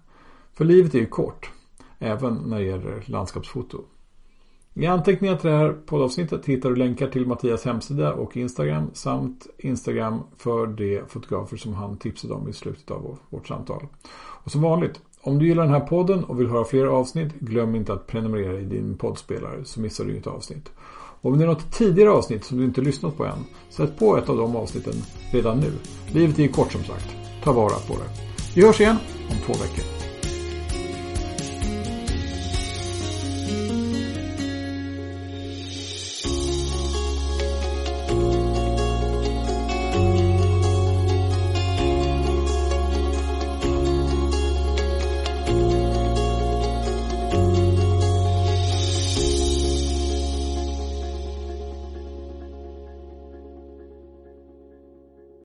För 0.53 0.65
livet 0.65 0.95
är 0.95 0.99
ju 0.99 1.05
kort. 1.05 1.51
Även 1.99 2.36
när 2.36 2.59
det 2.59 2.65
gäller 2.65 3.03
landskapsfoto. 3.05 3.81
I 4.73 4.86
anteckningar 4.86 5.36
till 5.36 5.49
det 5.49 5.57
här 5.57 5.73
poddavsnittet 5.86 6.45
hittar 6.45 6.69
du 6.69 6.75
länkar 6.75 7.07
till 7.07 7.27
Mattias 7.27 7.65
hemsida 7.65 8.13
och 8.13 8.38
Instagram 8.38 8.89
samt 8.93 9.47
Instagram 9.57 10.19
för 10.38 10.67
de 10.67 11.01
fotografer 11.07 11.57
som 11.57 11.73
han 11.73 11.97
tipsade 11.97 12.34
om 12.34 12.49
i 12.49 12.53
slutet 12.53 12.91
av 12.91 13.17
vårt 13.29 13.47
samtal. 13.47 13.88
Och 14.43 14.51
som 14.51 14.61
vanligt, 14.61 15.01
om 15.21 15.39
du 15.39 15.47
gillar 15.47 15.63
den 15.63 15.73
här 15.73 15.88
podden 15.88 16.23
och 16.23 16.39
vill 16.39 16.47
höra 16.47 16.65
fler 16.65 16.86
avsnitt, 16.86 17.34
glöm 17.39 17.75
inte 17.75 17.93
att 17.93 18.07
prenumerera 18.07 18.59
i 18.59 18.65
din 18.65 18.97
poddspelare 18.97 19.65
så 19.65 19.81
missar 19.81 20.05
du 20.05 20.11
inget 20.11 20.27
avsnitt. 20.27 20.71
Om 21.26 21.38
det 21.38 21.43
är 21.43 21.47
något 21.47 21.71
tidigare 21.71 22.09
avsnitt 22.09 22.43
som 22.43 22.57
du 22.57 22.65
inte 22.65 22.82
lyssnat 22.82 23.17
på 23.17 23.26
än, 23.26 23.45
sätt 23.69 23.99
på 23.99 24.17
ett 24.17 24.30
av 24.30 24.38
de 24.38 24.55
avsnitten 24.55 24.93
redan 25.32 25.59
nu. 25.59 25.71
Livet 26.11 26.39
är 26.39 26.43
ju 26.43 26.49
kort 26.49 26.71
som 26.71 26.84
sagt. 26.84 27.07
Ta 27.43 27.53
vara 27.53 27.76
på 27.76 27.93
det. 27.93 28.32
Vi 28.55 28.65
hörs 28.65 28.82
igen 28.82 28.97
om 29.30 29.38
två 29.45 29.53
veckor. 29.53 30.03